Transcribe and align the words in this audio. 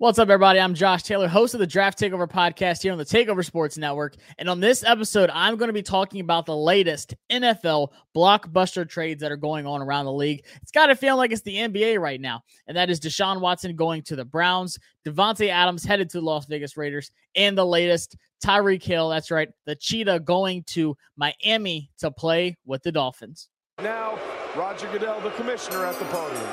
What's 0.00 0.18
up, 0.18 0.30
everybody? 0.30 0.58
I'm 0.58 0.72
Josh 0.72 1.02
Taylor, 1.02 1.28
host 1.28 1.52
of 1.52 1.60
the 1.60 1.66
Draft 1.66 1.98
Takeover 1.98 2.26
podcast 2.26 2.80
here 2.82 2.90
on 2.90 2.96
the 2.96 3.04
Takeover 3.04 3.44
Sports 3.44 3.76
Network. 3.76 4.16
And 4.38 4.48
on 4.48 4.58
this 4.58 4.82
episode, 4.82 5.28
I'm 5.30 5.58
going 5.58 5.68
to 5.68 5.74
be 5.74 5.82
talking 5.82 6.22
about 6.22 6.46
the 6.46 6.56
latest 6.56 7.14
NFL 7.30 7.88
blockbuster 8.16 8.88
trades 8.88 9.20
that 9.20 9.30
are 9.30 9.36
going 9.36 9.66
on 9.66 9.82
around 9.82 10.06
the 10.06 10.12
league. 10.14 10.46
It's 10.62 10.70
got 10.70 10.86
to 10.86 10.96
feel 10.96 11.18
like 11.18 11.32
it's 11.32 11.42
the 11.42 11.54
NBA 11.54 12.00
right 12.00 12.18
now. 12.18 12.40
And 12.66 12.78
that 12.78 12.88
is 12.88 12.98
Deshaun 12.98 13.42
Watson 13.42 13.76
going 13.76 14.00
to 14.04 14.16
the 14.16 14.24
Browns, 14.24 14.78
Davante 15.06 15.50
Adams 15.50 15.84
headed 15.84 16.08
to 16.08 16.20
the 16.20 16.24
Las 16.24 16.46
Vegas 16.46 16.78
Raiders, 16.78 17.10
and 17.36 17.58
the 17.58 17.66
latest 17.66 18.16
Tyreek 18.42 18.82
Hill, 18.82 19.10
that's 19.10 19.30
right, 19.30 19.50
the 19.66 19.76
Cheetah 19.76 20.20
going 20.20 20.62
to 20.68 20.96
Miami 21.18 21.90
to 21.98 22.10
play 22.10 22.56
with 22.64 22.82
the 22.82 22.90
Dolphins. 22.90 23.50
Now, 23.82 24.18
Roger 24.56 24.90
Goodell, 24.92 25.20
the 25.20 25.30
commissioner 25.32 25.84
at 25.84 25.98
the 25.98 26.06
podium. 26.06 26.48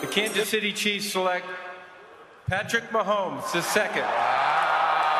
The 0.00 0.08
Kansas 0.08 0.48
City 0.48 0.72
Chiefs 0.72 1.12
select 1.12 1.46
Patrick 2.50 2.90
Mahomes, 2.90 3.52
the 3.52 3.62
second 3.62 4.02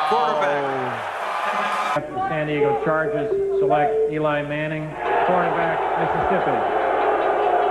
quarterback. 0.09 1.95
The 1.95 2.27
San 2.27 2.47
Diego 2.47 2.83
Chargers 2.83 3.31
select 3.57 4.11
Eli 4.11 4.41
Manning, 4.41 4.83
cornerback, 5.29 5.79
Mississippi. 6.01 6.51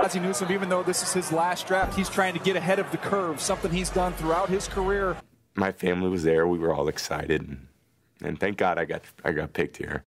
Ozzie 0.03 0.19
Newsome, 0.19 0.51
even 0.51 0.69
though 0.69 0.81
this 0.81 1.03
is 1.03 1.13
his 1.13 1.31
last 1.31 1.67
draft, 1.67 1.95
he's 1.95 2.09
trying 2.09 2.33
to 2.33 2.39
get 2.39 2.55
ahead 2.55 2.79
of 2.79 2.89
the 2.89 2.97
curve, 2.97 3.39
something 3.39 3.69
he's 3.69 3.91
done 3.91 4.13
throughout 4.13 4.49
his 4.49 4.67
career. 4.67 5.15
My 5.53 5.71
family 5.71 6.09
was 6.09 6.23
there. 6.23 6.47
We 6.47 6.57
were 6.57 6.73
all 6.73 6.87
excited. 6.87 7.41
And, 7.41 7.67
and 8.23 8.39
thank 8.39 8.57
God 8.57 8.79
I 8.79 8.85
got 8.85 9.03
I 9.23 9.31
got 9.31 9.53
picked 9.53 9.77
here. 9.77 10.03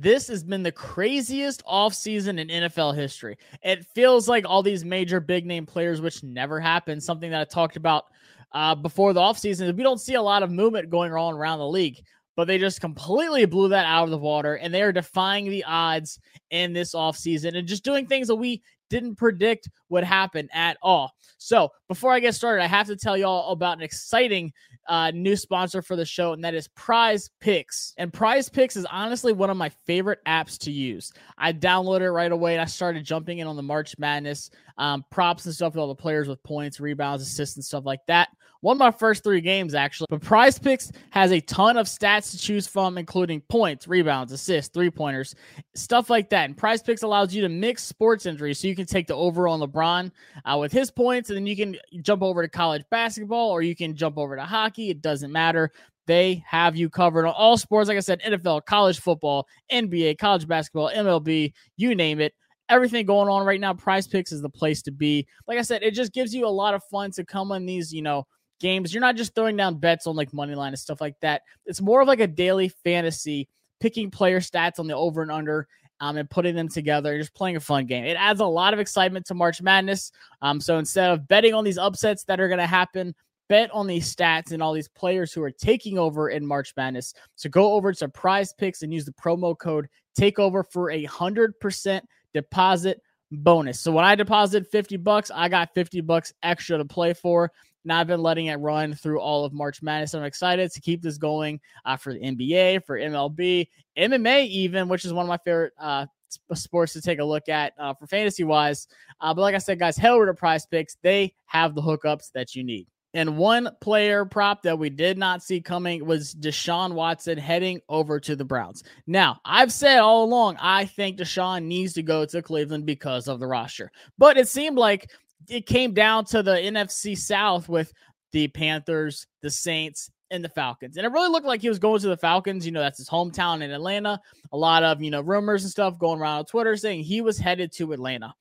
This 0.00 0.28
has 0.28 0.42
been 0.42 0.62
the 0.62 0.72
craziest 0.72 1.62
offseason 1.66 2.40
in 2.40 2.48
NFL 2.48 2.96
history. 2.96 3.36
It 3.62 3.84
feels 3.94 4.30
like 4.30 4.46
all 4.48 4.62
these 4.62 4.82
major 4.82 5.20
big 5.20 5.44
name 5.44 5.66
players, 5.66 6.00
which 6.00 6.22
never 6.22 6.58
happened, 6.58 7.02
something 7.02 7.30
that 7.30 7.42
I 7.42 7.44
talked 7.44 7.76
about 7.76 8.06
uh, 8.52 8.74
before 8.74 9.12
the 9.12 9.20
offseason. 9.20 9.76
We 9.76 9.82
don't 9.82 10.00
see 10.00 10.14
a 10.14 10.22
lot 10.22 10.42
of 10.42 10.50
movement 10.50 10.88
going 10.88 11.12
on 11.12 11.34
around 11.34 11.58
the 11.58 11.68
league, 11.68 12.02
but 12.34 12.46
they 12.46 12.56
just 12.56 12.80
completely 12.80 13.44
blew 13.44 13.68
that 13.68 13.84
out 13.84 14.04
of 14.04 14.10
the 14.10 14.16
water 14.16 14.54
and 14.54 14.72
they 14.72 14.80
are 14.80 14.90
defying 14.90 15.50
the 15.50 15.64
odds 15.64 16.18
in 16.48 16.72
this 16.72 16.94
offseason 16.94 17.58
and 17.58 17.68
just 17.68 17.84
doing 17.84 18.06
things 18.06 18.28
that 18.28 18.36
we 18.36 18.62
didn't 18.88 19.16
predict 19.16 19.68
would 19.90 20.02
happen 20.02 20.48
at 20.54 20.78
all. 20.80 21.12
So 21.36 21.72
before 21.88 22.12
I 22.14 22.20
get 22.20 22.34
started, 22.34 22.62
I 22.62 22.68
have 22.68 22.86
to 22.86 22.96
tell 22.96 23.18
you 23.18 23.26
all 23.26 23.52
about 23.52 23.76
an 23.76 23.82
exciting 23.82 24.50
uh, 24.90 25.12
new 25.12 25.36
sponsor 25.36 25.80
for 25.80 25.94
the 25.94 26.04
show, 26.04 26.32
and 26.32 26.42
that 26.42 26.52
is 26.52 26.66
Prize 26.68 27.30
Picks. 27.40 27.94
And 27.96 28.12
Prize 28.12 28.48
Picks 28.48 28.74
is 28.74 28.84
honestly 28.90 29.32
one 29.32 29.48
of 29.48 29.56
my 29.56 29.68
favorite 29.86 30.18
apps 30.26 30.58
to 30.58 30.72
use. 30.72 31.12
I 31.38 31.52
downloaded 31.52 32.00
it 32.02 32.10
right 32.10 32.32
away 32.32 32.54
and 32.54 32.60
I 32.60 32.64
started 32.64 33.04
jumping 33.04 33.38
in 33.38 33.46
on 33.46 33.54
the 33.54 33.62
March 33.62 33.94
Madness 33.98 34.50
um, 34.78 35.04
props 35.08 35.46
and 35.46 35.54
stuff 35.54 35.74
with 35.74 35.80
all 35.80 35.86
the 35.86 35.94
players 35.94 36.26
with 36.26 36.42
points, 36.42 36.80
rebounds, 36.80 37.22
assists, 37.22 37.56
and 37.56 37.64
stuff 37.64 37.84
like 37.86 38.00
that. 38.08 38.30
One 38.62 38.76
of 38.76 38.78
my 38.78 38.90
first 38.90 39.24
three 39.24 39.40
games, 39.40 39.74
actually. 39.74 40.06
But 40.10 40.20
Prize 40.20 40.58
Picks 40.58 40.92
has 41.10 41.32
a 41.32 41.40
ton 41.40 41.78
of 41.78 41.86
stats 41.86 42.30
to 42.32 42.38
choose 42.38 42.66
from, 42.66 42.98
including 42.98 43.40
points, 43.42 43.88
rebounds, 43.88 44.32
assists, 44.32 44.72
three 44.72 44.90
pointers, 44.90 45.34
stuff 45.74 46.10
like 46.10 46.28
that. 46.30 46.44
And 46.44 46.56
Prize 46.56 46.82
Picks 46.82 47.02
allows 47.02 47.34
you 47.34 47.40
to 47.42 47.48
mix 47.48 47.82
sports 47.82 48.26
injuries. 48.26 48.58
So 48.58 48.68
you 48.68 48.76
can 48.76 48.86
take 48.86 49.06
the 49.06 49.14
over 49.14 49.48
on 49.48 49.60
LeBron 49.60 50.10
uh, 50.44 50.58
with 50.58 50.72
his 50.72 50.90
points, 50.90 51.30
and 51.30 51.36
then 51.38 51.46
you 51.46 51.56
can 51.56 51.76
jump 52.02 52.22
over 52.22 52.42
to 52.42 52.48
college 52.48 52.84
basketball 52.90 53.50
or 53.50 53.62
you 53.62 53.74
can 53.74 53.96
jump 53.96 54.18
over 54.18 54.36
to 54.36 54.44
hockey. 54.44 54.90
It 54.90 55.00
doesn't 55.00 55.32
matter. 55.32 55.72
They 56.06 56.44
have 56.46 56.76
you 56.76 56.90
covered 56.90 57.26
on 57.26 57.32
all 57.34 57.56
sports. 57.56 57.88
Like 57.88 57.96
I 57.96 58.00
said, 58.00 58.20
NFL, 58.20 58.66
college 58.66 59.00
football, 59.00 59.46
NBA, 59.72 60.18
college 60.18 60.46
basketball, 60.46 60.90
MLB, 60.90 61.52
you 61.76 61.94
name 61.94 62.20
it 62.20 62.34
everything 62.70 63.04
going 63.04 63.28
on 63.28 63.44
right 63.44 63.60
now. 63.60 63.74
Prize 63.74 64.06
Picks 64.06 64.32
is 64.32 64.40
the 64.40 64.48
place 64.48 64.80
to 64.82 64.92
be. 64.92 65.26
Like 65.46 65.58
I 65.58 65.62
said, 65.62 65.82
it 65.82 65.92
just 65.92 66.12
gives 66.12 66.32
you 66.32 66.46
a 66.46 66.48
lot 66.48 66.72
of 66.72 66.82
fun 66.84 67.10
to 67.12 67.24
come 67.24 67.52
on 67.52 67.66
these, 67.66 67.92
you 67.92 68.00
know, 68.00 68.26
games. 68.60 68.94
You're 68.94 69.00
not 69.00 69.16
just 69.16 69.34
throwing 69.34 69.56
down 69.56 69.78
bets 69.78 70.06
on 70.06 70.16
like 70.16 70.32
money 70.32 70.54
line 70.54 70.72
and 70.72 70.78
stuff 70.78 71.00
like 71.00 71.18
that. 71.20 71.42
It's 71.66 71.80
more 71.80 72.00
of 72.00 72.08
like 72.08 72.20
a 72.20 72.26
daily 72.26 72.68
fantasy, 72.68 73.48
picking 73.80 74.10
player 74.10 74.40
stats 74.40 74.78
on 74.78 74.86
the 74.86 74.94
over 74.94 75.22
and 75.22 75.32
under. 75.32 75.66
Um, 76.02 76.16
and 76.16 76.30
putting 76.30 76.54
them 76.54 76.70
together, 76.70 77.18
just 77.18 77.34
playing 77.34 77.56
a 77.56 77.60
fun 77.60 77.84
game. 77.84 78.06
It 78.06 78.16
adds 78.18 78.40
a 78.40 78.46
lot 78.46 78.72
of 78.72 78.80
excitement 78.80 79.26
to 79.26 79.34
March 79.34 79.60
Madness. 79.60 80.12
Um, 80.40 80.58
so 80.58 80.78
instead 80.78 81.10
of 81.10 81.28
betting 81.28 81.52
on 81.52 81.62
these 81.62 81.76
upsets 81.76 82.24
that 82.24 82.40
are 82.40 82.48
going 82.48 82.58
to 82.58 82.66
happen, 82.66 83.14
bet 83.50 83.70
on 83.72 83.86
these 83.86 84.16
stats 84.16 84.52
and 84.52 84.62
all 84.62 84.72
these 84.72 84.88
players 84.88 85.30
who 85.30 85.42
are 85.42 85.50
taking 85.50 85.98
over 85.98 86.30
in 86.30 86.46
March 86.46 86.72
Madness. 86.74 87.12
So 87.36 87.50
go 87.50 87.74
over 87.74 87.92
to 87.92 88.08
Prize 88.08 88.54
Picks 88.54 88.80
and 88.80 88.94
use 88.94 89.04
the 89.04 89.12
promo 89.12 89.58
code 89.58 89.88
Takeover 90.18 90.64
for 90.72 90.90
a 90.90 91.04
hundred 91.04 91.58
percent 91.60 92.08
deposit 92.32 93.02
bonus. 93.32 93.80
So 93.80 93.92
when 93.92 94.04
I 94.04 94.14
deposited 94.14 94.68
50 94.68 94.96
bucks, 94.98 95.30
I 95.34 95.48
got 95.48 95.74
50 95.74 96.00
bucks 96.02 96.32
extra 96.42 96.78
to 96.78 96.84
play 96.84 97.12
for. 97.12 97.52
And 97.84 97.92
I've 97.92 98.06
been 98.06 98.22
letting 98.22 98.46
it 98.46 98.56
run 98.56 98.94
through 98.94 99.20
all 99.20 99.44
of 99.44 99.52
March 99.52 99.82
Madness. 99.82 100.14
I'm 100.14 100.24
excited 100.24 100.70
to 100.72 100.80
keep 100.80 101.02
this 101.02 101.18
going 101.18 101.60
uh, 101.84 101.96
for 101.96 102.12
the 102.12 102.20
NBA, 102.20 102.84
for 102.84 102.98
MLB, 102.98 103.68
MMA, 103.96 104.46
even, 104.48 104.88
which 104.88 105.04
is 105.04 105.12
one 105.12 105.24
of 105.24 105.28
my 105.28 105.38
favorite 105.38 105.72
uh, 105.78 106.06
sports 106.54 106.92
to 106.92 107.00
take 107.00 107.18
a 107.18 107.24
look 107.24 107.48
at 107.48 107.72
uh, 107.78 107.94
for 107.94 108.06
fantasy 108.06 108.44
wise. 108.44 108.86
Uh, 109.20 109.32
but 109.34 109.42
like 109.42 109.54
I 109.54 109.58
said, 109.58 109.78
guys, 109.78 109.98
over 110.02 110.26
to 110.26 110.34
Prize 110.34 110.66
Picks. 110.66 110.96
They 111.02 111.34
have 111.46 111.74
the 111.74 111.82
hookups 111.82 112.32
that 112.32 112.54
you 112.54 112.64
need. 112.64 112.86
And 113.12 113.36
one 113.36 113.70
player 113.80 114.24
prop 114.24 114.62
that 114.62 114.78
we 114.78 114.88
did 114.88 115.18
not 115.18 115.42
see 115.42 115.60
coming 115.60 116.06
was 116.06 116.34
Deshaun 116.34 116.92
Watson 116.92 117.38
heading 117.38 117.80
over 117.88 118.20
to 118.20 118.36
the 118.36 118.44
Browns. 118.44 118.84
Now, 119.06 119.40
I've 119.44 119.72
said 119.72 119.98
all 119.98 120.24
along, 120.24 120.58
I 120.60 120.84
think 120.84 121.18
Deshaun 121.18 121.64
needs 121.64 121.94
to 121.94 122.04
go 122.04 122.24
to 122.24 122.42
Cleveland 122.42 122.86
because 122.86 123.26
of 123.26 123.40
the 123.40 123.48
roster. 123.48 123.90
But 124.16 124.38
it 124.38 124.48
seemed 124.48 124.78
like 124.78 125.10
it 125.48 125.66
came 125.66 125.92
down 125.94 126.24
to 126.26 126.42
the 126.42 126.52
NFC 126.52 127.16
South 127.16 127.68
with 127.68 127.92
the 128.32 128.48
Panthers, 128.48 129.26
the 129.42 129.50
Saints, 129.50 130.10
and 130.30 130.44
the 130.44 130.48
Falcons. 130.48 130.96
And 130.96 131.04
it 131.04 131.12
really 131.12 131.28
looked 131.28 131.46
like 131.46 131.60
he 131.60 131.68
was 131.68 131.78
going 131.78 132.00
to 132.00 132.08
the 132.08 132.16
Falcons. 132.16 132.64
You 132.64 132.72
know, 132.72 132.80
that's 132.80 132.98
his 132.98 133.08
hometown 133.08 133.62
in 133.62 133.70
Atlanta. 133.70 134.20
A 134.52 134.56
lot 134.56 134.82
of, 134.82 135.02
you 135.02 135.10
know, 135.10 135.20
rumors 135.20 135.64
and 135.64 135.70
stuff 135.70 135.98
going 135.98 136.20
around 136.20 136.38
on 136.38 136.44
Twitter 136.46 136.76
saying 136.76 137.02
he 137.02 137.20
was 137.20 137.38
headed 137.38 137.72
to 137.72 137.92
Atlanta. 137.92 138.32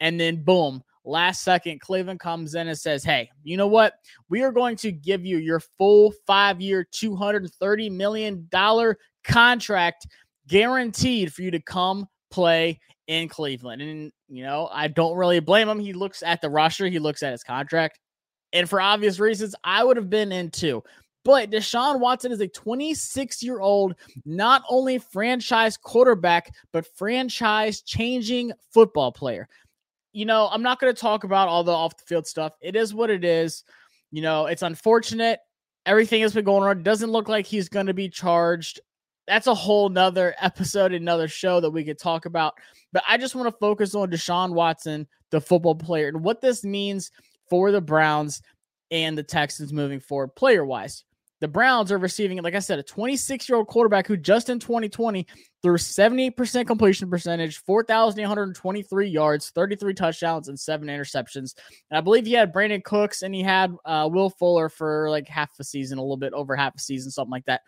And 0.00 0.18
then, 0.18 0.42
boom, 0.42 0.82
last 1.04 1.42
second, 1.42 1.80
Cleveland 1.80 2.20
comes 2.20 2.54
in 2.54 2.68
and 2.68 2.78
says, 2.78 3.04
Hey, 3.04 3.30
you 3.42 3.56
know 3.56 3.66
what? 3.66 3.94
We 4.28 4.42
are 4.42 4.52
going 4.52 4.76
to 4.76 4.92
give 4.92 5.24
you 5.24 5.38
your 5.38 5.60
full 5.78 6.12
five 6.26 6.60
year, 6.60 6.86
$230 6.92 7.90
million 7.90 8.48
contract 9.24 10.06
guaranteed 10.48 11.32
for 11.32 11.42
you 11.42 11.50
to 11.50 11.60
come 11.60 12.06
play 12.30 12.80
in 13.06 13.28
Cleveland. 13.28 13.82
And, 13.82 14.12
you 14.32 14.42
know, 14.42 14.68
I 14.72 14.88
don't 14.88 15.16
really 15.16 15.40
blame 15.40 15.68
him. 15.68 15.78
He 15.78 15.92
looks 15.92 16.22
at 16.22 16.40
the 16.40 16.50
roster, 16.50 16.86
he 16.86 16.98
looks 16.98 17.22
at 17.22 17.32
his 17.32 17.44
contract. 17.44 17.98
And 18.52 18.68
for 18.68 18.80
obvious 18.80 19.18
reasons, 19.18 19.54
I 19.64 19.82
would 19.84 19.96
have 19.96 20.10
been 20.10 20.32
in 20.32 20.50
too. 20.50 20.82
But 21.24 21.50
Deshaun 21.50 22.00
Watson 22.00 22.32
is 22.32 22.40
a 22.40 22.48
26 22.48 23.42
year 23.42 23.60
old, 23.60 23.94
not 24.24 24.62
only 24.68 24.98
franchise 24.98 25.76
quarterback, 25.76 26.52
but 26.72 26.86
franchise 26.96 27.80
changing 27.82 28.52
football 28.72 29.12
player 29.12 29.48
you 30.12 30.26
know, 30.26 30.48
I'm 30.50 30.62
not 30.62 30.78
going 30.78 30.94
to 30.94 31.00
talk 31.00 31.24
about 31.24 31.48
all 31.48 31.64
the 31.64 31.72
off 31.72 31.96
the 31.96 32.04
field 32.04 32.26
stuff. 32.26 32.54
It 32.60 32.76
is 32.76 32.94
what 32.94 33.10
it 33.10 33.24
is. 33.24 33.64
You 34.10 34.22
know, 34.22 34.46
it's 34.46 34.62
unfortunate. 34.62 35.40
Everything 35.86 36.20
has 36.22 36.34
been 36.34 36.44
going 36.44 36.62
on. 36.62 36.78
It 36.78 36.84
doesn't 36.84 37.10
look 37.10 37.28
like 37.28 37.46
he's 37.46 37.68
going 37.68 37.86
to 37.86 37.94
be 37.94 38.08
charged. 38.08 38.80
That's 39.26 39.46
a 39.46 39.54
whole 39.54 39.88
nother 39.88 40.34
episode, 40.40 40.92
another 40.92 41.28
show 41.28 41.60
that 41.60 41.70
we 41.70 41.84
could 41.84 41.98
talk 41.98 42.26
about. 42.26 42.54
But 42.92 43.04
I 43.08 43.18
just 43.18 43.34
want 43.34 43.48
to 43.48 43.58
focus 43.58 43.94
on 43.94 44.10
Deshaun 44.10 44.52
Watson, 44.52 45.06
the 45.30 45.40
football 45.40 45.74
player, 45.74 46.08
and 46.08 46.22
what 46.22 46.40
this 46.40 46.64
means 46.64 47.10
for 47.48 47.70
the 47.70 47.80
Browns 47.80 48.42
and 48.90 49.16
the 49.16 49.22
Texans 49.22 49.72
moving 49.72 50.00
forward, 50.00 50.34
player 50.36 50.64
wise. 50.64 51.04
The 51.40 51.48
Browns 51.48 51.90
are 51.90 51.98
receiving, 51.98 52.40
like 52.40 52.54
I 52.54 52.60
said, 52.60 52.78
a 52.78 52.84
26 52.84 53.48
year 53.48 53.58
old 53.58 53.66
quarterback 53.66 54.06
who 54.06 54.16
just 54.16 54.48
in 54.48 54.60
2020 54.60 55.26
threw 55.60 55.76
78% 55.76 56.68
completion 56.68 57.10
percentage, 57.10 57.58
4,823 57.64 59.08
yards, 59.08 59.50
33 59.50 59.92
touchdowns, 59.92 60.46
and 60.46 60.60
seven 60.60 60.86
interceptions. 60.86 61.56
And 61.90 61.98
I 61.98 62.00
believe 62.00 62.26
he 62.26 62.32
had 62.32 62.54
Brandin 62.54 62.84
Cooks 62.84 63.22
and 63.22 63.34
he 63.34 63.42
had 63.42 63.74
uh, 63.84 64.08
Will 64.12 64.30
Fuller 64.30 64.68
for 64.68 65.10
like 65.10 65.26
half 65.26 65.50
a 65.58 65.64
season, 65.64 65.98
a 65.98 66.00
little 66.00 66.16
bit 66.16 66.32
over 66.32 66.54
half 66.54 66.76
a 66.76 66.80
season, 66.80 67.10
something 67.10 67.32
like 67.32 67.46
that. 67.46 67.62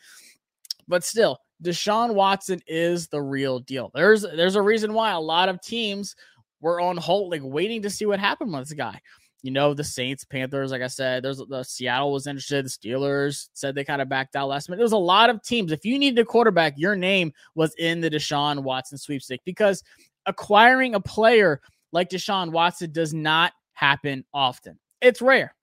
But 0.88 1.04
still, 1.04 1.38
Deshaun 1.62 2.14
Watson 2.14 2.60
is 2.66 3.08
the 3.08 3.22
real 3.22 3.58
deal. 3.60 3.90
There's 3.94 4.22
there's 4.22 4.56
a 4.56 4.62
reason 4.62 4.92
why 4.92 5.12
a 5.12 5.20
lot 5.20 5.48
of 5.48 5.60
teams 5.60 6.14
were 6.60 6.80
on 6.80 6.96
hold, 6.96 7.30
like 7.30 7.42
waiting 7.44 7.82
to 7.82 7.90
see 7.90 8.06
what 8.06 8.20
happened 8.20 8.52
with 8.52 8.68
this 8.68 8.72
guy 8.72 9.00
you 9.44 9.50
know, 9.50 9.74
the 9.74 9.84
Saints, 9.84 10.24
Panthers, 10.24 10.70
like 10.70 10.80
I 10.80 10.86
said, 10.86 11.22
there's 11.22 11.36
the 11.36 11.62
Seattle 11.62 12.10
was 12.10 12.26
interested, 12.26 12.64
the 12.64 12.70
Steelers 12.70 13.50
said 13.52 13.74
they 13.74 13.84
kind 13.84 14.00
of 14.00 14.08
backed 14.08 14.36
out 14.36 14.48
last 14.48 14.70
minute. 14.70 14.78
There 14.78 14.86
was 14.86 14.92
a 14.92 14.96
lot 14.96 15.28
of 15.28 15.42
teams. 15.42 15.70
If 15.70 15.84
you 15.84 15.98
needed 15.98 16.18
a 16.18 16.24
quarterback, 16.24 16.72
your 16.78 16.96
name 16.96 17.30
was 17.54 17.74
in 17.74 18.00
the 18.00 18.08
Deshaun 18.08 18.62
Watson 18.62 18.96
sweepstake 18.96 19.42
because 19.44 19.82
acquiring 20.24 20.94
a 20.94 21.00
player 21.00 21.60
like 21.92 22.08
Deshaun 22.08 22.52
Watson 22.52 22.90
does 22.90 23.12
not 23.12 23.52
happen 23.74 24.24
often. 24.32 24.78
It's 25.02 25.20
rare. 25.20 25.53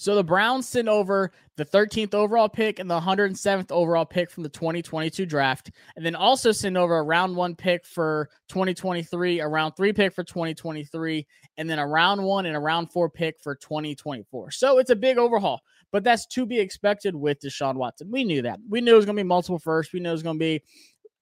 So 0.00 0.14
the 0.14 0.24
Browns 0.24 0.66
sent 0.66 0.88
over 0.88 1.30
the 1.58 1.64
13th 1.66 2.14
overall 2.14 2.48
pick 2.48 2.78
and 2.78 2.90
the 2.90 2.98
107th 2.98 3.70
overall 3.70 4.06
pick 4.06 4.30
from 4.30 4.42
the 4.42 4.48
2022 4.48 5.26
draft, 5.26 5.70
and 5.94 6.06
then 6.06 6.14
also 6.14 6.52
send 6.52 6.78
over 6.78 6.96
a 6.96 7.02
round 7.02 7.36
one 7.36 7.54
pick 7.54 7.84
for 7.84 8.30
2023, 8.48 9.40
a 9.40 9.46
round 9.46 9.76
three 9.76 9.92
pick 9.92 10.14
for 10.14 10.24
2023, 10.24 11.26
and 11.58 11.68
then 11.68 11.78
a 11.78 11.86
round 11.86 12.24
one 12.24 12.46
and 12.46 12.56
a 12.56 12.58
round 12.58 12.90
four 12.90 13.10
pick 13.10 13.38
for 13.42 13.54
2024. 13.56 14.52
So 14.52 14.78
it's 14.78 14.88
a 14.88 14.96
big 14.96 15.18
overhaul, 15.18 15.60
but 15.92 16.02
that's 16.02 16.24
to 16.28 16.46
be 16.46 16.58
expected 16.58 17.14
with 17.14 17.38
Deshaun 17.38 17.74
Watson. 17.74 18.10
We 18.10 18.24
knew 18.24 18.40
that. 18.40 18.58
We 18.70 18.80
knew 18.80 18.94
it 18.94 18.96
was 18.96 19.04
going 19.04 19.18
to 19.18 19.22
be 19.22 19.28
multiple 19.28 19.58
firsts. 19.58 19.92
We 19.92 20.00
knew 20.00 20.08
it 20.08 20.12
was 20.12 20.22
going 20.22 20.36
to 20.36 20.42
be 20.42 20.62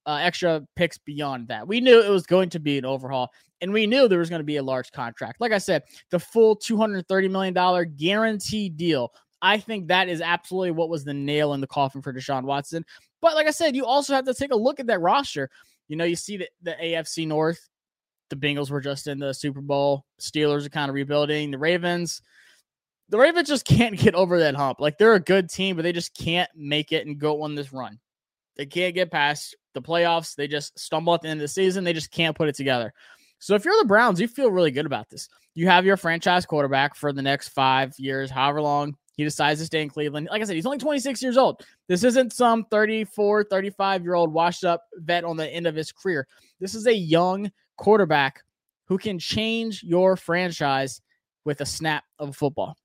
uh, 0.08 0.16
extra 0.16 0.62
picks 0.74 0.96
beyond 0.96 1.48
that. 1.48 1.68
We 1.68 1.80
knew 1.80 2.00
it 2.00 2.08
was 2.08 2.24
going 2.24 2.48
to 2.50 2.58
be 2.58 2.78
an 2.78 2.86
overhaul, 2.86 3.28
and 3.60 3.72
we 3.72 3.86
knew 3.86 4.08
there 4.08 4.18
was 4.18 4.30
going 4.30 4.40
to 4.40 4.44
be 4.44 4.56
a 4.56 4.62
large 4.62 4.90
contract. 4.90 5.38
Like 5.40 5.52
I 5.52 5.58
said, 5.58 5.82
the 6.10 6.18
full 6.18 6.56
$230 6.56 7.30
million 7.30 7.94
guaranteed 7.96 8.76
deal. 8.78 9.12
I 9.42 9.58
think 9.58 9.86
that 9.88 10.08
is 10.08 10.22
absolutely 10.22 10.70
what 10.72 10.88
was 10.88 11.04
the 11.04 11.14
nail 11.14 11.52
in 11.52 11.60
the 11.60 11.66
coffin 11.66 12.00
for 12.00 12.12
Deshaun 12.12 12.44
Watson. 12.44 12.84
But 13.20 13.34
like 13.34 13.46
I 13.46 13.50
said, 13.50 13.76
you 13.76 13.84
also 13.84 14.14
have 14.14 14.24
to 14.24 14.34
take 14.34 14.50
a 14.50 14.56
look 14.56 14.80
at 14.80 14.86
that 14.86 15.00
roster. 15.00 15.50
You 15.88 15.96
know, 15.96 16.04
you 16.04 16.16
see 16.16 16.38
the, 16.38 16.48
the 16.62 16.72
AFC 16.82 17.26
North, 17.26 17.68
the 18.30 18.36
Bengals 18.36 18.70
were 18.70 18.80
just 18.80 19.06
in 19.06 19.18
the 19.18 19.34
Super 19.34 19.60
Bowl. 19.60 20.04
Steelers 20.20 20.66
are 20.66 20.70
kind 20.70 20.88
of 20.88 20.94
rebuilding. 20.94 21.50
The 21.50 21.58
Ravens, 21.58 22.22
the 23.10 23.18
Ravens 23.18 23.48
just 23.48 23.66
can't 23.66 23.98
get 23.98 24.14
over 24.14 24.38
that 24.40 24.54
hump. 24.54 24.80
Like 24.80 24.96
they're 24.96 25.14
a 25.14 25.20
good 25.20 25.50
team, 25.50 25.76
but 25.76 25.82
they 25.82 25.92
just 25.92 26.16
can't 26.16 26.50
make 26.56 26.92
it 26.92 27.06
and 27.06 27.18
go 27.18 27.42
on 27.42 27.54
this 27.54 27.72
run. 27.72 27.98
They 28.58 28.66
can't 28.66 28.94
get 28.94 29.10
past 29.10 29.56
the 29.72 29.80
playoffs. 29.80 30.34
They 30.34 30.48
just 30.48 30.78
stumble 30.78 31.14
at 31.14 31.22
the 31.22 31.28
end 31.28 31.40
of 31.40 31.44
the 31.44 31.48
season. 31.48 31.84
They 31.84 31.92
just 31.92 32.10
can't 32.10 32.36
put 32.36 32.48
it 32.48 32.56
together. 32.56 32.92
So 33.38 33.54
if 33.54 33.64
you're 33.64 33.78
the 33.78 33.86
Browns, 33.86 34.20
you 34.20 34.26
feel 34.28 34.50
really 34.50 34.72
good 34.72 34.86
about 34.86 35.08
this. 35.08 35.28
You 35.54 35.68
have 35.68 35.84
your 35.84 35.96
franchise 35.96 36.44
quarterback 36.44 36.96
for 36.96 37.12
the 37.12 37.22
next 37.22 37.48
five 37.48 37.94
years, 37.98 38.30
however 38.30 38.60
long 38.60 38.96
he 39.16 39.24
decides 39.24 39.60
to 39.60 39.66
stay 39.66 39.82
in 39.82 39.88
Cleveland. 39.88 40.28
Like 40.30 40.42
I 40.42 40.44
said, 40.44 40.56
he's 40.56 40.66
only 40.66 40.78
26 40.78 41.22
years 41.22 41.36
old. 41.36 41.64
This 41.88 42.04
isn't 42.04 42.32
some 42.32 42.64
34, 42.64 43.44
35 43.44 44.02
year 44.02 44.14
old 44.14 44.32
washed 44.32 44.64
up 44.64 44.84
vet 44.94 45.24
on 45.24 45.36
the 45.36 45.48
end 45.48 45.66
of 45.66 45.74
his 45.74 45.90
career. 45.90 46.26
This 46.60 46.74
is 46.74 46.86
a 46.86 46.94
young 46.94 47.50
quarterback 47.76 48.44
who 48.86 48.98
can 48.98 49.18
change 49.18 49.82
your 49.82 50.16
franchise 50.16 51.00
with 51.44 51.60
a 51.60 51.66
snap 51.66 52.04
of 52.18 52.30
a 52.30 52.32
football. 52.32 52.76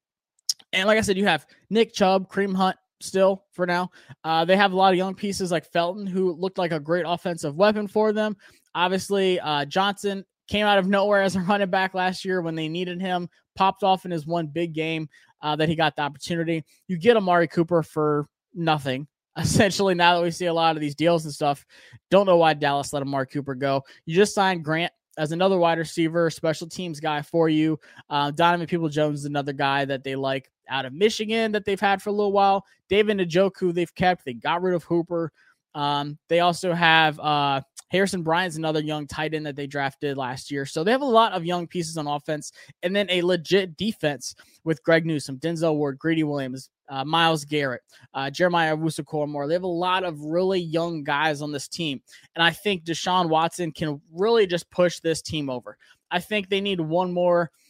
And 0.71 0.87
like 0.87 0.97
I 0.97 1.01
said, 1.01 1.17
you 1.17 1.25
have 1.25 1.45
Nick 1.69 1.93
Chubb, 1.93 2.31
Kareem 2.31 2.55
Hunt, 2.55 2.77
still 3.03 3.45
for 3.51 3.65
now. 3.65 3.91
Uh, 4.23 4.45
they 4.45 4.55
have 4.55 4.71
a 4.71 4.75
lot 4.75 4.93
of 4.93 4.97
young 4.97 5.15
pieces 5.15 5.51
like 5.51 5.65
Felton, 5.65 6.07
who 6.07 6.33
looked 6.33 6.57
like 6.57 6.71
a 6.71 6.79
great 6.79 7.05
offensive 7.07 7.55
weapon 7.55 7.87
for 7.87 8.13
them. 8.13 8.35
Obviously, 8.75 9.39
uh, 9.39 9.65
Johnson 9.65 10.25
came 10.47 10.65
out 10.65 10.77
of 10.77 10.87
nowhere 10.87 11.21
as 11.21 11.35
a 11.35 11.41
running 11.41 11.69
back 11.69 11.93
last 11.93 12.25
year 12.25 12.41
when 12.41 12.55
they 12.55 12.67
needed 12.67 13.01
him, 13.01 13.29
popped 13.55 13.83
off 13.83 14.05
in 14.05 14.11
his 14.11 14.25
one 14.25 14.47
big 14.47 14.73
game 14.73 15.07
uh, 15.41 15.55
that 15.55 15.69
he 15.69 15.75
got 15.75 15.95
the 15.95 16.01
opportunity. 16.01 16.63
You 16.87 16.97
get 16.97 17.17
Amari 17.17 17.47
Cooper 17.47 17.83
for 17.83 18.27
nothing. 18.53 19.07
Essentially, 19.37 19.95
now 19.95 20.15
that 20.15 20.23
we 20.23 20.29
see 20.29 20.45
a 20.45 20.53
lot 20.53 20.75
of 20.75 20.81
these 20.81 20.95
deals 20.95 21.25
and 21.25 21.33
stuff, 21.33 21.65
don't 22.11 22.27
know 22.27 22.37
why 22.37 22.53
Dallas 22.53 22.93
let 22.93 23.01
Amari 23.01 23.27
Cooper 23.27 23.55
go. 23.55 23.83
You 24.05 24.15
just 24.15 24.35
signed 24.35 24.63
Grant 24.63 24.93
as 25.17 25.31
another 25.31 25.57
wide 25.57 25.77
receiver, 25.77 26.29
special 26.29 26.67
teams 26.67 26.99
guy 26.99 27.21
for 27.21 27.49
you. 27.49 27.79
Uh, 28.09 28.31
Donovan 28.31 28.67
Peoples 28.67 28.93
Jones 28.93 29.19
is 29.19 29.25
another 29.25 29.53
guy 29.53 29.85
that 29.85 30.03
they 30.03 30.15
like 30.15 30.51
out 30.69 30.85
of 30.85 30.93
Michigan 30.93 31.51
that 31.51 31.65
they've 31.65 31.79
had 31.79 32.01
for 32.01 32.09
a 32.09 32.13
little 32.13 32.31
while. 32.31 32.65
David 32.89 33.17
Njoku 33.17 33.73
they've 33.73 33.93
kept. 33.95 34.25
They 34.25 34.33
got 34.33 34.61
rid 34.61 34.73
of 34.73 34.83
Hooper. 34.83 35.31
Um, 35.75 36.19
they 36.29 36.39
also 36.39 36.73
have 36.73 37.19
uh, 37.19 37.61
Harrison 37.89 38.21
Bryant's 38.21 38.57
another 38.57 38.79
young 38.79 39.07
tight 39.07 39.33
end 39.33 39.45
that 39.45 39.55
they 39.55 39.65
drafted 39.65 40.17
last 40.17 40.51
year. 40.51 40.65
So 40.65 40.83
they 40.83 40.91
have 40.91 41.01
a 41.01 41.05
lot 41.05 41.33
of 41.33 41.45
young 41.45 41.67
pieces 41.67 41.97
on 41.97 42.07
offense 42.07 42.51
and 42.83 42.95
then 42.95 43.07
a 43.09 43.23
legit 43.23 43.75
defense 43.75 44.35
with 44.63 44.83
Greg 44.83 45.05
Newsome, 45.05 45.39
Denzel 45.39 45.75
Ward, 45.75 45.97
Greedy 45.97 46.23
Williams, 46.23 46.69
uh, 46.89 47.03
Myles 47.03 47.43
Garrett, 47.45 47.81
uh, 48.13 48.29
Jeremiah 48.29 48.77
Owusu-Koramoah. 48.77 49.47
They 49.47 49.53
have 49.53 49.63
a 49.63 49.67
lot 49.67 50.03
of 50.03 50.19
really 50.21 50.59
young 50.59 51.03
guys 51.03 51.41
on 51.41 51.51
this 51.51 51.67
team. 51.67 52.01
And 52.35 52.43
I 52.43 52.51
think 52.51 52.83
Deshaun 52.83 53.29
Watson 53.29 53.71
can 53.71 53.99
really 54.11 54.45
just 54.45 54.69
push 54.69 54.99
this 54.99 55.21
team 55.21 55.49
over. 55.49 55.77
I 56.11 56.19
think 56.19 56.49
they 56.49 56.61
need 56.61 56.79
one 56.79 57.11
more– 57.11 57.49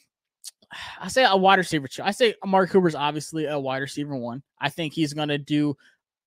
I 1.00 1.08
say 1.08 1.26
a 1.26 1.38
wide 1.38 1.60
receiver 1.60 1.88
two. 1.88 2.04
I 2.04 2.12
say 2.12 2.36
Amari 2.44 2.68
Cooper's 2.68 2.96
obviously 2.96 3.46
a 3.46 3.60
wide 3.60 3.78
receiver 3.78 4.16
one. 4.16 4.42
I 4.60 4.70
think 4.70 4.94
he's 4.94 5.14
going 5.14 5.30
to 5.30 5.38
do 5.38 5.76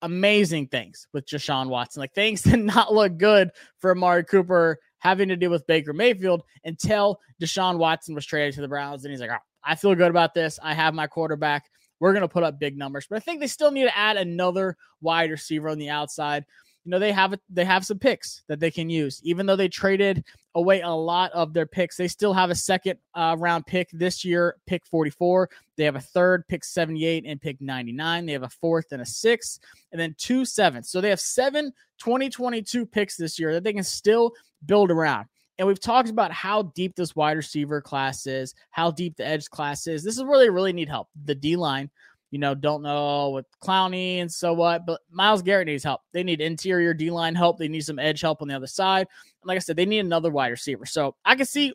amazing 0.02 0.68
things 0.68 1.08
with 1.12 1.26
Deshaun 1.26 1.68
Watson. 1.68 2.00
Like 2.00 2.14
things 2.14 2.42
did 2.42 2.60
not 2.60 2.92
look 2.92 3.18
good 3.18 3.50
for 3.78 3.90
Amari 3.90 4.24
Cooper 4.24 4.78
having 4.98 5.28
to 5.28 5.36
do 5.36 5.50
with 5.50 5.66
Baker 5.66 5.92
Mayfield 5.92 6.42
until 6.64 7.20
Deshaun 7.40 7.78
Watson 7.78 8.14
was 8.14 8.26
traded 8.26 8.54
to 8.54 8.60
the 8.60 8.68
Browns. 8.68 9.04
And 9.04 9.12
he's 9.12 9.20
like, 9.20 9.30
oh, 9.30 9.42
I 9.64 9.74
feel 9.74 9.94
good 9.94 10.10
about 10.10 10.34
this. 10.34 10.58
I 10.62 10.74
have 10.74 10.94
my 10.94 11.06
quarterback. 11.06 11.64
We're 11.98 12.12
going 12.12 12.22
to 12.22 12.28
put 12.28 12.42
up 12.42 12.58
big 12.58 12.76
numbers. 12.76 13.06
But 13.08 13.16
I 13.16 13.20
think 13.20 13.40
they 13.40 13.46
still 13.46 13.70
need 13.70 13.84
to 13.84 13.96
add 13.96 14.16
another 14.16 14.76
wide 15.00 15.30
receiver 15.30 15.68
on 15.68 15.78
the 15.78 15.90
outside 15.90 16.44
you 16.86 16.90
know 16.90 17.00
they 17.00 17.10
have 17.10 17.32
it 17.32 17.40
they 17.50 17.64
have 17.64 17.84
some 17.84 17.98
picks 17.98 18.44
that 18.46 18.60
they 18.60 18.70
can 18.70 18.88
use. 18.88 19.20
Even 19.24 19.44
though 19.44 19.56
they 19.56 19.68
traded 19.68 20.24
away 20.54 20.80
a 20.82 20.88
lot 20.88 21.32
of 21.32 21.52
their 21.52 21.66
picks 21.66 21.96
they 21.96 22.06
still 22.06 22.32
have 22.32 22.48
a 22.50 22.54
second 22.54 22.96
uh, 23.14 23.36
round 23.38 23.66
pick 23.66 23.90
this 23.92 24.24
year 24.24 24.56
pick 24.66 24.86
44 24.86 25.50
they 25.76 25.84
have 25.84 25.96
a 25.96 26.00
third 26.00 26.46
pick 26.48 26.64
78 26.64 27.24
and 27.26 27.40
pick 27.40 27.60
99 27.60 28.24
they 28.24 28.32
have 28.32 28.44
a 28.44 28.48
fourth 28.48 28.92
and 28.92 29.02
a 29.02 29.06
sixth 29.06 29.58
and 29.90 30.00
then 30.00 30.14
two 30.16 30.44
sevenths. 30.44 30.90
So 30.90 31.00
they 31.00 31.10
have 31.10 31.20
seven 31.20 31.72
2022 31.98 32.86
picks 32.86 33.16
this 33.16 33.38
year 33.38 33.52
that 33.54 33.64
they 33.64 33.72
can 33.72 33.84
still 33.84 34.32
build 34.64 34.90
around. 34.90 35.26
And 35.58 35.66
we've 35.66 35.80
talked 35.80 36.10
about 36.10 36.32
how 36.32 36.62
deep 36.74 36.94
this 36.94 37.16
wide 37.16 37.36
receiver 37.36 37.80
class 37.80 38.26
is, 38.26 38.54
how 38.70 38.90
deep 38.90 39.16
the 39.16 39.26
edge 39.26 39.48
class 39.48 39.86
is. 39.86 40.04
This 40.04 40.18
is 40.18 40.24
where 40.24 40.38
they 40.38 40.50
really 40.50 40.72
need 40.72 40.88
help. 40.88 41.08
The 41.24 41.34
D 41.34 41.56
line, 41.56 41.90
you 42.36 42.40
know, 42.40 42.54
don't 42.54 42.82
know 42.82 43.30
with 43.30 43.46
Clowney 43.62 44.20
and 44.20 44.30
so 44.30 44.52
what. 44.52 44.84
But 44.84 45.00
Myles 45.10 45.40
Garrett 45.40 45.68
needs 45.68 45.82
help. 45.82 46.02
They 46.12 46.22
need 46.22 46.42
interior 46.42 46.92
D 46.92 47.10
line 47.10 47.34
help. 47.34 47.58
They 47.58 47.66
need 47.66 47.80
some 47.80 47.98
edge 47.98 48.20
help 48.20 48.42
on 48.42 48.48
the 48.48 48.54
other 48.54 48.66
side. 48.66 49.06
And 49.40 49.48
like 49.48 49.56
I 49.56 49.60
said, 49.60 49.76
they 49.76 49.86
need 49.86 50.00
another 50.00 50.30
wide 50.30 50.48
receiver. 50.48 50.84
So 50.84 51.16
I 51.24 51.34
can 51.34 51.46
see 51.46 51.72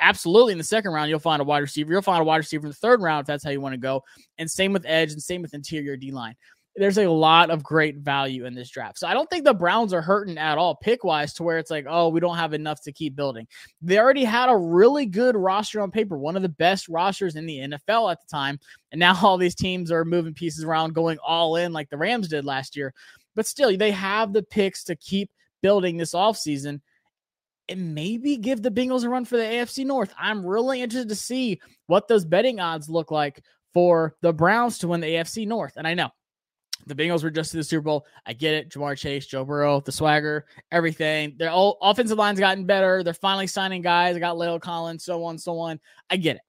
absolutely 0.00 0.52
in 0.52 0.58
the 0.58 0.64
second 0.64 0.92
round, 0.92 1.10
you'll 1.10 1.18
find 1.18 1.42
a 1.42 1.44
wide 1.44 1.58
receiver. 1.58 1.92
You'll 1.92 2.00
find 2.00 2.22
a 2.22 2.24
wide 2.24 2.38
receiver 2.38 2.64
in 2.64 2.70
the 2.70 2.76
third 2.76 3.02
round 3.02 3.20
if 3.20 3.26
that's 3.26 3.44
how 3.44 3.50
you 3.50 3.60
want 3.60 3.74
to 3.74 3.78
go. 3.78 4.02
And 4.38 4.50
same 4.50 4.72
with 4.72 4.86
edge 4.86 5.12
and 5.12 5.22
same 5.22 5.42
with 5.42 5.52
interior 5.52 5.98
D 5.98 6.10
line 6.10 6.36
there's 6.74 6.98
a 6.98 7.08
lot 7.08 7.50
of 7.50 7.62
great 7.62 7.98
value 7.98 8.46
in 8.46 8.54
this 8.54 8.70
draft. 8.70 8.98
So 8.98 9.06
I 9.06 9.12
don't 9.12 9.28
think 9.28 9.44
the 9.44 9.52
Browns 9.52 9.92
are 9.92 10.00
hurting 10.00 10.38
at 10.38 10.56
all 10.56 10.74
pick 10.74 11.04
wise 11.04 11.34
to 11.34 11.42
where 11.42 11.58
it's 11.58 11.70
like, 11.70 11.84
oh, 11.88 12.08
we 12.08 12.20
don't 12.20 12.38
have 12.38 12.54
enough 12.54 12.80
to 12.82 12.92
keep 12.92 13.14
building. 13.14 13.46
They 13.82 13.98
already 13.98 14.24
had 14.24 14.48
a 14.48 14.56
really 14.56 15.04
good 15.04 15.36
roster 15.36 15.82
on 15.82 15.90
paper, 15.90 16.16
one 16.16 16.36
of 16.36 16.42
the 16.42 16.48
best 16.48 16.88
rosters 16.88 17.36
in 17.36 17.44
the 17.44 17.58
NFL 17.58 18.10
at 18.10 18.20
the 18.20 18.26
time. 18.30 18.58
And 18.90 18.98
now 18.98 19.18
all 19.22 19.36
these 19.36 19.54
teams 19.54 19.92
are 19.92 20.04
moving 20.04 20.34
pieces 20.34 20.64
around, 20.64 20.94
going 20.94 21.18
all 21.18 21.56
in 21.56 21.72
like 21.72 21.90
the 21.90 21.98
Rams 21.98 22.28
did 22.28 22.44
last 22.44 22.74
year. 22.74 22.94
But 23.34 23.46
still, 23.46 23.76
they 23.76 23.90
have 23.90 24.32
the 24.32 24.42
picks 24.42 24.84
to 24.84 24.96
keep 24.96 25.30
building 25.62 25.96
this 25.96 26.14
offseason 26.14 26.80
and 27.68 27.94
maybe 27.94 28.36
give 28.36 28.62
the 28.62 28.70
Bengals 28.70 29.04
a 29.04 29.08
run 29.08 29.24
for 29.24 29.36
the 29.36 29.44
AFC 29.44 29.84
North. 29.84 30.12
I'm 30.18 30.44
really 30.44 30.82
interested 30.82 31.08
to 31.10 31.14
see 31.14 31.60
what 31.86 32.08
those 32.08 32.24
betting 32.24 32.60
odds 32.60 32.88
look 32.88 33.10
like 33.10 33.42
for 33.72 34.16
the 34.20 34.32
Browns 34.32 34.78
to 34.78 34.88
win 34.88 35.00
the 35.00 35.06
AFC 35.06 35.46
North. 35.46 35.74
And 35.76 35.86
I 35.86 35.94
know 35.94 36.10
the 36.86 36.94
Bengals 36.94 37.22
were 37.22 37.30
just 37.30 37.54
in 37.54 37.60
the 37.60 37.64
Super 37.64 37.82
Bowl. 37.82 38.06
I 38.26 38.32
get 38.32 38.54
it. 38.54 38.70
Ja'Marr 38.70 38.96
Chase, 38.96 39.26
Joe 39.26 39.44
Burrow, 39.44 39.80
the 39.80 39.92
swagger, 39.92 40.46
everything. 40.70 41.34
Their 41.38 41.50
all 41.50 41.78
offensive 41.82 42.18
line's 42.18 42.40
gotten 42.40 42.64
better. 42.64 43.02
They're 43.02 43.14
finally 43.14 43.46
signing 43.46 43.82
guys. 43.82 44.16
I 44.16 44.18
got 44.18 44.36
La'el 44.36 44.60
Collins, 44.60 45.04
so 45.04 45.24
on, 45.24 45.38
so 45.38 45.58
on. 45.58 45.80
I 46.10 46.16
get 46.16 46.36
it. 46.36 46.42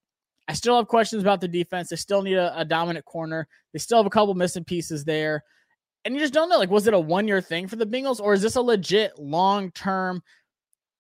I 0.48 0.54
still 0.54 0.75
have 0.75 0.88
questions 0.88 1.22
about 1.22 1.42
the 1.42 1.48
defense. 1.48 1.90
They 1.90 1.96
still 1.96 2.22
need 2.22 2.36
a, 2.36 2.60
a 2.60 2.66
dominant 2.66 3.06
corner. 3.06 3.48
They 3.72 3.80
still 3.80 3.98
have 3.98 4.06
a 4.06 4.10
couple 4.10 4.34
missing 4.34 4.63
pieces 4.63 5.06
there. 5.06 5.44
And 6.06 6.13
you 6.13 6.20
just 6.20 6.34
don't 6.34 6.50
know. 6.50 6.58
Like, 6.58 6.70
was 6.70 6.86
it 6.88 6.94
a 6.94 7.00
one 7.00 7.28
year 7.28 7.42
thing 7.42 7.68
for 7.68 7.78
the 7.78 7.86
Bengals, 7.86 8.20
or 8.20 8.34
is 8.34 8.42
this 8.42 8.58
a 8.58 8.62
legit 8.62 9.18
long 9.18 9.72
term, 9.72 10.22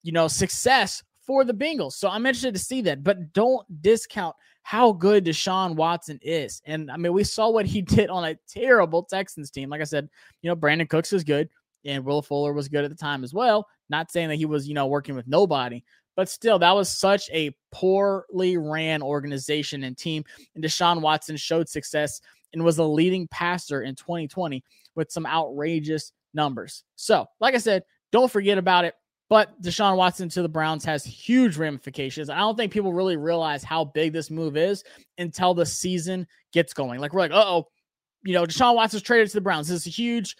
you 0.01 0.13
know, 0.13 0.27
success 0.27 1.03
for 1.25 1.43
the 1.43 1.53
Bengals? 1.53 1.93
So 1.93 2.07
I'm 2.07 2.25
interested 2.25 2.53
to 2.53 2.59
see 2.59 2.81
that. 2.83 3.03
But 3.03 3.33
don't 3.33 3.65
discount 3.81 4.35
how 4.63 4.93
good 4.93 5.25
Deshaun 5.25 5.75
Watson 5.75 6.19
is. 6.21 6.61
And 6.65 6.89
I 6.89 6.97
mean, 6.97 7.13
we 7.13 7.23
saw 7.23 7.49
what 7.49 7.65
he 7.65 7.81
did 7.81 8.09
on 8.09 8.25
a 8.25 8.37
terrible 8.47 9.03
Texans 9.03 9.51
team. 9.51 9.69
Like 9.69 9.81
I 9.81 9.85
said, 9.85 10.09
you 10.41 10.49
know, 10.49 10.55
Brandin 10.55 10.89
Cooks 10.89 11.13
is 11.13 11.23
good 11.23 11.49
and 11.85 12.03
Will 12.05 12.21
Fuller 12.21 12.53
was 12.53 12.69
good 12.69 12.83
at 12.83 12.89
the 12.89 12.95
time 12.95 13.23
as 13.23 13.33
well. 13.33 13.67
Not 13.89 14.11
saying 14.11 14.29
that 14.29 14.35
he 14.37 14.45
was, 14.45 14.67
you 14.67 14.73
know, 14.73 14.87
working 14.87 15.15
with 15.15 15.27
nobody, 15.27 15.83
but 16.15 16.29
still, 16.29 16.59
that 16.59 16.71
was 16.71 16.89
such 16.89 17.29
a 17.31 17.55
poorly 17.71 18.57
ran 18.57 19.01
organization 19.01 19.83
and 19.83 19.97
team. 19.97 20.23
And 20.55 20.63
Deshaun 20.63 21.01
Watson 21.01 21.37
showed 21.37 21.67
success 21.67 22.21
and 22.53 22.63
was 22.63 22.77
a 22.77 22.83
leading 22.83 23.27
passer 23.27 23.81
in 23.81 23.95
2020 23.95 24.63
with 24.95 25.11
some 25.11 25.25
outrageous 25.25 26.11
numbers. 26.33 26.83
So, 26.95 27.25
like 27.39 27.55
I 27.55 27.59
said, 27.59 27.83
don't 28.11 28.31
forget 28.31 28.57
about 28.57 28.85
it. 28.85 28.93
But 29.29 29.59
Deshaun 29.61 29.97
Watson 29.97 30.29
to 30.29 30.41
the 30.41 30.49
Browns 30.49 30.85
has 30.85 31.03
huge 31.03 31.57
ramifications. 31.57 32.29
I 32.29 32.39
don't 32.39 32.55
think 32.55 32.71
people 32.71 32.93
really 32.93 33.17
realize 33.17 33.63
how 33.63 33.85
big 33.85 34.13
this 34.13 34.29
move 34.29 34.57
is 34.57 34.83
until 35.17 35.53
the 35.53 35.65
season 35.65 36.27
gets 36.51 36.73
going. 36.73 36.99
Like 36.99 37.13
we're 37.13 37.21
like, 37.21 37.31
oh, 37.33 37.67
you 38.23 38.33
know, 38.33 38.45
Deshaun 38.45 38.75
Watson's 38.75 39.03
traded 39.03 39.29
to 39.29 39.35
the 39.35 39.41
Browns. 39.41 39.67
This 39.67 39.87
is 39.87 39.97
huge. 39.97 40.35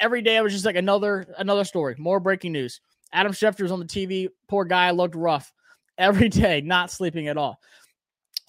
Every 0.00 0.22
day 0.22 0.36
it 0.36 0.42
was 0.42 0.52
just 0.52 0.66
like 0.66 0.76
another 0.76 1.34
another 1.38 1.64
story, 1.64 1.94
more 1.98 2.20
breaking 2.20 2.52
news. 2.52 2.80
Adam 3.12 3.32
Schefter 3.32 3.62
was 3.62 3.72
on 3.72 3.80
the 3.80 3.86
TV. 3.86 4.28
Poor 4.48 4.64
guy 4.64 4.90
looked 4.90 5.14
rough 5.14 5.52
every 5.98 6.28
day, 6.28 6.60
not 6.60 6.90
sleeping 6.90 7.28
at 7.28 7.38
all. 7.38 7.58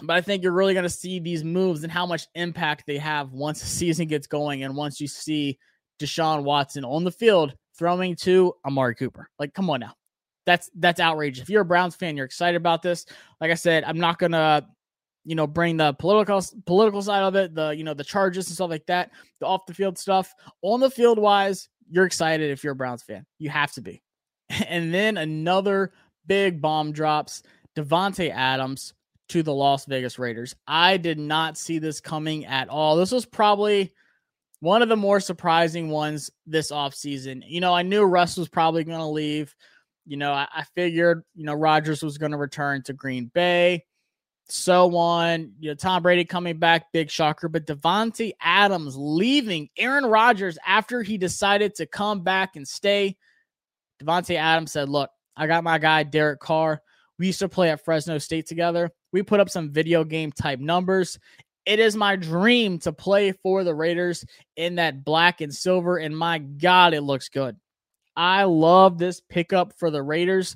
But 0.04 0.16
I 0.16 0.22
think 0.22 0.44
you're 0.44 0.52
really 0.52 0.74
going 0.74 0.84
to 0.84 0.90
see 0.90 1.20
these 1.20 1.44
moves 1.44 1.84
and 1.84 1.92
how 1.92 2.06
much 2.06 2.28
impact 2.36 2.84
they 2.86 2.98
have 3.00 3.32
once 3.32 3.62
the 3.62 3.68
season 3.68 4.08
gets 4.08 4.28
going 4.28 4.64
and 4.64 4.76
once 4.76 5.02
you 5.02 5.08
see 5.08 5.58
Deshaun 6.00 6.44
Watson 6.44 6.86
on 6.86 7.04
the 7.04 7.12
field 7.12 7.56
throwing 7.78 8.16
to 8.18 8.54
Amari 8.66 8.96
Cooper. 8.96 9.30
Like, 9.40 9.54
come 9.54 9.70
on 9.70 9.80
now. 9.80 9.94
That's 10.46 10.70
that's 10.76 11.00
outrageous. 11.00 11.44
If 11.44 11.50
you're 11.50 11.62
a 11.62 11.66
Browns 11.66 11.96
fan, 11.96 12.16
you're 12.16 12.26
excited 12.26 12.56
about 12.56 12.82
this. 12.82 13.06
Like 13.42 13.52
I 13.52 13.56
said, 13.56 13.84
I'm 13.84 14.00
not 14.00 14.18
gonna, 14.18 14.66
you 15.26 15.36
know, 15.36 15.46
bring 15.46 15.76
the 15.76 15.94
political 15.94 16.42
political 16.66 17.02
side 17.02 17.24
of 17.24 17.36
it, 17.36 17.54
the 17.54 17.72
you 17.72 17.84
know, 17.84 17.94
the 17.94 18.04
charges 18.04 18.48
and 18.48 18.56
stuff 18.56 18.70
like 18.70 18.86
that, 18.86 19.12
the 19.42 19.46
off 19.46 19.66
the 19.66 19.74
field 19.74 19.98
stuff. 19.98 20.34
On 20.62 20.80
the 20.80 20.90
field 20.90 21.20
wise, 21.20 21.68
you're 21.90 22.06
excited 22.06 22.50
if 22.50 22.64
you're 22.64 22.74
a 22.74 22.78
Browns 22.78 23.04
fan. 23.04 23.26
You 23.40 23.50
have 23.50 23.72
to 23.74 23.82
be. 23.82 24.02
And 24.70 24.94
then 24.94 25.18
another 25.18 25.92
big 26.26 26.62
bomb 26.62 26.94
drops. 26.94 27.44
Davante 27.76 28.32
Adams 28.32 28.94
to 29.30 29.44
the 29.44 29.54
Las 29.54 29.86
Vegas 29.86 30.18
Raiders. 30.18 30.56
I 30.68 30.98
did 30.98 31.20
not 31.20 31.58
see 31.58 31.80
this 31.80 32.00
coming 32.00 32.46
at 32.46 32.70
all. 32.70 32.96
This 32.96 33.12
was 33.12 33.26
probably 33.26 33.94
one 34.60 34.82
of 34.82 34.90
the 34.90 34.96
more 34.96 35.20
surprising 35.20 35.90
ones 35.90 36.32
this 36.46 36.72
offseason. 36.72 37.44
You 37.46 37.62
know, 37.62 37.74
I 37.74 37.84
knew 37.84 38.04
Russ 38.04 38.38
was 38.38 38.50
probably 38.50 38.84
going 38.84 39.00
to 39.00 39.06
leave. 39.06 39.56
You 40.06 40.18
know, 40.18 40.32
I, 40.32 40.48
I 40.54 40.64
figured, 40.76 41.24
you 41.36 41.46
know, 41.46 41.54
Rodgers 41.54 42.02
was 42.02 42.18
going 42.18 42.32
to 42.32 42.38
return 42.38 42.82
to 42.84 42.94
Green 42.94 43.30
Bay, 43.34 43.86
so 44.50 44.96
on. 44.96 45.52
You 45.60 45.70
know, 45.72 45.76
Tom 45.76 46.02
Brady 46.02 46.26
coming 46.26 46.58
back, 46.58 46.92
big 46.92 47.12
shocker. 47.12 47.50
But 47.50 47.68
Davante 47.68 48.32
Adams 48.42 48.96
leaving 48.98 49.70
Aaron 49.78 50.06
Rodgers 50.06 50.58
after 50.66 51.04
he 51.04 51.18
decided 51.18 51.76
to 51.76 51.86
come 51.86 52.22
back 52.22 52.56
and 52.56 52.68
stay. 52.68 53.18
Davante 54.02 54.36
Adams 54.36 54.72
said, 54.72 54.90
Look, 54.90 55.10
I 55.36 55.46
got 55.46 55.64
my 55.64 55.78
guy, 55.78 56.04
Derek 56.04 56.40
Carr. 56.40 56.82
We 57.20 57.28
used 57.28 57.40
to 57.40 57.50
play 57.50 57.70
at 57.70 57.84
Fresno 57.84 58.18
State 58.18 58.48
together. 58.48 58.92
We 59.12 59.24
put 59.24 59.40
up 59.40 59.50
some 59.50 59.72
video 59.72 60.04
game 60.04 60.32
type 60.32 60.60
numbers. 60.60 61.18
It 61.68 61.80
is 61.80 61.98
my 61.98 62.16
dream 62.16 62.80
to 62.80 62.94
play 62.94 63.34
for 63.44 63.66
the 63.66 63.76
Raiders 63.76 64.24
in 64.56 64.76
that 64.76 65.04
black 65.04 65.42
and 65.42 65.54
silver. 65.54 65.98
And 65.98 66.18
my 66.18 66.38
God, 66.38 66.94
it 66.94 67.02
looks 67.02 67.28
good. 67.28 67.58
I 68.16 68.44
love 68.44 68.98
this 68.98 69.22
pickup 69.30 69.74
for 69.78 69.92
the 69.92 70.02
Raiders. 70.02 70.56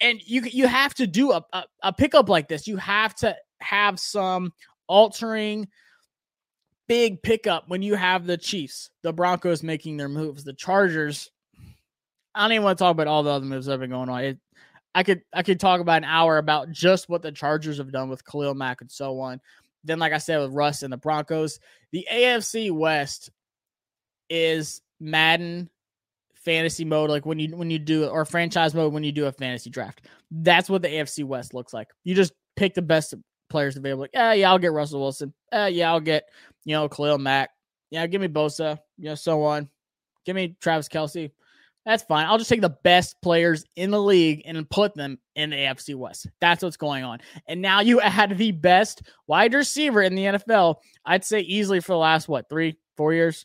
And 0.00 0.20
you 0.24 0.42
you 0.42 0.68
have 0.68 0.94
to 0.94 1.08
do 1.08 1.32
a, 1.32 1.44
a, 1.52 1.64
a 1.82 1.92
pickup 1.92 2.28
like 2.28 2.46
this. 2.46 2.68
You 2.68 2.76
have 2.76 3.16
to 3.16 3.36
have 3.60 3.98
some 3.98 4.52
altering 4.86 5.66
big 6.86 7.20
pickup 7.22 7.68
when 7.68 7.82
you 7.82 7.96
have 7.96 8.24
the 8.24 8.36
Chiefs, 8.36 8.90
the 9.02 9.12
Broncos 9.12 9.64
making 9.64 9.96
their 9.96 10.08
moves, 10.08 10.44
the 10.44 10.52
Chargers. 10.52 11.30
I 12.32 12.42
don't 12.42 12.52
even 12.52 12.64
want 12.64 12.78
to 12.78 12.84
talk 12.84 12.92
about 12.92 13.08
all 13.08 13.24
the 13.24 13.30
other 13.30 13.46
moves 13.46 13.66
that 13.66 13.72
have 13.72 13.80
been 13.80 13.90
going 13.90 14.08
on. 14.08 14.24
It, 14.24 14.38
I 14.94 15.02
could 15.02 15.22
I 15.32 15.42
could 15.42 15.58
talk 15.58 15.80
about 15.80 15.98
an 15.98 16.04
hour 16.04 16.38
about 16.38 16.70
just 16.70 17.08
what 17.08 17.22
the 17.22 17.32
Chargers 17.32 17.78
have 17.78 17.90
done 17.90 18.08
with 18.08 18.24
Khalil 18.24 18.54
Mack 18.54 18.82
and 18.82 18.90
so 18.90 19.18
on. 19.18 19.40
Then, 19.84 19.98
like 19.98 20.12
I 20.12 20.18
said, 20.18 20.38
with 20.38 20.52
Russ 20.52 20.82
and 20.82 20.92
the 20.92 20.96
Broncos, 20.96 21.58
the 21.92 22.06
AFC 22.10 22.72
West 22.72 23.30
is 24.30 24.80
Madden 24.98 25.68
fantasy 26.44 26.84
mode, 26.84 27.10
like 27.10 27.26
when 27.26 27.38
you 27.38 27.56
when 27.56 27.70
you 27.70 27.78
do 27.78 28.06
or 28.06 28.24
franchise 28.24 28.74
mode 28.74 28.92
when 28.92 29.04
you 29.04 29.12
do 29.12 29.26
a 29.26 29.32
fantasy 29.32 29.70
draft. 29.70 30.02
That's 30.30 30.68
what 30.68 30.82
the 30.82 30.88
AFC 30.88 31.24
West 31.24 31.54
looks 31.54 31.72
like. 31.72 31.88
You 32.04 32.14
just 32.14 32.32
pick 32.56 32.74
the 32.74 32.82
best 32.82 33.14
players 33.50 33.76
available. 33.76 34.02
Like, 34.02 34.10
yeah, 34.14 34.32
yeah, 34.32 34.50
I'll 34.50 34.58
get 34.58 34.72
Russell 34.72 35.00
Wilson. 35.00 35.32
Uh, 35.52 35.70
yeah, 35.72 35.90
I'll 35.90 36.00
get 36.00 36.24
you 36.64 36.74
know 36.74 36.88
Khalil 36.88 37.18
Mack. 37.18 37.50
Yeah, 37.90 38.06
give 38.06 38.20
me 38.20 38.28
Bosa. 38.28 38.78
You 38.98 39.10
know, 39.10 39.14
so 39.14 39.42
on. 39.42 39.68
Give 40.24 40.36
me 40.36 40.56
Travis 40.60 40.88
Kelce. 40.88 41.30
That's 41.84 42.02
fine. 42.02 42.26
I'll 42.26 42.38
just 42.38 42.48
take 42.48 42.62
the 42.62 42.76
best 42.82 43.20
players 43.20 43.64
in 43.76 43.90
the 43.90 44.00
league 44.00 44.42
and 44.46 44.68
put 44.70 44.94
them 44.94 45.18
in 45.36 45.50
the 45.50 45.56
AFC 45.56 45.94
West. 45.94 46.28
That's 46.40 46.62
what's 46.62 46.78
going 46.78 47.04
on. 47.04 47.18
And 47.46 47.60
now 47.60 47.80
you 47.80 48.00
add 48.00 48.38
the 48.38 48.52
best 48.52 49.02
wide 49.26 49.52
receiver 49.52 50.02
in 50.02 50.14
the 50.14 50.24
NFL. 50.24 50.76
I'd 51.04 51.24
say 51.24 51.40
easily 51.40 51.80
for 51.80 51.92
the 51.92 51.98
last 51.98 52.28
what 52.28 52.48
three, 52.48 52.78
four 52.96 53.12
years. 53.12 53.44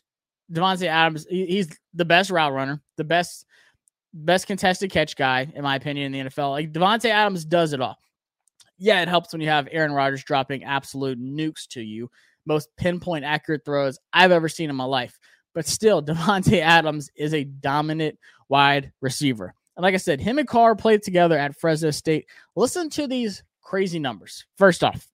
Davante 0.50 0.86
Adams, 0.86 1.26
he's 1.28 1.68
the 1.94 2.04
best 2.04 2.30
route 2.30 2.52
runner, 2.52 2.82
the 2.96 3.04
best 3.04 3.46
best 4.12 4.46
contested 4.46 4.90
catch 4.90 5.14
guy, 5.14 5.50
in 5.54 5.62
my 5.62 5.76
opinion, 5.76 6.12
in 6.12 6.24
the 6.24 6.30
NFL. 6.30 6.50
Like 6.50 6.72
Davante 6.72 7.10
Adams 7.10 7.44
does 7.44 7.72
it 7.72 7.80
all. 7.80 7.98
Yeah, 8.78 9.02
it 9.02 9.08
helps 9.08 9.32
when 9.32 9.42
you 9.42 9.48
have 9.48 9.68
Aaron 9.70 9.92
Rodgers 9.92 10.24
dropping 10.24 10.64
absolute 10.64 11.20
nukes 11.20 11.68
to 11.68 11.82
you, 11.82 12.10
most 12.46 12.68
pinpoint 12.76 13.24
accurate 13.24 13.64
throws 13.64 13.98
I've 14.12 14.32
ever 14.32 14.48
seen 14.48 14.70
in 14.70 14.76
my 14.76 14.84
life. 14.84 15.18
But 15.54 15.66
still, 15.66 16.02
Davante 16.04 16.60
Adams 16.60 17.10
is 17.16 17.34
a 17.34 17.44
dominant 17.44 18.18
wide 18.48 18.92
receiver. 19.00 19.54
And 19.76 19.82
like 19.82 19.94
I 19.94 19.98
said, 19.98 20.20
him 20.20 20.38
and 20.38 20.48
Carr 20.48 20.74
played 20.76 21.02
together 21.02 21.38
at 21.38 21.56
Fresno 21.56 21.90
State. 21.90 22.26
Listen 22.56 22.90
to 22.90 23.06
these 23.06 23.42
crazy 23.62 23.98
numbers. 23.98 24.44
First 24.58 24.84
off, 24.84 25.08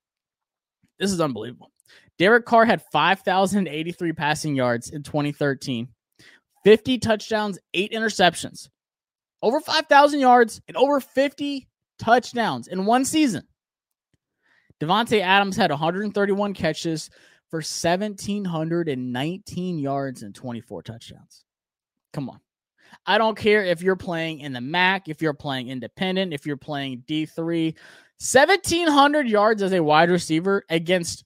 this 0.98 1.12
is 1.12 1.20
unbelievable. 1.20 1.70
Derek 2.18 2.46
Carr 2.46 2.64
had 2.64 2.82
5,083 2.90 4.12
passing 4.12 4.56
yards 4.56 4.90
in 4.90 5.02
2013, 5.02 5.88
50 6.64 6.98
touchdowns, 6.98 7.58
eight 7.74 7.92
interceptions, 7.92 8.68
over 9.42 9.60
5,000 9.60 10.20
yards, 10.20 10.60
and 10.66 10.76
over 10.76 10.98
50 10.98 11.68
touchdowns 11.98 12.68
in 12.68 12.86
one 12.86 13.04
season. 13.04 13.46
Davante 14.80 15.20
Adams 15.20 15.56
had 15.56 15.70
131 15.70 16.54
catches 16.54 17.10
for 17.48 17.58
1,719 17.58 19.78
yards 19.78 20.22
and 20.22 20.34
24 20.34 20.82
touchdowns. 20.82 21.44
Come 22.12 22.28
on. 22.28 22.40
I 23.04 23.18
don't 23.18 23.36
care 23.36 23.64
if 23.64 23.82
you're 23.82 23.96
playing 23.96 24.40
in 24.40 24.52
the 24.52 24.60
MAC, 24.60 25.08
if 25.08 25.22
you're 25.22 25.34
playing 25.34 25.68
independent, 25.68 26.32
if 26.32 26.46
you're 26.46 26.56
playing 26.56 27.04
D3. 27.08 27.74
1,700 28.18 29.28
yards 29.28 29.62
as 29.62 29.72
a 29.72 29.82
wide 29.82 30.10
receiver 30.10 30.64
against 30.70 31.24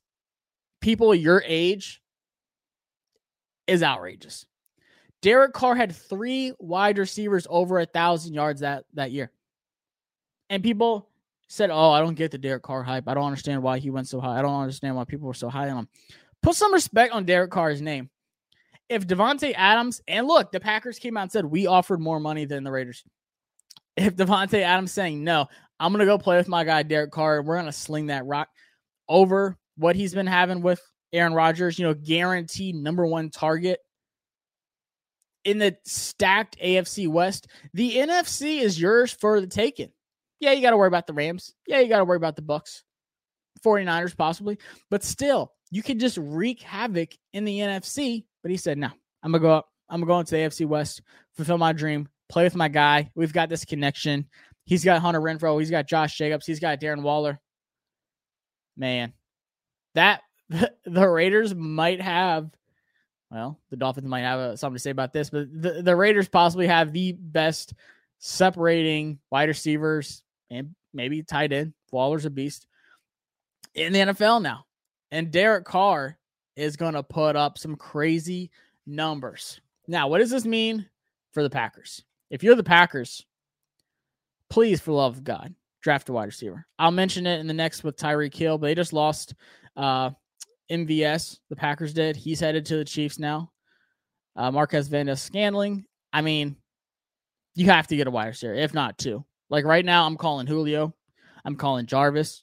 people 0.81 1.15
your 1.15 1.43
age 1.47 2.03
is 3.67 3.83
outrageous. 3.83 4.47
Derek 5.23 5.53
Carr 5.53 5.77
had 5.77 5.95
three 5.95 6.53
wide 6.59 6.99
receivers 6.99 7.47
over 7.49 7.79
a 7.79 7.87
thousand 7.87 8.35
yards 8.35 8.61
that 8.61 8.85
that 8.95 9.13
year, 9.13 9.31
and 10.49 10.63
people 10.63 11.10
said, 11.51 11.71
"Oh, 11.71 11.91
I 11.91 12.01
don't 12.01 12.15
get 12.15 12.31
the 12.31 12.39
Derek 12.39 12.63
Carr 12.63 12.83
hype. 12.85 13.09
I 13.09 13.15
don't 13.15 13.25
understand 13.25 13.63
why 13.63 13.79
he 13.81 13.91
went 13.91 14.09
so 14.09 14.21
high. 14.21 14.39
I 14.39 14.43
don't 14.43 14.61
understand 14.61 14.95
why 14.97 15.05
people 15.05 15.27
were 15.27 15.35
so 15.35 15.51
high 15.51 15.69
on 15.69 15.79
him." 15.79 15.89
Put 16.43 16.55
some 16.55 16.73
respect 16.73 17.13
on 17.13 17.25
Derek 17.25 17.51
Carr's 17.51 17.83
name. 17.83 18.09
If 18.89 19.07
Davante 19.07 19.53
Adams 19.55 20.01
and 20.09 20.27
look, 20.27 20.53
the 20.53 20.61
Packers 20.61 20.99
came 20.99 21.17
out 21.17 21.23
and 21.23 21.33
said 21.33 21.45
we 21.45 21.67
offered 21.67 22.01
more 22.01 22.21
money 22.21 22.45
than 22.45 22.65
the 22.65 22.71
Raiders. 22.71 23.05
If 23.97 24.17
Davante 24.17 24.63
Adams 24.63 24.93
saying 24.93 25.23
no, 25.25 25.49
I'm 25.79 25.93
gonna 25.93 26.07
go 26.07 26.19
play 26.19 26.37
with 26.37 26.49
my 26.49 26.65
guy 26.65 26.85
Derek 26.85 27.11
Carr, 27.11 27.41
and 27.41 27.49
we're 27.49 27.59
gonna 27.59 27.73
sling 27.73 28.07
that 28.07 28.27
rock 28.27 28.49
over 29.09 29.59
what 29.77 29.97
he's 29.97 30.15
been 30.15 30.29
having 30.29 30.63
with 30.63 30.81
Aaron 31.13 31.35
Rodgers, 31.35 31.79
you 31.79 31.87
know, 31.87 31.95
guaranteed 31.95 32.77
number 32.77 33.05
one 33.05 33.29
target 33.29 33.81
in 35.45 35.59
the 35.59 35.77
stacked 35.85 36.57
AFC 36.61 37.09
West. 37.09 37.49
The 37.75 37.97
NFC 37.97 38.61
is 38.61 38.81
yours 38.81 39.13
for 39.13 39.41
the 39.41 39.49
taking. 39.49 39.91
Yeah, 40.41 40.53
you 40.53 40.63
got 40.63 40.71
to 40.71 40.77
worry 40.77 40.89
about 40.89 41.07
the 41.07 41.13
Rams. 41.13 41.55
Yeah, 41.67 41.81
you 41.81 41.89
got 41.89 41.99
to 41.99 42.05
worry 42.05 42.17
about 42.17 42.35
the 42.35 42.43
Bucks, 42.43 42.83
49ers 43.65 44.17
possibly, 44.17 44.59
but 44.91 45.05
still, 45.05 45.53
you 45.71 45.83
can 45.83 45.99
just 45.99 46.17
wreak 46.19 46.63
havoc 46.63 47.11
in 47.33 47.45
the 47.45 47.59
NFC. 47.59 48.25
But 48.43 48.51
he 48.51 48.57
said, 48.57 48.79
"No, 48.79 48.89
I'm 49.23 49.33
gonna 49.33 49.43
go 49.43 49.53
up. 49.53 49.69
I'm 49.89 50.01
gonna 50.01 50.07
go 50.09 50.19
into 50.19 50.33
the 50.33 50.39
AFC 50.39 50.67
West, 50.67 51.03
fulfill 51.35 51.59
my 51.59 51.73
dream, 51.73 52.09
play 52.29 52.45
with 52.45 52.57
my 52.57 52.69
guy. 52.69 53.11
We've 53.15 53.33
got 53.33 53.49
this 53.49 53.65
connection. 53.65 54.27
He's 54.65 54.85
got 54.85 55.03
Hunter 55.03 55.21
Renfrow. 55.21 55.59
He's 55.59 55.71
got 55.71 55.87
Josh 55.87 56.17
Jacobs. 56.17 56.47
He's 56.47 56.61
got 56.61 56.81
Darren 56.81 57.03
Waller. 57.03 57.39
Man, 58.77 59.13
that 59.95 60.23
the 60.49 61.09
Raiders 61.09 61.55
might 61.55 62.01
have. 62.01 62.51
Well, 63.31 63.61
the 63.69 63.77
Dolphins 63.77 64.09
might 64.09 64.23
have 64.23 64.41
uh, 64.41 64.57
something 64.57 64.77
to 64.77 64.83
say 64.83 64.91
about 64.91 65.13
this, 65.13 65.31
but 65.31 65.47
the, 65.53 65.83
the 65.83 65.95
Raiders 65.95 66.29
possibly 66.29 66.67
have 66.67 66.93
the 66.93 67.13
best 67.13 67.75
separating 68.19 69.19
wide 69.31 69.49
receivers 69.49 70.23
and 70.51 70.75
maybe 70.93 71.23
tight 71.23 71.53
end. 71.53 71.75
Waller's 71.93 72.25
a 72.25 72.31
beast 72.31 72.67
in 73.75 73.93
the 73.93 74.01
NFL 74.01 74.43
now. 74.43 74.65
And 75.11 75.31
Derek 75.31 75.65
Carr 75.65 76.19
is 76.57 76.77
going 76.77 76.95
to 76.95 77.03
put 77.03 77.37
up 77.37 77.59
some 77.59 77.77
crazy 77.77 78.51
numbers. 78.87 79.61
Now, 79.89 80.09
what 80.09 80.19
does 80.19 80.31
this 80.31 80.45
mean 80.45 80.87
for 81.33 81.43
the 81.43 81.51
Packers? 81.51 82.05
If 82.31 82.43
you're 82.43 82.55
the 82.55 82.63
Packers, 82.63 83.27
please, 84.51 84.81
for 84.81 84.93
love 84.93 85.17
of 85.17 85.25
God, 85.25 85.55
draft 85.81 86.09
a 86.09 86.13
wide 86.13 86.27
receiver. 86.27 86.67
I'll 86.79 86.91
mention 86.91 87.27
it 87.27 87.41
in 87.41 87.47
the 87.47 87.55
next 87.55 87.83
with 87.83 87.97
Tyreek 87.97 88.35
Hill, 88.35 88.59
but 88.59 88.67
they 88.67 88.75
just 88.75 88.93
lost 88.93 89.35
uh, 89.77 90.11
MVS. 90.71 91.39
The 91.49 91.57
Packers 91.57 91.93
did. 91.93 92.17
He's 92.17 92.41
headed 92.41 92.67
to 92.67 92.77
the 92.77 92.85
Chiefs 92.85 93.19
now. 93.19 93.51
Uh, 94.37 94.51
Marquez 94.51 94.89
Valdes-Scantling. 94.89 95.85
I 96.13 96.21
mean, 96.23 96.57
you 97.55 97.67
have 97.67 97.89
to 97.89 97.97
get 97.97 98.07
a 98.07 98.11
wide 98.11 98.29
receiver, 98.29 98.55
if 98.55 98.73
not 98.73 98.97
two. 98.99 99.25
Like 99.51 99.65
right 99.65 99.85
now, 99.85 100.07
I'm 100.07 100.17
calling 100.17 100.47
Julio. 100.47 100.95
I'm 101.45 101.57
calling 101.57 101.87
Jarvis. 101.87 102.43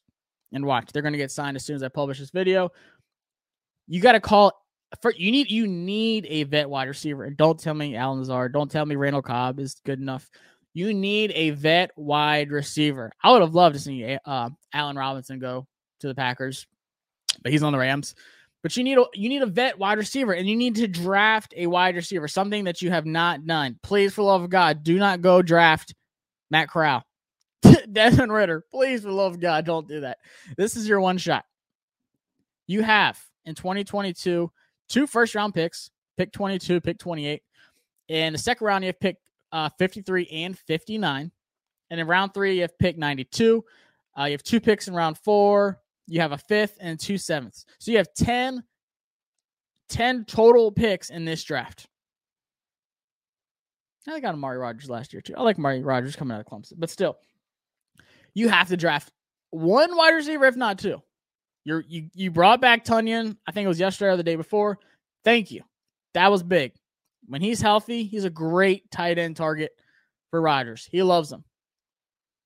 And 0.53 0.65
watch, 0.65 0.91
they're 0.91 1.01
going 1.01 1.13
to 1.13 1.17
get 1.17 1.31
signed 1.31 1.57
as 1.57 1.65
soon 1.65 1.75
as 1.75 1.83
I 1.83 1.89
publish 1.89 2.19
this 2.19 2.29
video. 2.29 2.69
You 3.87 4.01
got 4.01 4.13
to 4.13 4.21
call 4.21 4.53
for 5.01 5.11
you 5.17 5.31
need 5.31 5.51
you 5.51 5.67
need 5.67 6.25
a 6.29 6.43
vet 6.43 6.69
wide 6.69 6.87
receiver. 6.87 7.25
And 7.25 7.35
don't 7.35 7.59
tell 7.59 7.73
me 7.73 7.95
Allen 7.95 8.19
Lazard. 8.19 8.53
Don't 8.53 8.71
tell 8.71 8.85
me 8.85 8.95
Randall 8.95 9.21
Cobb 9.21 9.59
is 9.59 9.75
good 9.85 9.99
enough. 9.99 10.29
You 10.73 10.93
need 10.93 11.31
a 11.35 11.49
vet 11.51 11.91
wide 11.97 12.51
receiver. 12.51 13.11
I 13.21 13.31
would 13.31 13.41
have 13.41 13.55
loved 13.55 13.75
to 13.75 13.81
see 13.81 14.17
uh, 14.25 14.49
Allen 14.73 14.95
Robinson 14.95 15.39
go 15.39 15.67
to 15.99 16.07
the 16.07 16.15
Packers, 16.15 16.67
but 17.41 17.51
he's 17.51 17.63
on 17.63 17.73
the 17.73 17.79
Rams. 17.79 18.15
But 18.63 18.77
you 18.77 18.83
need 18.83 18.97
a 18.97 19.05
you 19.13 19.27
need 19.27 19.41
a 19.41 19.47
vet 19.47 19.77
wide 19.77 19.97
receiver, 19.97 20.33
and 20.33 20.47
you 20.47 20.55
need 20.55 20.75
to 20.75 20.87
draft 20.87 21.53
a 21.57 21.67
wide 21.67 21.95
receiver, 21.95 22.27
something 22.27 22.63
that 22.65 22.81
you 22.81 22.89
have 22.89 23.05
not 23.05 23.45
done. 23.45 23.79
Please, 23.83 24.13
for 24.13 24.23
love 24.23 24.43
of 24.43 24.49
God, 24.49 24.83
do 24.83 24.97
not 24.97 25.21
go 25.21 25.41
draft 25.41 25.93
Matt 26.49 26.69
Corral, 26.69 27.03
Desmond 27.91 28.31
Ridder, 28.31 28.63
Please, 28.71 29.03
for 29.03 29.11
love 29.11 29.33
of 29.33 29.39
God, 29.39 29.65
don't 29.65 29.87
do 29.87 30.01
that. 30.01 30.17
This 30.55 30.75
is 30.75 30.87
your 30.87 31.01
one 31.01 31.17
shot. 31.17 31.45
You 32.67 32.81
have 32.83 33.19
in 33.45 33.55
2022 33.55 34.51
two 34.89 35.07
first 35.07 35.35
round 35.35 35.53
picks, 35.53 35.89
pick 36.17 36.31
22, 36.31 36.81
pick 36.81 36.97
28. 36.97 37.41
In 38.09 38.33
the 38.33 38.39
second 38.39 38.65
round, 38.65 38.83
you 38.83 38.89
have 38.89 38.99
pick 38.99 39.17
uh, 39.51 39.69
53 39.77 40.27
and 40.27 40.57
59. 40.57 41.31
And 41.89 41.99
in 41.99 42.07
round 42.07 42.33
three, 42.33 42.55
you 42.55 42.61
have 42.61 42.77
pick 42.77 42.97
92. 42.97 43.63
Uh, 44.17 44.23
you 44.25 44.31
have 44.31 44.43
two 44.43 44.59
picks 44.59 44.87
in 44.87 44.93
round 44.93 45.17
four. 45.17 45.79
You 46.07 46.21
have 46.21 46.31
a 46.31 46.37
fifth 46.37 46.77
and 46.79 46.99
two 46.99 47.17
sevenths. 47.17 47.65
So 47.79 47.91
you 47.91 47.97
have 47.97 48.13
10, 48.13 48.63
10 49.89 50.25
total 50.25 50.71
picks 50.71 51.09
in 51.09 51.25
this 51.25 51.43
draft. 51.43 51.87
I 54.07 54.19
got 54.19 54.33
Amari 54.33 54.57
Rodgers 54.57 54.89
last 54.89 55.13
year 55.13 55.21
too. 55.21 55.35
I 55.35 55.41
like 55.41 55.57
Amari 55.57 55.81
Rodgers 55.81 56.15
coming 56.15 56.35
out 56.35 56.41
of 56.41 56.47
Clemson, 56.47 56.73
but 56.77 56.89
still, 56.89 57.17
you 58.33 58.49
have 58.49 58.69
to 58.69 58.77
draft 58.77 59.11
one 59.49 59.95
wide 59.95 60.11
receiver, 60.11 60.45
if 60.45 60.55
not 60.55 60.79
two. 60.79 61.01
You're 61.63 61.83
you 61.87 62.09
you 62.13 62.31
brought 62.31 62.61
back 62.61 62.85
Tonyan. 62.85 63.35
I 63.45 63.51
think 63.51 63.65
it 63.65 63.69
was 63.69 63.79
yesterday 63.79 64.11
or 64.11 64.17
the 64.17 64.23
day 64.23 64.35
before. 64.35 64.79
Thank 65.23 65.51
you. 65.51 65.63
That 66.13 66.31
was 66.31 66.43
big. 66.43 66.73
When 67.27 67.41
he's 67.41 67.61
healthy, 67.61 68.05
he's 68.05 68.23
a 68.23 68.29
great 68.29 68.89
tight 68.89 69.17
end 69.17 69.35
target 69.35 69.71
for 70.31 70.41
Rodgers. 70.41 70.87
He 70.89 71.03
loves 71.03 71.29
them. 71.29 71.43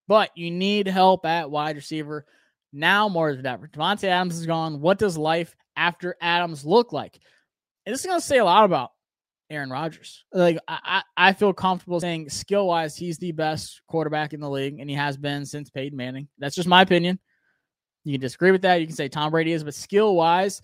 But 0.07 0.31
you 0.35 0.49
need 0.49 0.87
help 0.87 1.25
at 1.25 1.51
wide 1.51 1.75
receiver 1.75 2.25
now 2.73 3.07
more 3.07 3.35
than 3.35 3.45
ever. 3.45 3.67
Davante 3.67 4.05
Adams 4.05 4.39
is 4.39 4.45
gone. 4.47 4.81
What 4.81 4.97
does 4.97 5.17
life 5.17 5.55
after 5.75 6.15
Adams 6.19 6.65
look 6.65 6.91
like? 6.91 7.19
And 7.85 7.93
this 7.93 8.01
is 8.01 8.07
going 8.07 8.19
to 8.19 8.25
say 8.25 8.39
a 8.39 8.45
lot 8.45 8.65
about 8.65 8.91
Aaron 9.51 9.69
Rodgers. 9.69 10.23
Like 10.33 10.57
I, 10.67 11.03
I 11.17 11.33
feel 11.33 11.53
comfortable 11.53 11.99
saying 11.99 12.29
skill 12.29 12.67
wise, 12.67 12.95
he's 12.95 13.17
the 13.17 13.33
best 13.33 13.81
quarterback 13.87 14.33
in 14.33 14.39
the 14.39 14.49
league, 14.49 14.79
and 14.79 14.89
he 14.89 14.95
has 14.95 15.17
been 15.17 15.45
since 15.45 15.69
Peyton 15.69 15.97
Manning. 15.97 16.27
That's 16.39 16.55
just 16.55 16.67
my 16.67 16.81
opinion. 16.81 17.19
You 18.03 18.13
can 18.13 18.21
disagree 18.21 18.51
with 18.51 18.63
that. 18.63 18.81
You 18.81 18.87
can 18.87 18.95
say 18.95 19.09
Tom 19.09 19.31
Brady 19.31 19.51
is, 19.51 19.63
but 19.63 19.75
skill 19.75 20.15
wise, 20.15 20.61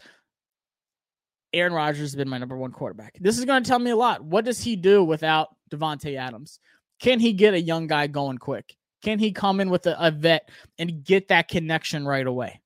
Aaron 1.54 1.74
Rodgers 1.74 2.00
has 2.00 2.16
been 2.16 2.30
my 2.30 2.38
number 2.38 2.58
one 2.58 2.72
quarterback. 2.72 3.18
This 3.20 3.38
is 3.38 3.46
going 3.46 3.64
to 3.64 3.68
tell 3.68 3.80
me 3.80 3.92
a 3.92 3.96
lot. 3.96 4.24
What 4.24 4.46
does 4.46 4.60
he 4.60 4.76
do 4.76 5.04
without 5.04 5.50
Davante 5.70 6.18
Adams? 6.18 6.60
Can 7.00 7.20
he 7.20 7.34
get 7.34 7.54
a 7.54 7.62
young 7.62 7.86
guy 7.86 8.08
going 8.08 8.40
quick? 8.40 8.76
Can 9.04 9.20
he 9.20 9.32
come 9.32 9.60
in 9.60 9.70
with 9.70 9.86
a, 9.86 10.08
a 10.08 10.10
vet 10.10 10.50
and 10.80 11.04
get 11.04 11.28
that 11.28 11.48
connection 11.48 12.08
right 12.08 12.26
away? 12.26 12.60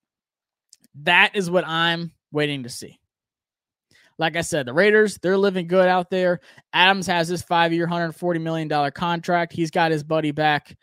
That 1.03 1.35
is 1.35 1.49
what 1.49 1.67
I'm 1.67 2.13
waiting 2.31 2.63
to 2.63 2.69
see. 2.69 3.00
Like 4.21 4.35
I 4.35 4.41
said, 4.41 4.67
the 4.67 4.73
Raiders, 4.73 5.17
they're 5.17 5.35
living 5.35 5.65
good 5.65 5.87
out 5.87 6.11
there. 6.11 6.41
Adams 6.73 7.07
has 7.07 7.27
his 7.27 7.41
five 7.41 7.73
year, 7.73 7.87
$140 7.87 8.39
million 8.39 8.91
contract. 8.91 9.51
He's 9.51 9.71
got 9.71 9.89
his 9.89 10.03
buddy 10.03 10.29
back. 10.29 10.77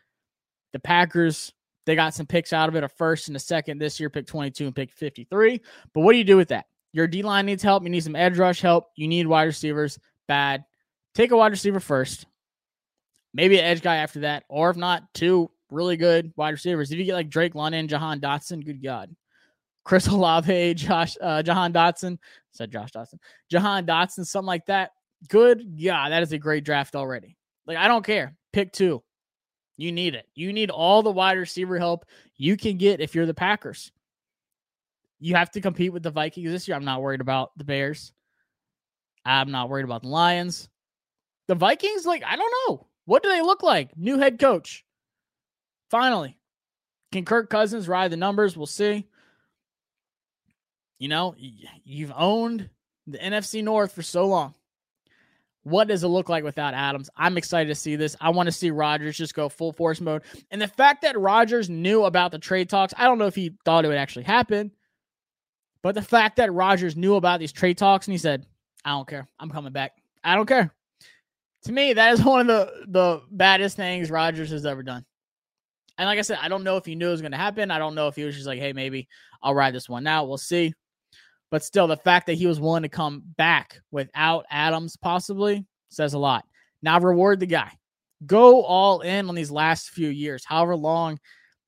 The 0.72 0.80
Packers, 0.80 1.52
they 1.86 1.94
got 1.94 2.14
some 2.14 2.26
picks 2.26 2.52
out 2.52 2.68
of 2.68 2.74
it, 2.74 2.82
a 2.82 2.88
first 2.88 3.28
and 3.28 3.36
a 3.36 3.40
second 3.40 3.78
this 3.78 4.00
year, 4.00 4.10
pick 4.10 4.26
22 4.26 4.66
and 4.66 4.74
pick 4.74 4.90
53. 4.90 5.60
But 5.94 6.00
what 6.00 6.14
do 6.14 6.18
you 6.18 6.24
do 6.24 6.36
with 6.36 6.48
that? 6.48 6.66
Your 6.92 7.06
D 7.06 7.22
line 7.22 7.46
needs 7.46 7.62
help. 7.62 7.84
You 7.84 7.90
need 7.90 8.02
some 8.02 8.16
edge 8.16 8.36
rush 8.38 8.60
help. 8.60 8.88
You 8.96 9.06
need 9.06 9.28
wide 9.28 9.44
receivers. 9.44 10.00
Bad. 10.26 10.64
Take 11.14 11.30
a 11.30 11.36
wide 11.36 11.52
receiver 11.52 11.78
first. 11.78 12.26
Maybe 13.34 13.56
an 13.56 13.64
edge 13.64 13.82
guy 13.82 13.98
after 13.98 14.18
that. 14.20 14.46
Or 14.48 14.68
if 14.70 14.76
not, 14.76 15.14
two 15.14 15.48
really 15.70 15.96
good 15.96 16.32
wide 16.34 16.50
receivers. 16.50 16.90
If 16.90 16.98
you 16.98 17.04
get 17.04 17.14
like 17.14 17.30
Drake 17.30 17.54
London, 17.54 17.86
Jahan 17.86 18.18
Dotson, 18.18 18.66
good 18.66 18.82
God. 18.82 19.14
Chris 19.88 20.06
Olave, 20.06 20.74
Josh, 20.74 21.16
uh, 21.18 21.42
Jahan 21.42 21.72
Dotson, 21.72 22.18
said 22.52 22.70
Josh 22.70 22.90
Dotson, 22.90 23.14
Jahan 23.50 23.86
Dotson, 23.86 24.26
something 24.26 24.46
like 24.46 24.66
that. 24.66 24.90
Good. 25.30 25.62
Yeah, 25.76 26.10
that 26.10 26.22
is 26.22 26.30
a 26.32 26.38
great 26.38 26.62
draft 26.62 26.94
already. 26.94 27.38
Like, 27.66 27.78
I 27.78 27.88
don't 27.88 28.04
care. 28.04 28.36
Pick 28.52 28.70
two. 28.74 29.02
You 29.78 29.90
need 29.90 30.14
it. 30.14 30.26
You 30.34 30.52
need 30.52 30.68
all 30.68 31.02
the 31.02 31.10
wide 31.10 31.38
receiver 31.38 31.78
help 31.78 32.04
you 32.36 32.58
can 32.58 32.76
get 32.76 33.00
if 33.00 33.14
you're 33.14 33.24
the 33.24 33.32
Packers. 33.32 33.90
You 35.20 35.36
have 35.36 35.50
to 35.52 35.60
compete 35.62 35.94
with 35.94 36.02
the 36.02 36.10
Vikings 36.10 36.50
this 36.50 36.68
year. 36.68 36.76
I'm 36.76 36.84
not 36.84 37.00
worried 37.00 37.22
about 37.22 37.56
the 37.56 37.64
Bears. 37.64 38.12
I'm 39.24 39.50
not 39.50 39.70
worried 39.70 39.86
about 39.86 40.02
the 40.02 40.08
Lions. 40.08 40.68
The 41.46 41.54
Vikings, 41.54 42.04
like, 42.04 42.22
I 42.24 42.36
don't 42.36 42.54
know. 42.68 42.86
What 43.06 43.22
do 43.22 43.30
they 43.30 43.40
look 43.40 43.62
like? 43.62 43.96
New 43.96 44.18
head 44.18 44.38
coach. 44.38 44.84
Finally. 45.90 46.36
Can 47.10 47.24
Kirk 47.24 47.48
Cousins 47.48 47.88
ride 47.88 48.12
the 48.12 48.18
numbers? 48.18 48.54
We'll 48.54 48.66
see. 48.66 49.06
You 50.98 51.08
know, 51.08 51.34
you've 51.84 52.12
owned 52.16 52.68
the 53.06 53.18
NFC 53.18 53.62
North 53.62 53.92
for 53.92 54.02
so 54.02 54.26
long. 54.26 54.54
What 55.62 55.88
does 55.88 56.02
it 56.02 56.08
look 56.08 56.28
like 56.28 56.44
without 56.44 56.74
Adams? 56.74 57.10
I'm 57.16 57.36
excited 57.36 57.68
to 57.68 57.74
see 57.74 57.94
this. 57.94 58.16
I 58.20 58.30
want 58.30 58.46
to 58.46 58.52
see 58.52 58.70
Rodgers 58.70 59.16
just 59.16 59.34
go 59.34 59.48
full 59.48 59.72
force 59.72 60.00
mode. 60.00 60.22
And 60.50 60.60
the 60.60 60.68
fact 60.68 61.02
that 61.02 61.18
Rodgers 61.18 61.68
knew 61.68 62.04
about 62.04 62.32
the 62.32 62.38
trade 62.38 62.68
talks, 62.68 62.94
I 62.96 63.04
don't 63.04 63.18
know 63.18 63.26
if 63.26 63.34
he 63.34 63.54
thought 63.64 63.84
it 63.84 63.88
would 63.88 63.98
actually 63.98 64.24
happen, 64.24 64.70
but 65.82 65.94
the 65.94 66.02
fact 66.02 66.36
that 66.36 66.52
Rodgers 66.52 66.96
knew 66.96 67.16
about 67.16 67.38
these 67.38 67.52
trade 67.52 67.76
talks 67.76 68.06
and 68.06 68.12
he 68.12 68.18
said, 68.18 68.46
I 68.84 68.90
don't 68.90 69.06
care. 69.06 69.28
I'm 69.38 69.50
coming 69.50 69.72
back. 69.72 69.92
I 70.24 70.34
don't 70.34 70.46
care. 70.46 70.72
To 71.64 71.72
me, 71.72 71.92
that 71.92 72.14
is 72.14 72.24
one 72.24 72.40
of 72.40 72.46
the, 72.46 72.72
the 72.88 73.22
baddest 73.30 73.76
things 73.76 74.10
Rodgers 74.10 74.50
has 74.50 74.64
ever 74.64 74.82
done. 74.82 75.04
And 75.98 76.06
like 76.06 76.18
I 76.18 76.22
said, 76.22 76.38
I 76.40 76.48
don't 76.48 76.64
know 76.64 76.76
if 76.76 76.86
he 76.86 76.94
knew 76.94 77.08
it 77.08 77.12
was 77.12 77.20
going 77.20 77.32
to 77.32 77.38
happen. 77.38 77.70
I 77.70 77.78
don't 77.78 77.96
know 77.96 78.06
if 78.06 78.16
he 78.16 78.24
was 78.24 78.36
just 78.36 78.46
like, 78.46 78.60
hey, 78.60 78.72
maybe 78.72 79.08
I'll 79.42 79.54
ride 79.54 79.74
this 79.74 79.88
one 79.88 80.06
out. 80.06 80.28
We'll 80.28 80.38
see. 80.38 80.72
But 81.50 81.64
still, 81.64 81.86
the 81.86 81.96
fact 81.96 82.26
that 82.26 82.34
he 82.34 82.46
was 82.46 82.60
willing 82.60 82.82
to 82.82 82.88
come 82.88 83.22
back 83.36 83.80
without 83.90 84.44
Adams 84.50 84.96
possibly 84.96 85.64
says 85.88 86.14
a 86.14 86.18
lot. 86.18 86.44
Now, 86.82 87.00
reward 87.00 87.40
the 87.40 87.46
guy. 87.46 87.72
Go 88.26 88.62
all 88.62 89.00
in 89.00 89.28
on 89.28 89.34
these 89.34 89.50
last 89.50 89.90
few 89.90 90.08
years, 90.08 90.44
however 90.44 90.76
long 90.76 91.18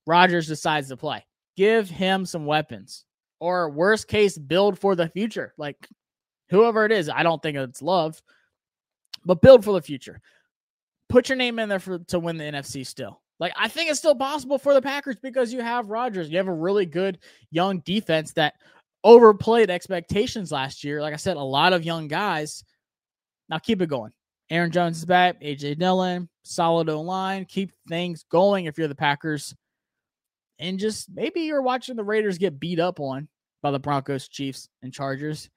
Rodgers 0.06 0.48
decides 0.48 0.88
to 0.88 0.96
play. 0.96 1.24
Give 1.56 1.88
him 1.88 2.26
some 2.26 2.44
weapons, 2.44 3.04
or 3.38 3.70
worst 3.70 4.08
case, 4.08 4.36
build 4.36 4.78
for 4.78 4.96
the 4.96 5.08
future. 5.08 5.54
Like 5.56 5.76
whoever 6.48 6.84
it 6.84 6.92
is, 6.92 7.08
I 7.08 7.22
don't 7.22 7.40
think 7.40 7.56
it's 7.56 7.82
love, 7.82 8.20
but 9.24 9.40
build 9.40 9.64
for 9.64 9.72
the 9.72 9.82
future. 9.82 10.20
Put 11.08 11.28
your 11.28 11.36
name 11.36 11.58
in 11.58 11.68
there 11.68 11.78
for 11.78 11.98
to 11.98 12.18
win 12.18 12.36
the 12.36 12.44
NFC 12.44 12.86
still. 12.86 13.20
Like 13.38 13.52
I 13.56 13.68
think 13.68 13.90
it's 13.90 13.98
still 13.98 14.14
possible 14.14 14.58
for 14.58 14.74
the 14.74 14.82
Packers 14.82 15.16
because 15.16 15.52
you 15.52 15.60
have 15.60 15.90
Rodgers. 15.90 16.30
You 16.30 16.36
have 16.38 16.48
a 16.48 16.52
really 16.52 16.86
good 16.86 17.18
young 17.50 17.80
defense 17.80 18.32
that 18.32 18.54
overplayed 19.04 19.70
expectations 19.70 20.52
last 20.52 20.84
year. 20.84 21.00
Like 21.00 21.14
I 21.14 21.16
said, 21.16 21.36
a 21.36 21.42
lot 21.42 21.72
of 21.72 21.84
young 21.84 22.08
guys. 22.08 22.64
Now 23.48 23.58
keep 23.58 23.82
it 23.82 23.88
going. 23.88 24.12
Aaron 24.50 24.72
Jones 24.72 24.98
is 24.98 25.04
back. 25.04 25.40
AJ 25.40 25.78
Dillon, 25.78 26.28
solid 26.42 26.88
O 26.88 27.00
line. 27.00 27.44
Keep 27.44 27.72
things 27.88 28.24
going 28.30 28.66
if 28.66 28.76
you're 28.76 28.88
the 28.88 28.94
Packers. 28.94 29.54
And 30.58 30.78
just 30.78 31.08
maybe 31.12 31.42
you're 31.42 31.62
watching 31.62 31.96
the 31.96 32.04
Raiders 32.04 32.38
get 32.38 32.60
beat 32.60 32.80
up 32.80 33.00
on 33.00 33.28
by 33.62 33.70
the 33.70 33.78
Broncos, 33.78 34.28
Chiefs, 34.28 34.68
and 34.82 34.92
Chargers. 34.92 35.48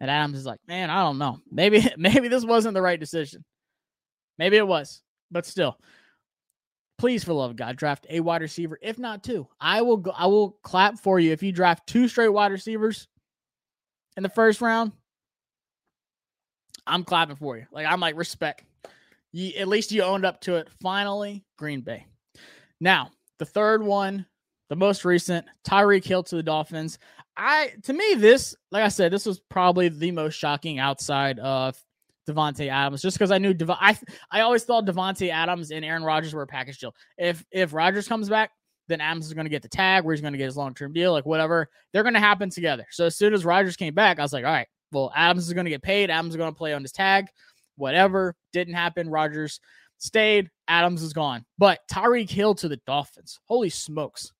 And 0.00 0.10
Adams 0.10 0.38
is 0.38 0.46
like, 0.46 0.60
man, 0.68 0.90
I 0.90 1.02
don't 1.02 1.18
know. 1.18 1.38
Maybe 1.50 1.84
maybe 1.96 2.28
this 2.28 2.44
wasn't 2.44 2.74
the 2.74 2.82
right 2.82 3.00
decision. 3.00 3.44
Maybe 4.38 4.56
it 4.56 4.66
was, 4.66 5.02
but 5.30 5.46
still, 5.46 5.78
please, 7.02 7.24
for 7.24 7.32
love 7.32 7.50
of 7.50 7.56
God, 7.56 7.74
draft 7.74 8.06
a 8.10 8.20
wide 8.20 8.42
receiver, 8.42 8.78
if 8.80 8.96
not 8.96 9.24
two. 9.24 9.48
I 9.60 9.82
will 9.82 9.96
go, 9.96 10.12
I 10.12 10.26
will 10.26 10.52
clap 10.62 11.00
for 11.00 11.18
you 11.18 11.32
if 11.32 11.42
you 11.42 11.50
draft 11.50 11.84
two 11.88 12.06
straight 12.06 12.28
wide 12.28 12.52
receivers 12.52 13.08
in 14.16 14.22
the 14.22 14.28
first 14.28 14.60
round. 14.60 14.92
I'm 16.86 17.02
clapping 17.02 17.34
for 17.34 17.56
you. 17.56 17.66
Like 17.72 17.86
I'm 17.86 17.98
like 17.98 18.16
respect. 18.16 18.62
You 19.32 19.52
at 19.58 19.66
least 19.66 19.90
you 19.90 20.04
owned 20.04 20.24
up 20.24 20.42
to 20.42 20.54
it. 20.54 20.68
Finally, 20.80 21.42
Green 21.58 21.80
Bay. 21.80 22.06
Now 22.80 23.10
the 23.40 23.46
third 23.46 23.82
one, 23.82 24.24
the 24.68 24.76
most 24.76 25.04
recent, 25.04 25.44
Tyreek 25.66 26.04
Hill 26.04 26.22
to 26.22 26.36
the 26.36 26.42
Dolphins. 26.44 27.00
I 27.36 27.72
to 27.82 27.92
me 27.92 28.14
this, 28.14 28.54
like 28.70 28.84
I 28.84 28.88
said, 28.88 29.12
this 29.12 29.26
was 29.26 29.40
probably 29.50 29.88
the 29.88 30.12
most 30.12 30.34
shocking 30.34 30.78
outside 30.78 31.40
of 31.40 31.76
Davante 32.28 32.68
Adams 32.68 33.02
just 33.02 33.18
because 33.18 33.30
I 33.30 33.38
knew 33.38 33.54
Dev- 33.54 33.70
I 33.70 33.98
I 34.30 34.40
always 34.40 34.64
thought 34.64 34.86
Davante 34.86 35.30
Adams 35.30 35.70
and 35.70 35.84
Aaron 35.84 36.04
Rodgers 36.04 36.34
were 36.34 36.42
a 36.42 36.46
package 36.46 36.78
deal. 36.78 36.94
If 37.18 37.44
if 37.50 37.72
Rodgers 37.72 38.06
comes 38.08 38.28
back, 38.28 38.50
then 38.88 39.00
Adams 39.00 39.26
is 39.26 39.32
going 39.32 39.44
to 39.44 39.50
get 39.50 39.62
the 39.62 39.68
tag 39.68 40.04
where 40.04 40.14
he's 40.14 40.20
going 40.20 40.32
to 40.32 40.38
get 40.38 40.46
his 40.46 40.56
long 40.56 40.74
term 40.74 40.92
deal, 40.92 41.12
like 41.12 41.26
whatever. 41.26 41.68
They're 41.92 42.02
going 42.02 42.14
to 42.14 42.20
happen 42.20 42.50
together. 42.50 42.86
So 42.90 43.06
as 43.06 43.16
soon 43.16 43.34
as 43.34 43.44
Rodgers 43.44 43.76
came 43.76 43.94
back, 43.94 44.18
I 44.18 44.22
was 44.22 44.32
like, 44.32 44.44
all 44.44 44.52
right, 44.52 44.68
well 44.92 45.12
Adams 45.16 45.46
is 45.46 45.52
going 45.52 45.64
to 45.64 45.70
get 45.70 45.82
paid. 45.82 46.10
Adams 46.10 46.34
is 46.34 46.36
going 46.36 46.52
to 46.52 46.58
play 46.58 46.72
on 46.74 46.82
his 46.82 46.92
tag. 46.92 47.26
Whatever 47.76 48.36
didn't 48.52 48.74
happen. 48.74 49.08
Rodgers 49.08 49.60
stayed. 49.98 50.50
Adams 50.68 51.02
is 51.02 51.12
gone. 51.12 51.44
But 51.58 51.80
Tyreek 51.90 52.30
Hill 52.30 52.54
to 52.56 52.68
the 52.68 52.80
Dolphins. 52.86 53.40
Holy 53.44 53.70
smokes! 53.70 54.32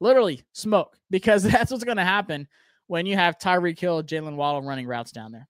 Literally 0.00 0.42
smoke 0.52 0.96
because 1.10 1.42
that's 1.44 1.70
what's 1.70 1.84
going 1.84 1.96
to 1.96 2.04
happen 2.04 2.48
when 2.86 3.06
you 3.06 3.16
have 3.16 3.38
Tyreek 3.38 3.78
Hill, 3.78 4.02
Jalen 4.02 4.36
Waddle 4.36 4.62
running 4.62 4.86
routes 4.86 5.12
down 5.12 5.32
there 5.32 5.48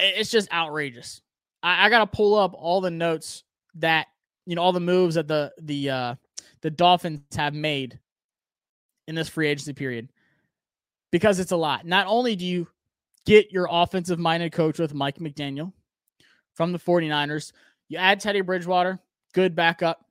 it's 0.00 0.30
just 0.30 0.52
outrageous. 0.52 1.22
I, 1.62 1.86
I 1.86 1.90
got 1.90 1.98
to 2.00 2.06
pull 2.06 2.34
up 2.34 2.54
all 2.54 2.80
the 2.80 2.90
notes 2.90 3.44
that 3.76 4.06
you 4.46 4.56
know 4.56 4.62
all 4.62 4.72
the 4.72 4.80
moves 4.80 5.14
that 5.14 5.28
the 5.28 5.52
the 5.60 5.90
uh 5.90 6.14
the 6.62 6.70
Dolphins 6.70 7.20
have 7.36 7.54
made 7.54 7.98
in 9.06 9.14
this 9.14 9.28
free 9.28 9.48
agency 9.48 9.72
period 9.72 10.08
because 11.10 11.38
it's 11.38 11.52
a 11.52 11.56
lot. 11.56 11.86
Not 11.86 12.06
only 12.06 12.36
do 12.36 12.44
you 12.44 12.68
get 13.26 13.52
your 13.52 13.68
offensive 13.70 14.18
minded 14.18 14.52
coach 14.52 14.78
with 14.78 14.94
Mike 14.94 15.18
McDaniel 15.18 15.72
from 16.54 16.72
the 16.72 16.78
49ers, 16.78 17.52
you 17.88 17.98
add 17.98 18.20
Teddy 18.20 18.40
Bridgewater, 18.40 18.98
good 19.34 19.54
backup. 19.54 20.04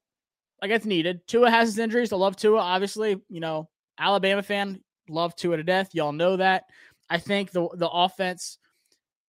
Like 0.61 0.71
it's 0.71 0.85
needed. 0.85 1.25
Tua 1.27 1.49
has 1.49 1.69
his 1.69 1.79
injuries. 1.79 2.11
I 2.11 2.17
love 2.17 2.35
Tua. 2.35 2.59
Obviously, 2.59 3.21
you 3.29 3.39
know, 3.39 3.69
Alabama 3.97 4.43
fan, 4.43 4.81
love 5.07 5.35
Tua 5.35 5.57
to 5.57 5.63
death. 5.63 5.91
Y'all 5.93 6.11
know 6.11 6.35
that. 6.37 6.65
I 7.09 7.17
think 7.17 7.51
the 7.51 7.67
the 7.75 7.89
offense 7.89 8.57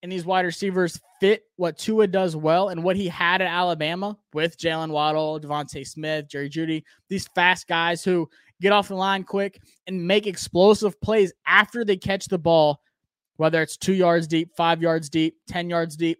and 0.02 0.10
these 0.10 0.24
wide 0.24 0.44
receivers 0.44 1.00
fit 1.20 1.44
what 1.56 1.78
Tua 1.78 2.06
does 2.06 2.34
well 2.34 2.70
and 2.70 2.82
what 2.82 2.96
he 2.96 3.08
had 3.08 3.42
at 3.42 3.48
Alabama 3.48 4.16
with 4.32 4.58
Jaylen 4.58 4.90
Waddle, 4.90 5.38
DeVonta 5.38 5.86
Smith, 5.86 6.28
Jerry 6.28 6.48
Jeudy, 6.48 6.82
these 7.08 7.28
fast 7.28 7.68
guys 7.68 8.02
who 8.02 8.28
get 8.60 8.72
off 8.72 8.88
the 8.88 8.94
line 8.94 9.24
quick 9.24 9.60
and 9.86 10.06
make 10.06 10.26
explosive 10.26 11.00
plays 11.00 11.32
after 11.46 11.84
they 11.84 11.96
catch 11.96 12.26
the 12.26 12.38
ball, 12.38 12.80
whether 13.36 13.60
it's 13.62 13.76
two 13.76 13.94
yards 13.94 14.26
deep, 14.26 14.50
five 14.56 14.82
yards 14.82 15.08
deep, 15.08 15.36
10 15.48 15.70
yards 15.70 15.96
deep. 15.96 16.18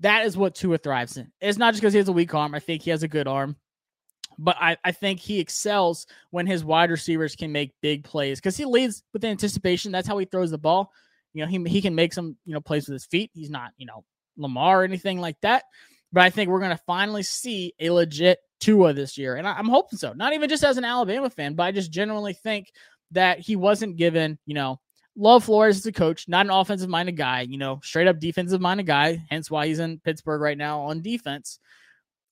That 0.00 0.24
is 0.24 0.36
what 0.36 0.54
Tua 0.54 0.78
thrives 0.78 1.16
in. 1.16 1.30
It's 1.40 1.58
not 1.58 1.72
just 1.72 1.80
because 1.80 1.92
he 1.92 1.98
has 1.98 2.08
a 2.08 2.12
weak 2.12 2.34
arm. 2.34 2.54
I 2.54 2.60
think 2.60 2.82
he 2.82 2.90
has 2.90 3.02
a 3.02 3.08
good 3.08 3.28
arm. 3.28 3.56
But 4.38 4.56
I, 4.60 4.76
I 4.82 4.92
think 4.92 5.20
he 5.20 5.38
excels 5.38 6.06
when 6.30 6.46
his 6.46 6.64
wide 6.64 6.90
receivers 6.90 7.36
can 7.36 7.52
make 7.52 7.74
big 7.80 8.02
plays 8.02 8.38
because 8.40 8.56
he 8.56 8.64
leads 8.64 9.02
with 9.12 9.24
anticipation. 9.24 9.92
That's 9.92 10.08
how 10.08 10.18
he 10.18 10.24
throws 10.24 10.50
the 10.50 10.58
ball. 10.58 10.90
You 11.34 11.44
know, 11.44 11.48
he, 11.48 11.62
he 11.68 11.82
can 11.82 11.94
make 11.94 12.12
some, 12.12 12.36
you 12.44 12.54
know, 12.54 12.60
plays 12.60 12.86
with 12.86 12.94
his 12.94 13.06
feet. 13.06 13.30
He's 13.34 13.50
not, 13.50 13.72
you 13.76 13.86
know, 13.86 14.04
Lamar 14.36 14.82
or 14.82 14.84
anything 14.84 15.20
like 15.20 15.40
that. 15.42 15.64
But 16.12 16.24
I 16.24 16.30
think 16.30 16.50
we're 16.50 16.60
going 16.60 16.76
to 16.76 16.82
finally 16.86 17.22
see 17.22 17.72
a 17.80 17.90
legit 17.90 18.38
Tua 18.60 18.92
this 18.92 19.16
year. 19.16 19.36
And 19.36 19.46
I, 19.46 19.54
I'm 19.54 19.68
hoping 19.68 19.98
so. 19.98 20.12
Not 20.12 20.34
even 20.34 20.48
just 20.48 20.64
as 20.64 20.76
an 20.76 20.84
Alabama 20.84 21.30
fan, 21.30 21.54
but 21.54 21.64
I 21.64 21.72
just 21.72 21.90
genuinely 21.90 22.34
think 22.34 22.70
that 23.12 23.38
he 23.40 23.56
wasn't 23.56 23.96
given, 23.96 24.38
you 24.46 24.54
know, 24.54 24.80
love 25.16 25.44
Flores 25.44 25.78
as 25.78 25.86
a 25.86 25.92
coach, 25.92 26.28
not 26.28 26.46
an 26.46 26.52
offensive 26.52 26.88
minded 26.88 27.16
guy, 27.16 27.42
you 27.42 27.58
know, 27.58 27.80
straight 27.82 28.08
up 28.08 28.18
defensive 28.18 28.60
minded 28.60 28.86
guy, 28.86 29.22
hence 29.30 29.50
why 29.50 29.66
he's 29.66 29.78
in 29.78 30.00
Pittsburgh 30.00 30.40
right 30.40 30.56
now 30.56 30.80
on 30.82 31.02
defense. 31.02 31.58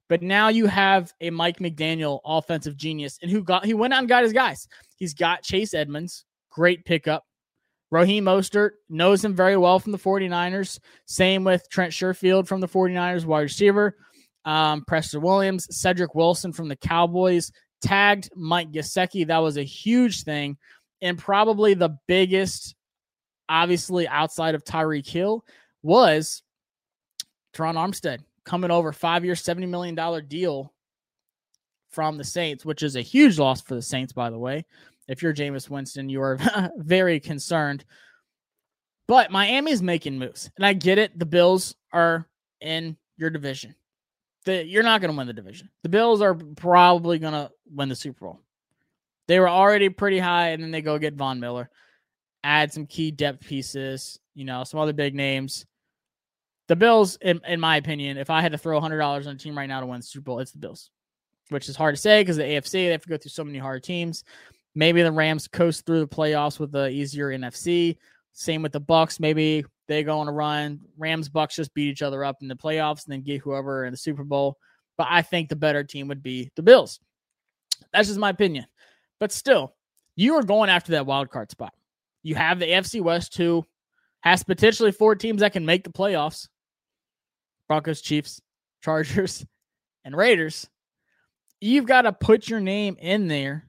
But 0.09 0.23
now 0.23 0.49
you 0.49 0.67
have 0.67 1.13
a 1.21 1.31
Mike 1.31 1.59
McDaniel 1.59 2.21
offensive 2.25 2.77
genius 2.77 3.19
and 3.23 3.31
who 3.31 3.45
got 3.45 3.65
he 3.65 3.75
went 3.75 3.95
out 3.95 4.01
and 4.01 4.09
got 4.09 4.25
his 4.25 4.33
guys. 4.33 4.67
He's 4.97 5.15
got 5.15 5.43
Chase 5.43 5.73
Edmonds, 5.73 6.25
great 6.51 6.85
pickup. 6.85 7.25
Raheem 7.90 8.24
Mostert 8.24 8.70
knows 8.88 9.24
him 9.24 9.35
very 9.35 9.57
well 9.57 9.79
from 9.79 9.92
the 9.92 9.98
49ers. 9.98 10.79
Same 11.07 11.44
with 11.44 11.68
Trent 11.68 11.92
Sherfield 11.92 12.46
from 12.46 12.61
the 12.61 12.68
49ers, 12.68 13.24
wide 13.24 13.40
receiver. 13.40 13.96
Um, 14.44 14.85
Preston 14.87 15.20
Williams, 15.20 15.66
Cedric 15.76 16.14
Wilson 16.14 16.53
from 16.53 16.68
the 16.68 16.76
Cowboys 16.76 17.53
tagged 17.81 18.31
Mike 18.35 18.70
Gesicki. 18.70 19.26
That 19.26 19.38
was 19.38 19.57
a 19.57 19.62
huge 19.62 20.22
thing. 20.22 20.57
And 21.03 21.18
probably 21.18 21.74
the 21.74 21.98
biggest, 22.07 22.74
obviously 23.48 24.07
outside 24.07 24.55
of 24.55 24.64
Tyreek 24.64 25.09
Hill, 25.09 25.44
was 25.83 26.42
Terron 27.55 27.74
Armstead 27.74 28.20
coming 28.44 28.70
over 28.70 28.92
five 28.92 29.24
year, 29.24 29.35
$70 29.35 29.68
million 29.68 30.26
deal 30.29 30.72
from 31.90 32.16
the 32.16 32.24
Saints, 32.24 32.64
which 32.64 32.83
is 32.83 32.96
a 32.96 33.03
huge 33.03 33.38
loss 33.38 33.61
for 33.61 33.74
the 33.74 33.83
Saints, 33.83 34.12
by 34.12 34.31
the 34.31 34.38
way. 34.38 34.64
If 35.11 35.23
you're 35.23 35.35
Jameis 35.35 35.68
Winston, 35.68 36.09
you 36.09 36.23
are 36.23 36.38
very 36.77 37.18
concerned. 37.18 37.85
But 39.09 39.33
Miami's 39.33 39.83
making 39.83 40.20
moves. 40.20 40.49
And 40.57 40.64
I 40.64 40.73
get 40.73 40.99
it. 40.99 41.18
The 41.18 41.27
Bills 41.27 41.75
are 41.92 42.29
in 42.61 42.96
your 43.16 43.29
division. 43.29 43.75
The, 44.44 44.64
you're 44.64 44.85
not 44.85 45.01
going 45.01 45.11
to 45.11 45.18
win 45.18 45.27
the 45.27 45.33
division. 45.33 45.68
The 45.83 45.88
Bills 45.88 46.23
are 46.23 46.35
probably 46.35 47.18
going 47.18 47.33
to 47.33 47.51
win 47.75 47.88
the 47.88 47.96
Super 47.96 48.27
Bowl. 48.27 48.40
They 49.27 49.40
were 49.40 49.49
already 49.49 49.88
pretty 49.88 50.20
high, 50.20 50.51
and 50.51 50.62
then 50.62 50.70
they 50.70 50.81
go 50.81 50.96
get 50.96 51.14
Von 51.14 51.40
Miller, 51.40 51.70
add 52.44 52.73
some 52.73 52.87
key 52.87 53.11
depth 53.11 53.44
pieces, 53.44 54.20
you 54.35 54.44
know, 54.44 54.62
some 54.62 54.79
other 54.79 54.92
big 54.92 55.16
names. 55.16 55.66
The 56.68 56.77
Bills, 56.77 57.18
in, 57.20 57.40
in 57.49 57.59
my 57.59 57.79
opinion, 57.79 58.16
if 58.16 58.31
I 58.31 58.42
had 58.42 58.53
to 58.53 58.59
throw 58.59 58.81
$100 58.81 59.27
on 59.27 59.35
a 59.35 59.38
team 59.38 59.59
right 59.59 59.66
now 59.66 59.81
to 59.81 59.87
win 59.87 60.01
the 60.01 60.07
Super 60.07 60.25
Bowl, 60.25 60.38
it's 60.38 60.53
the 60.53 60.59
Bills, 60.59 60.88
which 61.49 61.68
is 61.68 61.75
hard 61.75 61.96
to 61.96 62.01
say 62.01 62.23
because 62.23 62.37
the 62.37 62.44
AFC, 62.44 62.70
they 62.70 62.85
have 62.87 63.03
to 63.03 63.09
go 63.09 63.16
through 63.16 63.31
so 63.31 63.42
many 63.42 63.59
hard 63.59 63.83
teams. 63.83 64.23
Maybe 64.81 65.03
the 65.03 65.12
Rams 65.12 65.47
coast 65.47 65.85
through 65.85 66.01
the 66.01 66.09
playoffs 66.09 66.59
with 66.59 66.73
the 66.73 66.88
easier 66.88 67.29
NFC. 67.29 67.99
Same 68.33 68.62
with 68.62 68.73
the 68.73 68.81
Bucks. 68.81 69.21
Maybe 69.21 69.62
they 69.88 70.03
go 70.03 70.19
on 70.19 70.27
a 70.27 70.33
run. 70.33 70.81
Rams 70.97 71.29
Bucks 71.29 71.57
just 71.57 71.75
beat 71.75 71.90
each 71.90 72.01
other 72.01 72.25
up 72.25 72.38
in 72.40 72.49
the 72.49 72.57
playoffs 72.57 73.05
and 73.05 73.12
then 73.12 73.21
get 73.21 73.43
whoever 73.43 73.85
in 73.85 73.90
the 73.90 73.99
Super 73.99 74.25
Bowl. 74.25 74.57
But 74.97 75.09
I 75.11 75.21
think 75.21 75.51
the 75.51 75.55
better 75.55 75.85
team 75.85 76.09
would 76.09 76.23
be 76.23 76.51
the 76.57 76.62
Bills. 76.62 76.99
That's 77.93 78.09
just 78.09 78.19
my 78.19 78.31
opinion. 78.31 78.64
But 79.19 79.33
still, 79.33 79.75
you 80.16 80.37
are 80.37 80.43
going 80.43 80.71
after 80.71 80.93
that 80.93 81.05
wild 81.05 81.29
card 81.29 81.51
spot. 81.51 81.75
You 82.23 82.37
have 82.37 82.59
the 82.59 82.64
AFC 82.64 83.03
West 83.03 83.37
who 83.37 83.66
has 84.23 84.43
potentially 84.43 84.93
four 84.93 85.14
teams 85.14 85.40
that 85.40 85.53
can 85.53 85.66
make 85.66 85.85
the 85.85 85.90
playoffs. 85.90 86.49
Broncos, 87.69 88.01
Chiefs, 88.01 88.40
Chargers, 88.83 89.45
and 90.07 90.16
Raiders. 90.16 90.71
You've 91.61 91.85
got 91.85 92.03
to 92.03 92.14
put 92.14 92.49
your 92.49 92.61
name 92.61 92.97
in 92.99 93.29
there. 93.29 93.66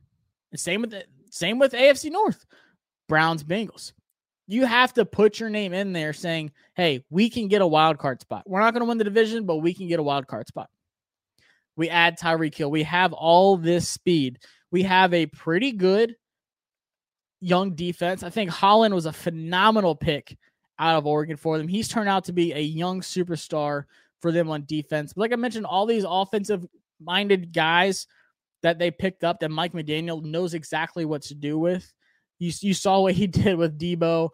And 0.51 0.59
same 0.59 0.81
with 0.81 0.91
the, 0.91 1.05
same 1.29 1.59
with 1.59 1.73
AFC 1.73 2.11
North. 2.11 2.45
Browns, 3.07 3.43
Bengals 3.43 3.93
you 4.51 4.65
have 4.65 4.93
to 4.93 5.05
put 5.05 5.39
your 5.39 5.49
name 5.49 5.71
in 5.71 5.93
there 5.93 6.11
saying, 6.11 6.51
hey, 6.75 7.05
we 7.09 7.29
can 7.29 7.47
get 7.47 7.61
a 7.61 7.67
wild 7.67 7.97
card 7.97 8.19
spot. 8.19 8.43
We're 8.45 8.59
not 8.59 8.73
going 8.73 8.81
to 8.81 8.85
win 8.85 8.97
the 8.97 9.05
division, 9.05 9.45
but 9.45 9.57
we 9.57 9.73
can 9.73 9.87
get 9.87 9.99
a 9.99 10.03
wild 10.03 10.27
card 10.27 10.45
spot. 10.45 10.69
We 11.77 11.87
add 11.87 12.19
Tyreek 12.19 12.53
Hill. 12.53 12.69
We 12.69 12.83
have 12.83 13.13
all 13.13 13.55
this 13.55 13.87
speed. 13.87 14.39
We 14.69 14.83
have 14.83 15.13
a 15.13 15.27
pretty 15.27 15.71
good 15.71 16.17
young 17.39 17.75
defense. 17.75 18.23
I 18.23 18.29
think 18.29 18.49
Holland 18.49 18.93
was 18.93 19.05
a 19.05 19.13
phenomenal 19.13 19.95
pick 19.95 20.37
out 20.77 20.97
of 20.97 21.07
Oregon 21.07 21.37
for 21.37 21.57
them. 21.57 21.69
He's 21.69 21.87
turned 21.87 22.09
out 22.09 22.25
to 22.25 22.33
be 22.33 22.51
a 22.51 22.59
young 22.59 22.99
superstar 22.99 23.85
for 24.19 24.33
them 24.33 24.49
on 24.49 24.65
defense. 24.65 25.13
But 25.13 25.21
like 25.21 25.33
I 25.33 25.37
mentioned, 25.37 25.65
all 25.65 25.85
these 25.85 26.05
offensive 26.05 26.65
minded 26.99 27.53
guys 27.53 28.05
that 28.63 28.79
they 28.79 28.91
picked 28.91 29.23
up 29.23 29.39
that 29.39 29.49
Mike 29.49 29.73
McDaniel 29.73 30.23
knows 30.23 30.53
exactly 30.53 31.05
what 31.05 31.23
to 31.23 31.35
do 31.35 31.57
with. 31.57 31.91
You, 32.39 32.51
you 32.61 32.73
saw 32.73 33.01
what 33.01 33.13
he 33.13 33.27
did 33.27 33.57
with 33.57 33.79
Deebo, 33.79 34.29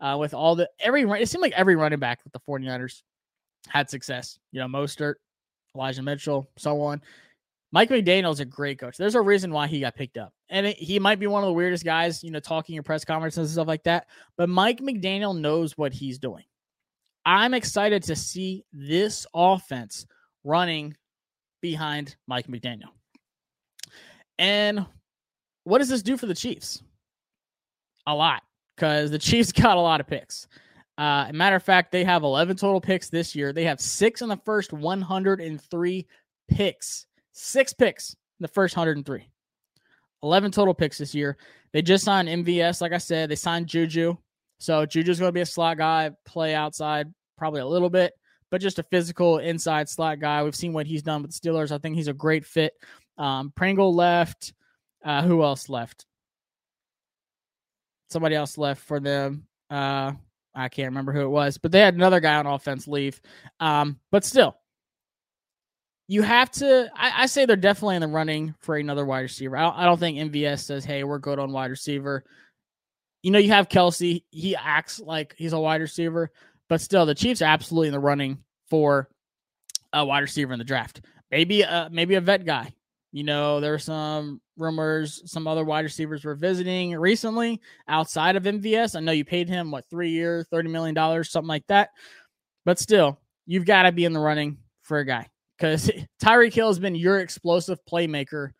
uh, 0.00 0.16
with 0.18 0.34
all 0.34 0.54
the 0.54 0.68
every 0.80 1.02
it 1.20 1.28
seemed 1.28 1.42
like 1.42 1.52
every 1.52 1.76
running 1.76 1.98
back 1.98 2.20
with 2.24 2.32
the 2.32 2.40
49ers 2.48 3.02
had 3.68 3.90
success. 3.90 4.38
You 4.52 4.60
know, 4.60 4.66
Mostert, 4.66 5.14
Elijah 5.74 6.02
Mitchell, 6.02 6.48
so 6.56 6.80
on. 6.82 7.02
Mike 7.70 7.90
McDaniel 7.90 8.32
is 8.32 8.40
a 8.40 8.46
great 8.46 8.78
coach. 8.78 8.96
There's 8.96 9.14
a 9.14 9.20
reason 9.20 9.52
why 9.52 9.66
he 9.66 9.80
got 9.80 9.94
picked 9.94 10.16
up. 10.16 10.32
And 10.48 10.66
it, 10.66 10.78
he 10.78 10.98
might 10.98 11.20
be 11.20 11.26
one 11.26 11.42
of 11.42 11.48
the 11.48 11.52
weirdest 11.52 11.84
guys, 11.84 12.24
you 12.24 12.30
know, 12.30 12.40
talking 12.40 12.76
in 12.76 12.82
press 12.82 13.04
conferences 13.04 13.38
and 13.38 13.50
stuff 13.50 13.68
like 13.68 13.84
that. 13.84 14.06
But 14.38 14.48
Mike 14.48 14.80
McDaniel 14.80 15.38
knows 15.38 15.76
what 15.76 15.92
he's 15.92 16.18
doing. 16.18 16.44
I'm 17.26 17.52
excited 17.52 18.04
to 18.04 18.16
see 18.16 18.64
this 18.72 19.26
offense 19.34 20.06
running 20.44 20.96
behind 21.60 22.16
Mike 22.26 22.46
McDaniel. 22.46 22.97
And 24.38 24.86
what 25.64 25.78
does 25.78 25.88
this 25.88 26.02
do 26.02 26.16
for 26.16 26.26
the 26.26 26.34
Chiefs? 26.34 26.82
a 28.08 28.14
lot 28.14 28.42
because 28.74 29.10
the 29.10 29.18
Chiefs 29.18 29.52
got 29.52 29.76
a 29.76 29.80
lot 29.80 30.00
of 30.00 30.08
picks. 30.08 30.48
Uh, 30.96 31.30
matter 31.32 31.54
of 31.54 31.62
fact, 31.62 31.92
they 31.92 32.02
have 32.02 32.24
11 32.24 32.56
total 32.56 32.80
picks 32.80 33.08
this 33.08 33.36
year. 33.36 33.52
They 33.52 33.64
have 33.64 33.80
six 33.80 34.20
in 34.20 34.28
the 34.28 34.40
first 34.44 34.72
103 34.72 36.06
picks. 36.48 37.06
Six 37.32 37.72
picks 37.72 38.10
in 38.10 38.42
the 38.42 38.48
first 38.48 38.76
103. 38.76 39.30
11 40.24 40.50
total 40.50 40.74
picks 40.74 40.98
this 40.98 41.14
year. 41.14 41.36
They 41.72 41.82
just 41.82 42.04
signed 42.04 42.28
MVS, 42.28 42.80
like 42.80 42.92
I 42.92 42.98
said. 42.98 43.30
They 43.30 43.36
signed 43.36 43.68
Juju. 43.68 44.16
So 44.58 44.84
Juju's 44.84 45.20
going 45.20 45.28
to 45.28 45.32
be 45.32 45.42
a 45.42 45.46
slot 45.46 45.78
guy, 45.78 46.10
play 46.24 46.52
outside 46.52 47.12
probably 47.36 47.60
a 47.60 47.66
little 47.66 47.90
bit, 47.90 48.12
but 48.50 48.60
just 48.60 48.80
a 48.80 48.82
physical 48.82 49.38
inside 49.38 49.88
slot 49.88 50.18
guy. 50.18 50.42
We've 50.42 50.56
seen 50.56 50.72
what 50.72 50.88
he's 50.88 51.04
done 51.04 51.22
with 51.22 51.30
the 51.30 51.38
Steelers. 51.38 51.70
I 51.70 51.78
think 51.78 51.94
he's 51.94 52.08
a 52.08 52.12
great 52.12 52.44
fit. 52.44 52.72
Um, 53.18 53.52
Pringle 53.54 53.94
left. 53.94 54.54
Uh, 55.04 55.22
who 55.22 55.42
else 55.42 55.68
left? 55.68 56.06
somebody 58.08 58.34
else 58.34 58.58
left 58.58 58.82
for 58.82 59.00
them. 59.00 59.46
Uh, 59.70 60.12
I 60.54 60.68
can't 60.68 60.88
remember 60.88 61.12
who 61.12 61.22
it 61.22 61.28
was, 61.28 61.58
but 61.58 61.72
they 61.72 61.80
had 61.80 61.94
another 61.94 62.20
guy 62.20 62.34
on 62.34 62.46
offense 62.46 62.88
leave. 62.88 63.20
Um, 63.60 63.98
but 64.10 64.24
still, 64.24 64.56
you 66.08 66.22
have 66.22 66.50
to. 66.52 66.90
I, 66.96 67.22
I, 67.22 67.26
say 67.26 67.44
they're 67.44 67.56
definitely 67.56 67.96
in 67.96 68.02
the 68.02 68.08
running 68.08 68.54
for 68.60 68.76
another 68.76 69.04
wide 69.04 69.20
receiver. 69.20 69.56
I 69.56 69.62
don't, 69.62 69.76
I 69.76 69.84
don't 69.84 70.00
think 70.00 70.18
MVS 70.18 70.60
says, 70.60 70.84
"Hey, 70.84 71.04
we're 71.04 71.18
good 71.18 71.38
on 71.38 71.52
wide 71.52 71.70
receiver." 71.70 72.24
You 73.22 73.30
know, 73.30 73.38
you 73.38 73.50
have 73.50 73.68
Kelce. 73.68 74.24
He 74.30 74.56
acts 74.56 75.00
like 75.00 75.34
he's 75.36 75.52
a 75.52 75.60
wide 75.60 75.82
receiver, 75.82 76.32
but 76.68 76.80
still, 76.80 77.04
the 77.04 77.14
Chiefs 77.14 77.42
are 77.42 77.46
absolutely 77.46 77.88
in 77.88 77.92
the 77.92 78.00
running 78.00 78.38
for 78.70 79.08
a 79.92 80.04
wide 80.04 80.20
receiver 80.20 80.52
in 80.52 80.58
the 80.58 80.64
draft. 80.64 81.02
Maybe, 81.30 81.62
uh, 81.62 81.90
maybe 81.90 82.14
a 82.14 82.22
vet 82.22 82.46
guy. 82.46 82.72
You 83.12 83.24
know, 83.24 83.60
there 83.60 83.72
were 83.72 83.78
some 83.78 84.40
rumors 84.56 85.22
some 85.24 85.46
other 85.46 85.64
wide 85.64 85.84
receivers 85.84 86.24
were 86.24 86.34
visiting 86.34 86.94
recently 86.96 87.60
outside 87.86 88.36
of 88.36 88.42
MVS. 88.42 88.96
I 88.96 89.00
know 89.00 89.12
you 89.12 89.24
paid 89.24 89.48
him 89.48 89.70
what 89.70 89.88
three 89.88 90.10
year, 90.10 90.44
thirty 90.50 90.68
million 90.68 90.94
dollars, 90.94 91.30
something 91.30 91.48
like 91.48 91.66
that. 91.68 91.90
But 92.64 92.78
still, 92.78 93.18
you've 93.46 93.64
got 93.64 93.84
to 93.84 93.92
be 93.92 94.04
in 94.04 94.12
the 94.12 94.20
running 94.20 94.58
for 94.82 94.98
a 94.98 95.06
guy 95.06 95.28
because 95.58 95.90
Tyreek 96.22 96.52
Hill 96.52 96.68
has 96.68 96.78
been 96.78 96.94
your 96.94 97.20
explosive 97.20 97.78
playmaker 97.90 98.50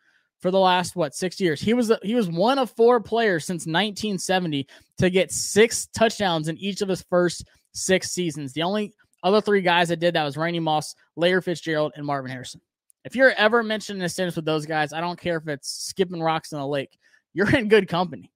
for 0.41 0.51
the 0.51 0.59
last 0.59 0.97
what 0.97 1.15
six 1.15 1.41
years. 1.41 1.61
He 1.61 1.75
was 1.75 1.93
he 2.03 2.15
was 2.15 2.29
one 2.29 2.59
of 2.59 2.71
four 2.71 3.01
players 3.01 3.45
since 3.45 3.67
1970 3.67 4.67
to 4.99 5.11
get 5.11 5.33
six 5.33 5.89
touchdowns 5.95 6.49
in 6.49 6.57
each 6.59 6.81
of 6.81 6.89
his 6.89 7.03
first 7.03 7.45
six 7.73 8.13
seasons. 8.13 8.53
The 8.53 8.63
only 8.63 8.95
other 9.23 9.41
three 9.41 9.63
guys 9.63 9.89
that 9.89 10.01
did 10.01 10.15
that 10.15 10.25
was 10.25 10.37
Randy 10.37 10.61
Moss, 10.61 10.95
Larry 11.17 11.43
Fitzgerald, 11.43 11.93
and 11.97 12.07
Marvin 12.07 12.31
Harrison. 12.31 12.61
If 13.05 13.17
you're 13.17 13.33
ever 13.33 13.63
mentioned 13.63 14.01
in 14.01 14.05
a 14.05 14.09
sentence 14.09 14.37
with 14.37 14.45
those 14.45 14.67
guys, 14.67 14.93
I 14.93 15.01
don't 15.01 15.19
care 15.19 15.37
if 15.37 15.49
it's 15.49 15.71
skipping 15.71 16.21
rocks 16.21 16.53
in 16.53 16.59
a 16.59 16.69
lake, 16.69 16.99
you're 17.35 17.55
in 17.55 17.69
good 17.69 17.89
company. 17.89 18.33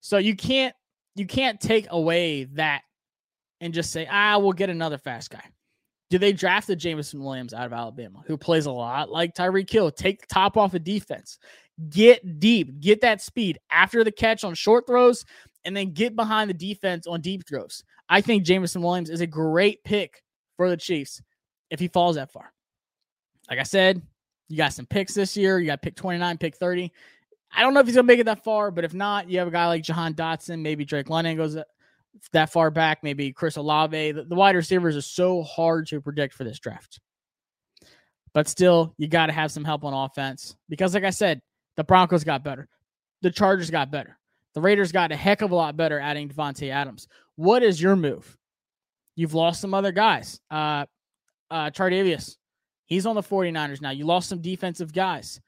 So 0.00 0.18
you 0.18 0.36
can't 0.36 0.74
you 1.16 1.26
can't 1.26 1.60
take 1.60 1.86
away 1.90 2.44
that 2.54 2.82
and 3.60 3.72
just 3.72 3.90
say, 3.90 4.06
ah, 4.10 4.38
we'll 4.38 4.52
get 4.52 4.70
another 4.70 4.98
fast 4.98 5.30
guy. 5.30 5.42
Do 6.10 6.18
they 6.18 6.32
draft 6.32 6.68
the 6.68 6.76
Jameson 6.76 7.24
Williams 7.24 7.52
out 7.52 7.66
of 7.66 7.72
Alabama, 7.72 8.22
who 8.26 8.36
plays 8.36 8.66
a 8.66 8.70
lot 8.70 9.10
like 9.10 9.34
Tyreek 9.34 9.68
Hill? 9.68 9.90
Take 9.90 10.20
the 10.20 10.26
top 10.26 10.56
off 10.56 10.74
of 10.74 10.84
defense, 10.84 11.38
get 11.88 12.38
deep, 12.38 12.80
get 12.80 13.00
that 13.00 13.20
speed 13.22 13.58
after 13.72 14.04
the 14.04 14.12
catch 14.12 14.44
on 14.44 14.54
short 14.54 14.86
throws, 14.86 15.24
and 15.64 15.76
then 15.76 15.92
get 15.92 16.14
behind 16.14 16.48
the 16.48 16.54
defense 16.54 17.06
on 17.06 17.20
deep 17.20 17.46
throws. 17.46 17.82
I 18.08 18.20
think 18.20 18.44
Jameson 18.44 18.82
Williams 18.82 19.10
is 19.10 19.20
a 19.20 19.26
great 19.26 19.82
pick 19.82 20.22
for 20.56 20.70
the 20.70 20.76
Chiefs 20.76 21.20
if 21.70 21.80
he 21.80 21.88
falls 21.88 22.14
that 22.14 22.30
far. 22.30 22.52
Like 23.48 23.58
I 23.58 23.64
said, 23.64 24.02
you 24.48 24.56
got 24.56 24.72
some 24.72 24.86
picks 24.86 25.14
this 25.14 25.36
year. 25.36 25.58
You 25.58 25.66
got 25.66 25.82
pick 25.82 25.96
29, 25.96 26.38
pick 26.38 26.56
30. 26.56 26.92
I 27.52 27.62
don't 27.62 27.74
know 27.74 27.80
if 27.80 27.86
he's 27.86 27.94
gonna 27.94 28.06
make 28.06 28.18
it 28.18 28.24
that 28.24 28.44
far, 28.44 28.70
but 28.70 28.84
if 28.84 28.92
not, 28.92 29.30
you 29.30 29.38
have 29.38 29.48
a 29.48 29.52
guy 29.52 29.66
like 29.66 29.82
Jahan 29.82 30.14
Dotson, 30.14 30.60
maybe 30.60 30.84
Drake 30.84 31.08
London 31.08 31.36
goes 31.36 31.56
that 32.32 32.52
far 32.52 32.70
back, 32.70 33.02
maybe 33.02 33.32
Chris 33.32 33.56
Olave. 33.56 34.12
The, 34.12 34.24
the 34.24 34.34
wide 34.34 34.56
receivers 34.56 34.96
are 34.96 35.02
so 35.02 35.42
hard 35.42 35.86
to 35.88 36.00
predict 36.00 36.34
for 36.34 36.44
this 36.44 36.58
draft. 36.58 37.00
But 38.34 38.48
still, 38.48 38.94
you 38.98 39.08
got 39.08 39.26
to 39.26 39.32
have 39.32 39.50
some 39.50 39.64
help 39.64 39.84
on 39.84 39.94
offense 39.94 40.56
because, 40.68 40.94
like 40.94 41.04
I 41.04 41.10
said, 41.10 41.40
the 41.76 41.84
Broncos 41.84 42.24
got 42.24 42.44
better, 42.44 42.68
the 43.22 43.30
Chargers 43.30 43.70
got 43.70 43.90
better, 43.90 44.18
the 44.54 44.60
Raiders 44.60 44.92
got 44.92 45.12
a 45.12 45.16
heck 45.16 45.42
of 45.42 45.52
a 45.52 45.54
lot 45.54 45.76
better 45.76 45.98
adding 45.98 46.28
Davante 46.28 46.70
Adams. 46.70 47.08
What 47.36 47.62
is 47.62 47.80
your 47.80 47.96
move? 47.96 48.36
You've 49.14 49.34
lost 49.34 49.60
some 49.60 49.72
other 49.72 49.92
guys. 49.92 50.40
Uh, 50.50 50.84
uh, 51.50 51.70
Charvarius, 51.70 52.36
he's 52.86 53.06
on 53.06 53.14
the 53.14 53.22
49ers 53.22 53.80
now. 53.80 53.90
You 53.90 54.06
lost 54.06 54.28
some 54.28 54.40
defensive 54.40 54.92
guys. 54.92 55.40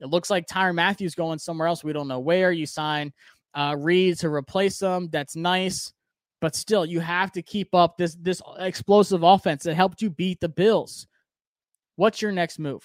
It 0.00 0.06
looks 0.06 0.30
like 0.30 0.46
Tyrann 0.46 0.76
Mathieu's 0.76 1.14
going 1.14 1.38
somewhere 1.38 1.68
else. 1.68 1.84
We 1.84 1.92
don't 1.92 2.08
know 2.08 2.20
where. 2.20 2.52
You 2.52 2.66
sign 2.66 3.12
uh, 3.54 3.76
Reid 3.78 4.18
to 4.18 4.30
replace 4.30 4.78
them. 4.78 5.08
That's 5.10 5.36
nice 5.36 5.92
but 6.40 6.54
still 6.54 6.86
you 6.86 7.00
have 7.00 7.32
to 7.32 7.42
keep 7.42 7.74
up 7.74 7.96
this 7.96 8.16
this 8.20 8.40
explosive 8.58 9.22
offense 9.22 9.64
that 9.64 9.74
helped 9.74 10.02
you 10.02 10.10
beat 10.10 10.40
the 10.40 10.48
Bills. 10.48 11.06
What's 11.96 12.22
your 12.22 12.32
next 12.32 12.58
move? 12.58 12.82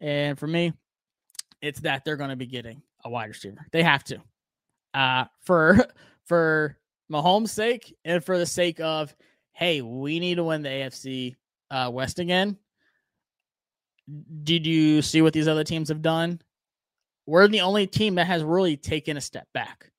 And 0.00 0.38
for 0.38 0.46
me, 0.46 0.72
it's 1.62 1.80
that 1.80 2.04
they're 2.04 2.16
going 2.16 2.30
to 2.30 2.36
be 2.36 2.46
getting 2.46 2.82
a 3.04 3.10
wide 3.10 3.28
receiver. 3.28 3.66
They 3.72 3.82
have 3.82 4.04
to. 4.04 4.20
Uh 4.94 5.24
for 5.40 5.86
for 6.24 6.76
Mahomes' 7.10 7.48
sake 7.48 7.94
and 8.04 8.22
for 8.22 8.38
the 8.38 8.46
sake 8.46 8.80
of 8.80 9.14
hey, 9.52 9.80
we 9.80 10.20
need 10.20 10.34
to 10.34 10.44
win 10.44 10.62
the 10.62 10.68
AFC 10.68 11.34
uh, 11.70 11.90
West 11.90 12.18
again. 12.18 12.58
Did 14.44 14.66
you 14.66 15.02
see 15.02 15.22
what 15.22 15.32
these 15.32 15.48
other 15.48 15.64
teams 15.64 15.88
have 15.88 16.02
done? 16.02 16.40
We're 17.26 17.48
the 17.48 17.62
only 17.62 17.86
team 17.86 18.14
that 18.16 18.26
has 18.26 18.42
really 18.42 18.76
taken 18.76 19.16
a 19.16 19.20
step 19.20 19.48
back. 19.52 19.90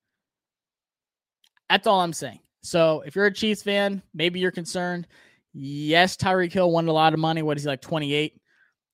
That's 1.70 1.88
all 1.88 2.00
I'm 2.00 2.14
saying. 2.14 2.40
So 2.64 3.04
if 3.06 3.16
you're 3.16 3.26
a 3.26 3.34
Chiefs 3.34 3.64
fan, 3.64 4.02
maybe 4.14 4.40
you're 4.40 4.52
concerned. 4.52 5.08
Yes, 5.54 6.16
Tyreek 6.16 6.54
Hill 6.54 6.72
won 6.72 6.88
a 6.88 6.94
lot 6.94 7.14
of 7.14 7.20
money. 7.20 7.42
What 7.42 7.58
is 7.58 7.64
he 7.64 7.70
like 7.70 7.82
28? 7.82 8.40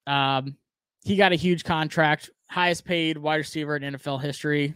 Um, 0.08 0.58
he 1.04 1.16
got 1.16 1.32
a 1.32 1.36
huge 1.36 1.64
contract, 1.64 2.30
highest 2.50 2.86
paid 2.86 3.18
wide 3.18 3.36
receiver 3.36 3.76
in 3.76 3.94
NFL 3.94 4.22
history. 4.22 4.74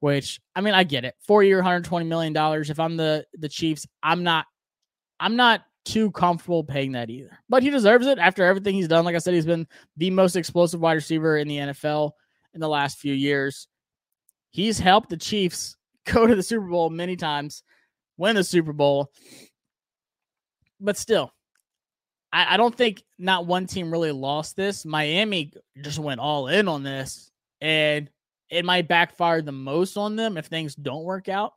Which 0.00 0.40
I 0.54 0.60
mean, 0.60 0.74
I 0.74 0.84
get 0.84 1.04
it. 1.04 1.14
Four 1.26 1.42
year, 1.42 1.56
120 1.56 2.06
million 2.06 2.32
dollars. 2.32 2.70
If 2.70 2.78
I'm 2.78 2.96
the 2.96 3.26
the 3.34 3.48
Chiefs, 3.48 3.86
I'm 4.02 4.22
not, 4.22 4.44
I'm 5.18 5.36
not 5.36 5.62
too 5.86 6.10
comfortable 6.10 6.64
paying 6.64 6.92
that 6.92 7.08
either. 7.08 7.38
But 7.48 7.62
he 7.62 7.70
deserves 7.70 8.06
it 8.06 8.18
after 8.18 8.44
everything 8.44 8.74
he's 8.74 8.88
done. 8.88 9.04
Like 9.04 9.14
I 9.14 9.18
said, 9.18 9.32
he's 9.32 9.46
been 9.46 9.66
the 9.96 10.10
most 10.10 10.36
explosive 10.36 10.80
wide 10.80 10.94
receiver 10.94 11.38
in 11.38 11.48
the 11.48 11.56
NFL 11.56 12.10
in 12.52 12.60
the 12.60 12.68
last 12.68 12.98
few 12.98 13.14
years. 13.14 13.68
He's 14.50 14.78
helped 14.78 15.08
the 15.08 15.16
Chiefs 15.16 15.76
go 16.04 16.26
to 16.26 16.34
the 16.34 16.42
Super 16.42 16.66
Bowl 16.66 16.90
many 16.90 17.16
times 17.16 17.62
win 18.16 18.36
the 18.36 18.44
Super 18.44 18.72
Bowl. 18.72 19.10
But 20.80 20.96
still, 20.96 21.32
I, 22.32 22.54
I, 22.54 22.56
don't 22.56 22.74
think 22.74 23.02
not 23.18 23.46
one 23.46 23.66
team 23.66 23.90
really 23.90 24.12
lost 24.12 24.56
this. 24.56 24.84
Miami 24.84 25.52
just 25.82 25.98
went 25.98 26.20
all 26.20 26.48
in 26.48 26.68
on 26.68 26.82
this, 26.82 27.30
and 27.60 28.10
it 28.50 28.64
might 28.64 28.88
backfire 28.88 29.42
the 29.42 29.52
most 29.52 29.96
on 29.96 30.16
them 30.16 30.36
if 30.36 30.46
things 30.46 30.74
don't 30.74 31.04
work 31.04 31.28
out. 31.28 31.52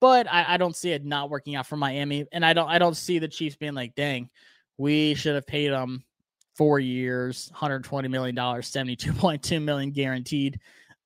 But 0.00 0.30
I, 0.30 0.54
I 0.54 0.56
don't 0.56 0.76
see 0.76 0.92
it 0.92 1.04
not 1.04 1.30
working 1.30 1.56
out 1.56 1.66
for 1.66 1.76
Miami, 1.76 2.26
and 2.32 2.44
I 2.44 2.52
don't 2.52 2.68
I 2.68 2.78
don't 2.78 2.96
see 2.96 3.18
the 3.18 3.28
Chiefs 3.28 3.56
being 3.56 3.74
like, 3.74 3.94
"Dang, 3.94 4.30
we 4.78 5.14
should 5.14 5.34
have 5.34 5.46
paid 5.46 5.70
them 5.70 6.04
four 6.56 6.78
years, 6.78 7.48
120 7.50 8.08
million 8.08 8.34
dollars, 8.34 8.70
72.2 8.70 9.62
million 9.62 9.90
guaranteed 9.90 10.60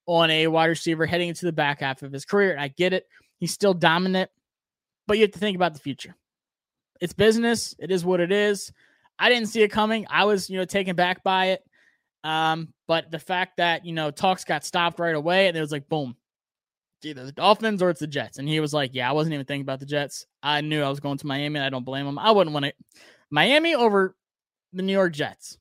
on 0.07 0.31
a 0.31 0.47
wide 0.47 0.67
receiver 0.67 1.07
heading 1.07 1.29
into 1.29 1.47
the 1.47 1.53
back 1.53 1.81
half 1.81 2.03
of 2.03 2.13
his 2.13 2.25
career." 2.25 2.57
I 2.59 2.69
get 2.69 2.93
it. 2.93 3.07
He's 3.39 3.53
still 3.53 3.75
dominant, 3.75 4.31
but 5.07 5.17
you 5.17 5.23
have 5.23 5.33
to 5.33 5.39
think 5.39 5.57
about 5.57 5.75
the 5.75 5.81
future. 5.81 6.15
It's 7.01 7.13
business. 7.13 7.75
It 7.79 7.91
is 7.91 8.05
what 8.05 8.21
it 8.21 8.33
is. 8.33 8.73
I 9.19 9.29
didn't 9.31 9.49
see 9.49 9.63
it 9.63 9.69
coming. 9.69 10.07
I 10.11 10.25
was, 10.25 10.51
you 10.51 10.59
know, 10.59 10.65
taken 10.65 10.97
back 10.97 11.23
by 11.23 11.47
it. 11.47 11.63
Um, 12.25 12.73
but 12.87 13.11
the 13.11 13.19
fact 13.19 13.59
that, 13.59 13.85
you 13.85 13.93
know, 13.93 14.11
talks 14.11 14.45
got 14.45 14.65
stopped 14.65 14.99
right 14.99 15.15
away 15.15 15.49
and 15.49 15.57
it 15.57 15.61
was 15.61 15.73
like, 15.73 15.89
boom, 15.89 16.17
either 17.07 17.25
the 17.25 17.33
Dolphins 17.33 17.83
or 17.83 17.91
it's 17.91 18.01
the 18.01 18.07
Jets. 18.07 18.39
And 18.39 18.49
he 18.49 18.61
was 18.61 18.75
like, 18.75 18.91
yeah, 18.95 19.09
I 19.09 19.13
wasn't 19.13 19.35
even 19.35 19.47
thinking 19.47 19.63
about 19.63 19.81
the 19.81 19.87
Jets. 19.87 20.27
I 20.43 20.61
knew 20.61 20.83
I 20.83 20.89
was 20.89 21.01
going 21.01 21.19
to 21.19 21.27
Miami 21.27 21.59
and 21.59 21.65
I 21.65 21.71
don't 21.71 21.85
blame 21.85 22.07
him. 22.07 22.19
I 22.19 22.31
wouldn't 22.31 22.55
want 22.55 22.67
it. 22.67 22.77
Miami 23.31 23.75
over 23.75 24.15
the 24.73 24.83
New 24.83 24.93
York 24.93 25.13
Jets. 25.13 25.59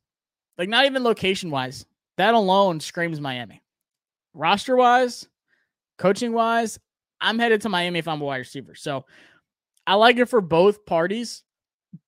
Like, 0.57 0.69
not 0.69 0.85
even 0.85 1.03
location 1.03 1.51
wise. 1.51 1.85
That 2.17 2.33
alone 2.33 2.79
screams 2.79 3.19
Miami. 3.19 3.61
Roster 4.33 4.75
wise, 4.75 5.27
coaching 5.97 6.33
wise, 6.33 6.79
I'm 7.21 7.39
headed 7.39 7.61
to 7.61 7.69
Miami 7.69 7.99
if 7.99 8.07
I'm 8.07 8.21
a 8.21 8.25
wide 8.25 8.37
receiver. 8.37 8.75
So 8.75 9.05
I 9.87 9.95
like 9.95 10.17
it 10.17 10.25
for 10.25 10.41
both 10.41 10.85
parties, 10.85 11.43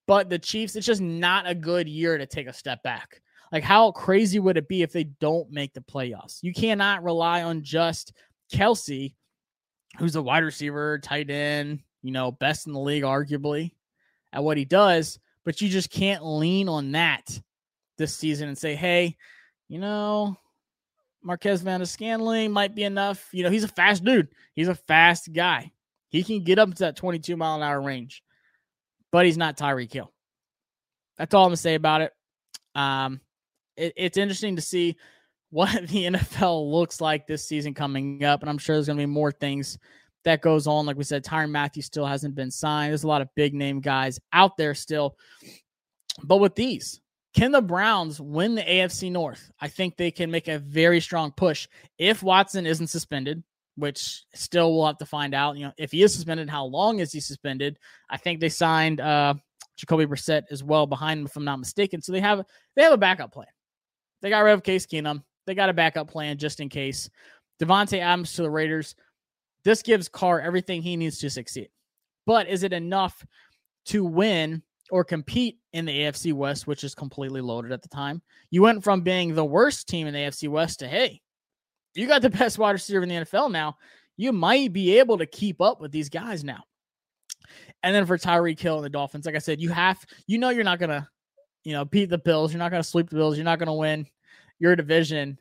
but 0.07 0.29
the 0.29 0.39
Chiefs, 0.39 0.75
it's 0.75 0.85
just 0.85 1.01
not 1.01 1.47
a 1.47 1.55
good 1.55 1.87
year 1.87 2.17
to 2.17 2.25
take 2.25 2.47
a 2.47 2.53
step 2.53 2.83
back. 2.83 3.21
Like, 3.51 3.63
how 3.63 3.91
crazy 3.91 4.39
would 4.39 4.57
it 4.57 4.67
be 4.67 4.81
if 4.81 4.91
they 4.91 5.05
don't 5.05 5.49
make 5.51 5.73
the 5.73 5.81
playoffs? 5.81 6.39
You 6.41 6.53
cannot 6.53 7.03
rely 7.03 7.43
on 7.43 7.63
just 7.63 8.13
Kelce, 8.53 9.13
who's 9.97 10.15
a 10.15 10.21
wide 10.21 10.43
receiver, 10.43 10.99
tight 10.99 11.29
end, 11.29 11.79
you 12.01 12.11
know, 12.11 12.31
best 12.31 12.67
in 12.67 12.73
the 12.73 12.79
league, 12.79 13.03
arguably, 13.03 13.71
at 14.33 14.43
what 14.43 14.57
he 14.57 14.65
does, 14.65 15.19
but 15.43 15.61
you 15.61 15.69
just 15.69 15.89
can't 15.89 16.25
lean 16.25 16.69
on 16.69 16.91
that 16.91 17.39
this 17.97 18.15
season 18.15 18.47
and 18.47 18.57
say, 18.57 18.75
hey, 18.75 19.15
you 19.67 19.79
know, 19.79 20.37
Marquez 21.23 21.61
Valdes-Scantling 21.61 22.51
might 22.51 22.75
be 22.75 22.83
enough. 22.83 23.27
You 23.31 23.43
know, 23.43 23.49
he's 23.49 23.63
a 23.63 23.69
fast 23.69 24.03
dude. 24.03 24.29
He's 24.53 24.67
a 24.67 24.75
fast 24.75 25.33
guy. 25.33 25.71
He 26.09 26.23
can 26.23 26.43
get 26.43 26.59
up 26.59 26.69
to 26.69 26.79
that 26.79 26.95
22 26.95 27.35
mile 27.35 27.55
an 27.55 27.63
hour 27.63 27.81
range, 27.81 28.23
but 29.11 29.25
he's 29.25 29.37
not 29.37 29.57
Tyreek 29.57 29.91
Hill. 29.91 30.11
That's 31.17 31.33
all 31.33 31.43
I'm 31.43 31.49
gonna 31.49 31.57
say 31.57 31.75
about 31.75 32.01
it. 32.01 32.13
Um, 32.75 33.19
it, 33.75 33.93
it's 33.97 34.17
interesting 34.17 34.55
to 34.55 34.61
see 34.61 34.95
what 35.57 35.71
the 35.87 36.03
NFL 36.03 36.71
looks 36.71 37.01
like 37.01 37.25
this 37.25 37.43
season 37.43 37.73
coming 37.73 38.23
up, 38.23 38.41
and 38.41 38.49
I'm 38.49 38.59
sure 38.59 38.75
there's 38.75 38.85
gonna 38.85 38.99
be 38.99 39.07
more 39.07 39.31
things 39.31 39.79
that 40.23 40.41
goes 40.41 40.67
on. 40.67 40.85
Like 40.85 40.97
we 40.97 41.03
said, 41.03 41.25
Tyrann 41.25 41.49
Mathieu 41.49 41.81
still 41.81 42.05
hasn't 42.05 42.35
been 42.35 42.51
signed. 42.51 42.91
There's 42.91 43.03
a 43.03 43.07
lot 43.07 43.23
of 43.23 43.29
big 43.35 43.55
name 43.55 43.81
guys 43.81 44.19
out 44.33 44.55
there 44.55 44.75
still, 44.75 45.17
but 46.23 46.37
with 46.37 46.53
these, 46.53 47.01
can 47.33 47.51
the 47.51 47.61
Browns 47.61 48.21
win 48.21 48.53
the 48.53 48.61
AFC 48.61 49.11
North? 49.11 49.51
I 49.59 49.67
think 49.67 49.97
they 49.97 50.11
can 50.11 50.29
make 50.29 50.47
a 50.47 50.59
very 50.59 51.01
strong 51.01 51.31
push 51.31 51.67
if 51.97 52.21
Watson 52.21 52.67
isn't 52.67 52.87
suspended, 52.87 53.43
which 53.77 54.25
still 54.35 54.75
we'll 54.75 54.85
have 54.85 54.99
to 54.99 55.07
find 55.07 55.33
out. 55.33 55.57
You 55.57 55.65
know, 55.65 55.73
if 55.79 55.91
he 55.91 56.03
is 56.03 56.13
suspended, 56.13 56.51
how 56.51 56.65
long 56.65 56.99
is 56.99 57.11
he 57.11 57.19
suspended? 57.19 57.79
I 58.11 58.17
think 58.17 58.41
they 58.41 58.49
signed 58.49 59.01
uh, 59.01 59.33
Jacoby 59.75 60.05
Brissett 60.05 60.43
as 60.51 60.63
well 60.63 60.85
behind 60.85 61.21
him, 61.21 61.25
if 61.25 61.35
I'm 61.35 61.45
not 61.45 61.57
mistaken. 61.57 62.03
So 62.03 62.11
they 62.11 62.21
have 62.21 62.45
they 62.75 62.83
have 62.83 62.93
a 62.93 62.97
backup 62.97 63.33
plan. 63.33 63.47
They 64.21 64.29
got 64.29 64.41
rid 64.41 64.53
of 64.53 64.61
Case 64.61 64.85
Keenum. 64.85 65.23
They 65.47 65.55
got 65.55 65.69
a 65.69 65.73
backup 65.73 66.09
plan 66.09 66.37
just 66.37 66.59
in 66.59 66.69
case. 66.69 67.09
Davante 67.59 67.99
Adams 67.99 68.33
to 68.33 68.43
the 68.43 68.49
Raiders. 68.49 68.93
This 69.63 69.81
gives 69.81 70.07
Carr 70.07 70.39
everything 70.39 70.83
he 70.83 70.95
needs 70.95 71.17
to 71.19 71.29
succeed. 71.29 71.69
But 72.27 72.47
is 72.47 72.63
it 72.63 72.73
enough 72.73 73.25
to 73.85 74.05
win 74.05 74.61
or 74.89 75.03
compete 75.03 75.57
in 75.73 75.85
the 75.85 75.99
AFC 76.01 76.33
West, 76.33 76.67
which 76.67 76.83
is 76.83 76.95
completely 76.95 77.41
loaded 77.41 77.71
at 77.71 77.81
the 77.81 77.89
time. 77.89 78.21
You 78.51 78.61
went 78.61 78.83
from 78.83 79.01
being 79.01 79.33
the 79.33 79.45
worst 79.45 79.87
team 79.87 80.07
in 80.07 80.13
the 80.13 80.19
AFC 80.19 80.47
West 80.49 80.79
to, 80.79 80.87
hey, 80.87 81.21
you 81.93 82.07
got 82.07 82.21
the 82.21 82.29
best 82.29 82.57
wide 82.57 82.71
receiver 82.71 83.03
in 83.03 83.09
the 83.09 83.15
NFL 83.15 83.51
now. 83.51 83.77
You 84.15 84.31
might 84.31 84.73
be 84.73 84.99
able 84.99 85.17
to 85.17 85.25
keep 85.25 85.61
up 85.61 85.81
with 85.81 85.91
these 85.91 86.09
guys 86.09 86.43
now. 86.43 86.63
And 87.83 87.93
then 87.93 88.05
for 88.05 88.17
Tyreek 88.17 88.59
Hill 88.59 88.77
and 88.77 88.85
the 88.85 88.89
Dolphins, 88.89 89.25
like 89.25 89.35
I 89.35 89.39
said, 89.39 89.61
you 89.61 89.69
have, 89.69 90.03
you 90.25 90.37
know, 90.37 90.49
you're 90.49 90.63
not 90.63 90.79
going 90.79 90.89
to, 90.89 91.07
you 91.63 91.73
know, 91.73 91.85
beat 91.85 92.09
the 92.09 92.17
Bills. 92.17 92.51
You're 92.51 92.59
not 92.59 92.71
going 92.71 92.81
to 92.81 92.87
sweep 92.87 93.09
the 93.09 93.15
Bills. 93.15 93.37
You're 93.37 93.45
not 93.45 93.59
going 93.59 93.67
to 93.67 93.73
win 93.73 94.07
your 94.59 94.75
division, 94.75 95.37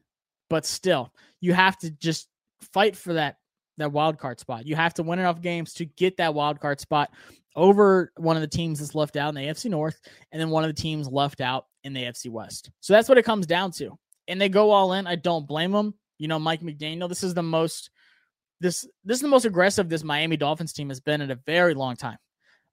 but 0.49 0.67
still, 0.67 1.13
you 1.41 1.53
have 1.53 1.79
to 1.79 1.91
just 1.91 2.29
fight 2.73 2.97
for 2.97 3.15
that 3.15 3.37
that 3.79 3.93
wild 3.93 4.19
card 4.19 4.41
spot. 4.41 4.67
You 4.67 4.77
have 4.77 4.95
to 4.95 5.03
win 5.03 5.19
enough 5.19 5.43
games 5.43 5.75
to 5.75 5.85
get 5.85 6.17
that 6.17 6.35
wild 6.35 6.61
card 6.61 6.81
spot 6.81 7.11
over 7.55 8.13
one 8.17 8.37
of 8.37 8.43
the 8.43 8.49
teams 8.49 8.79
that's 8.79 8.95
left 8.95 9.17
out 9.17 9.29
in 9.31 9.35
the 9.35 9.43
AFC 9.43 9.71
North, 9.71 9.99
and 10.33 10.41
then 10.41 10.51
one 10.51 10.65
of 10.65 10.69
the 10.69 10.81
teams 10.81 11.09
left 11.09 11.41
out 11.41 11.67
in 11.85 11.93
the 11.93 12.03
AFC 12.03 12.31
West. 12.31 12.71
So 12.81 12.93
that's 12.93 13.09
what 13.09 13.19
it 13.19 13.25
comes 13.25 13.47
down 13.47 13.73
to. 13.73 13.99
And 14.29 14.41
they 14.41 14.49
go 14.49 14.71
all 14.71 14.93
in. 14.95 15.07
I 15.07 15.17
don't 15.17 15.47
blame 15.47 15.73
them. 15.73 15.95
You 16.19 16.29
know, 16.29 16.39
Mike 16.39 16.63
McDaniel. 16.63 17.09
This 17.09 17.23
is 17.23 17.35
the 17.35 17.43
most 17.43 17.91
this 18.61 18.89
this 19.05 19.17
is 19.17 19.23
the 19.23 19.29
most 19.29 19.45
aggressive 19.45 19.89
this 19.89 20.03
Miami 20.03 20.37
Dolphins 20.37 20.73
team 20.73 20.89
has 20.89 21.01
been 21.01 21.21
in 21.21 21.31
a 21.31 21.39
very 21.47 21.75
long 21.75 21.97
time. 21.97 22.19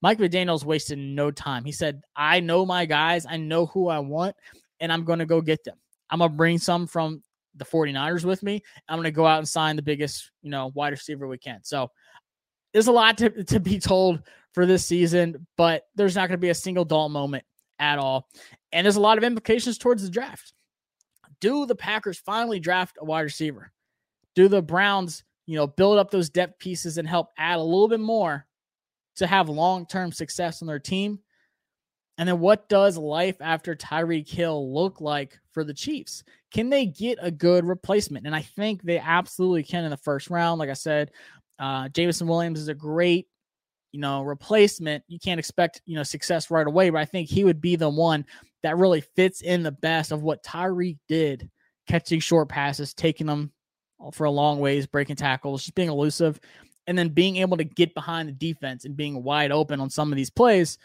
Mike 0.02 0.18
McDaniel's 0.18 0.66
wasted 0.66 0.98
no 0.98 1.32
time. 1.32 1.64
He 1.64 1.72
said, 1.72 2.02
I 2.16 2.42
know 2.42 2.66
my 2.66 2.86
guys, 2.86 3.26
I 3.26 3.38
know 3.38 3.68
who 3.68 3.88
I 3.88 4.00
want, 4.00 4.36
and 4.82 4.92
I'm 4.92 5.06
going 5.06 5.20
to 5.20 5.26
go 5.26 5.40
get 5.40 5.64
them. 5.64 5.78
I'm 6.14 6.20
to 6.20 6.30
bring 6.30 6.60
some 6.60 6.86
from 6.86 7.24
the 7.56 7.66
49ers 7.66 8.24
with 8.24 8.44
me. 8.44 8.62
I'm 8.88 9.02
to 9.02 9.10
go 9.10 9.26
out 9.26 9.40
and 9.40 9.50
sign 9.50 9.76
the 9.76 9.82
biggest, 9.82 10.30
you 10.44 10.52
know, 10.52 10.72
wide 10.76 10.94
receiver 10.94 11.28
we 11.28 11.40
can. 11.40 11.62
So 11.64 11.90
there's 12.72 12.86
a 12.86 12.92
lot 12.92 13.18
to, 13.18 13.44
to 13.46 13.60
be 13.60 13.80
told 13.80 14.22
for 14.54 14.68
this 14.68 14.86
season, 14.86 15.48
but 15.58 15.88
there's 15.96 16.16
not 16.16 16.30
to 16.30 16.38
be 16.38 16.50
a 16.50 16.56
single 16.56 16.86
dull 16.86 17.10
moment 17.10 17.46
at 17.80 17.98
all. 17.98 18.30
And 18.72 18.86
there's 18.86 18.96
a 18.96 19.02
lot 19.02 19.18
of 19.18 19.24
implications 19.24 19.80
towards 19.80 20.04
the 20.04 20.10
draft. 20.10 20.54
Do 21.42 21.66
the 21.66 21.76
Packers 21.76 22.20
finally 22.20 22.60
draft 22.60 23.00
a 23.02 23.06
wide 23.06 23.22
receiver? 23.22 23.72
Do 24.36 24.48
the 24.48 24.62
Browns, 24.62 25.24
you 25.48 25.56
know, 25.56 25.66
build 25.66 25.98
up 25.98 26.12
those 26.12 26.30
depth 26.30 26.60
pieces 26.60 27.00
and 27.00 27.08
help 27.08 27.30
add 27.40 27.58
a 27.58 27.64
little 27.64 27.88
bit 27.88 28.00
more 28.00 28.46
to 29.16 29.26
have 29.26 29.50
long 29.50 29.88
term 29.88 30.12
success 30.12 30.62
on 30.62 30.68
their 30.68 30.78
team? 30.78 31.20
And 32.18 32.30
then 32.30 32.40
what 32.40 32.70
does 32.70 32.98
life 32.98 33.38
after 33.42 33.76
Tyreek 33.76 34.30
Hill 34.30 34.72
look 34.72 35.02
like 35.02 35.40
for 35.52 35.64
the 35.64 35.74
Chiefs? 35.74 36.24
Can 36.52 36.70
they 36.70 36.86
get 36.86 37.18
a 37.22 37.32
good 37.32 37.66
replacement? 37.66 38.28
And 38.28 38.36
I 38.36 38.42
think 38.42 38.84
they 38.84 39.00
absolutely 39.00 39.64
can 39.64 39.84
in 39.84 39.90
the 39.90 39.98
first 39.98 40.30
round. 40.30 40.60
Like 40.60 40.70
I 40.70 40.74
said, 40.74 41.12
uh, 41.58 41.90
Jameson 41.90 42.28
Williams 42.28 42.60
is 42.60 42.68
a 42.68 42.74
great, 42.76 43.28
you 43.92 44.00
know, 44.00 44.22
replacement. 44.22 45.04
You 45.08 45.20
can't 45.20 45.40
expect, 45.40 45.82
you 45.86 45.96
know, 45.96 46.04
success 46.04 46.52
right 46.52 46.68
away, 46.68 46.92
but 46.92 47.00
I 47.00 47.06
think 47.06 47.30
he 47.30 47.44
would 47.44 47.62
be 47.62 47.76
the 47.76 47.90
one 47.90 48.26
that 48.62 48.78
really 48.78 49.02
fits 49.02 49.42
in 49.42 49.64
the 49.64 49.72
best 49.72 50.12
of 50.12 50.22
what 50.22 50.44
Tyreek 50.44 51.00
did, 51.08 51.50
catching 51.88 52.20
short 52.20 52.48
passes, 52.48 52.94
taking 52.94 53.28
them 53.28 53.52
for 54.12 54.26
a 54.26 54.32
long 54.32 54.60
ways, 54.60 54.86
breaking 54.86 55.16
tackles, 55.16 55.64
just 55.64 55.76
being 55.76 55.90
elusive, 55.90 56.40
and 56.86 56.98
then 56.98 57.10
being 57.10 57.38
able 57.38 57.58
to 57.58 57.64
get 57.64 57.94
behind 57.94 58.30
the 58.30 58.34
defense 58.34 58.86
and 58.86 58.98
being 58.98 59.24
wide 59.24 59.52
open 59.52 59.80
on 59.80 59.90
some 59.90 60.12
of 60.12 60.16
these 60.16 60.30
plays 60.30 60.78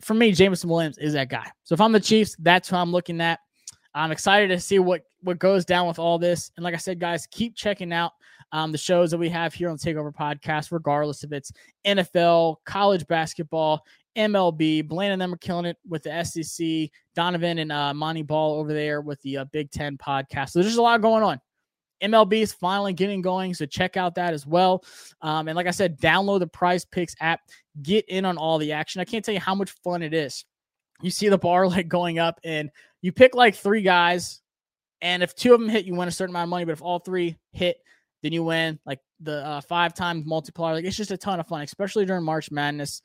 for 0.00 0.14
me, 0.14 0.32
Jameson 0.32 0.68
Williams 0.68 0.98
is 0.98 1.14
that 1.14 1.28
guy. 1.28 1.50
So 1.64 1.74
if 1.74 1.80
I'm 1.80 1.92
the 1.92 2.00
Chiefs, 2.00 2.36
that's 2.38 2.68
who 2.68 2.76
I'm 2.76 2.92
looking 2.92 3.20
at. 3.20 3.40
I'm 3.94 4.12
excited 4.12 4.48
to 4.48 4.60
see 4.60 4.78
what 4.78 5.02
what 5.22 5.38
goes 5.38 5.64
down 5.64 5.88
with 5.88 5.98
all 5.98 6.18
this. 6.18 6.52
And 6.56 6.64
like 6.64 6.74
I 6.74 6.78
said, 6.78 7.00
guys, 7.00 7.26
keep 7.26 7.56
checking 7.56 7.92
out 7.92 8.12
um, 8.52 8.70
the 8.70 8.78
shows 8.78 9.10
that 9.10 9.18
we 9.18 9.28
have 9.30 9.54
here 9.54 9.70
on 9.70 9.76
Takeover 9.76 10.14
Podcast, 10.14 10.70
regardless 10.70 11.24
if 11.24 11.32
it's 11.32 11.50
NFL, 11.84 12.56
college 12.64 13.06
basketball, 13.06 13.84
MLB. 14.16 14.86
Blaine 14.86 15.12
and 15.12 15.20
them 15.20 15.34
are 15.34 15.38
killing 15.38 15.64
it 15.64 15.78
with 15.88 16.02
the 16.02 16.24
SEC. 16.24 16.90
Donovan 17.14 17.58
and 17.58 17.72
uh, 17.72 17.94
Monty 17.94 18.22
Ball 18.22 18.58
over 18.58 18.72
there 18.72 19.00
with 19.00 19.20
the 19.22 19.38
uh, 19.38 19.44
Big 19.46 19.70
Ten 19.70 19.96
podcast. 19.96 20.50
So 20.50 20.58
there's 20.58 20.68
just 20.68 20.78
a 20.78 20.82
lot 20.82 21.00
going 21.00 21.22
on. 21.22 21.40
MLB 22.02 22.42
is 22.42 22.52
finally 22.52 22.92
getting 22.92 23.22
going, 23.22 23.54
so 23.54 23.64
check 23.64 23.96
out 23.96 24.14
that 24.16 24.34
as 24.34 24.46
well. 24.46 24.84
Um, 25.22 25.48
and 25.48 25.56
like 25.56 25.66
I 25.66 25.70
said, 25.70 25.98
download 25.98 26.40
the 26.40 26.46
Prize 26.46 26.84
Picks 26.84 27.16
app, 27.20 27.40
get 27.82 28.08
in 28.08 28.24
on 28.24 28.38
all 28.38 28.58
the 28.58 28.72
action. 28.72 29.00
I 29.00 29.04
can't 29.04 29.24
tell 29.24 29.34
you 29.34 29.40
how 29.40 29.54
much 29.54 29.70
fun 29.84 30.02
it 30.02 30.14
is. 30.14 30.44
You 31.02 31.10
see 31.10 31.28
the 31.28 31.38
bar 31.38 31.66
like 31.68 31.88
going 31.88 32.18
up, 32.18 32.40
and 32.44 32.70
you 33.02 33.12
pick 33.12 33.34
like 33.34 33.54
three 33.54 33.82
guys, 33.82 34.40
and 35.00 35.22
if 35.22 35.34
two 35.34 35.54
of 35.54 35.60
them 35.60 35.68
hit, 35.68 35.84
you 35.84 35.94
win 35.94 36.08
a 36.08 36.12
certain 36.12 36.34
amount 36.34 36.44
of 36.44 36.50
money. 36.50 36.64
But 36.64 36.72
if 36.72 36.82
all 36.82 36.98
three 36.98 37.36
hit, 37.52 37.78
then 38.22 38.32
you 38.32 38.42
win 38.42 38.78
like 38.86 39.00
the 39.20 39.44
uh, 39.46 39.60
five 39.60 39.94
times 39.94 40.26
multiplier. 40.26 40.74
Like 40.74 40.84
it's 40.84 40.96
just 40.96 41.10
a 41.10 41.16
ton 41.16 41.40
of 41.40 41.46
fun, 41.46 41.62
especially 41.62 42.06
during 42.06 42.24
March 42.24 42.50
Madness. 42.50 43.02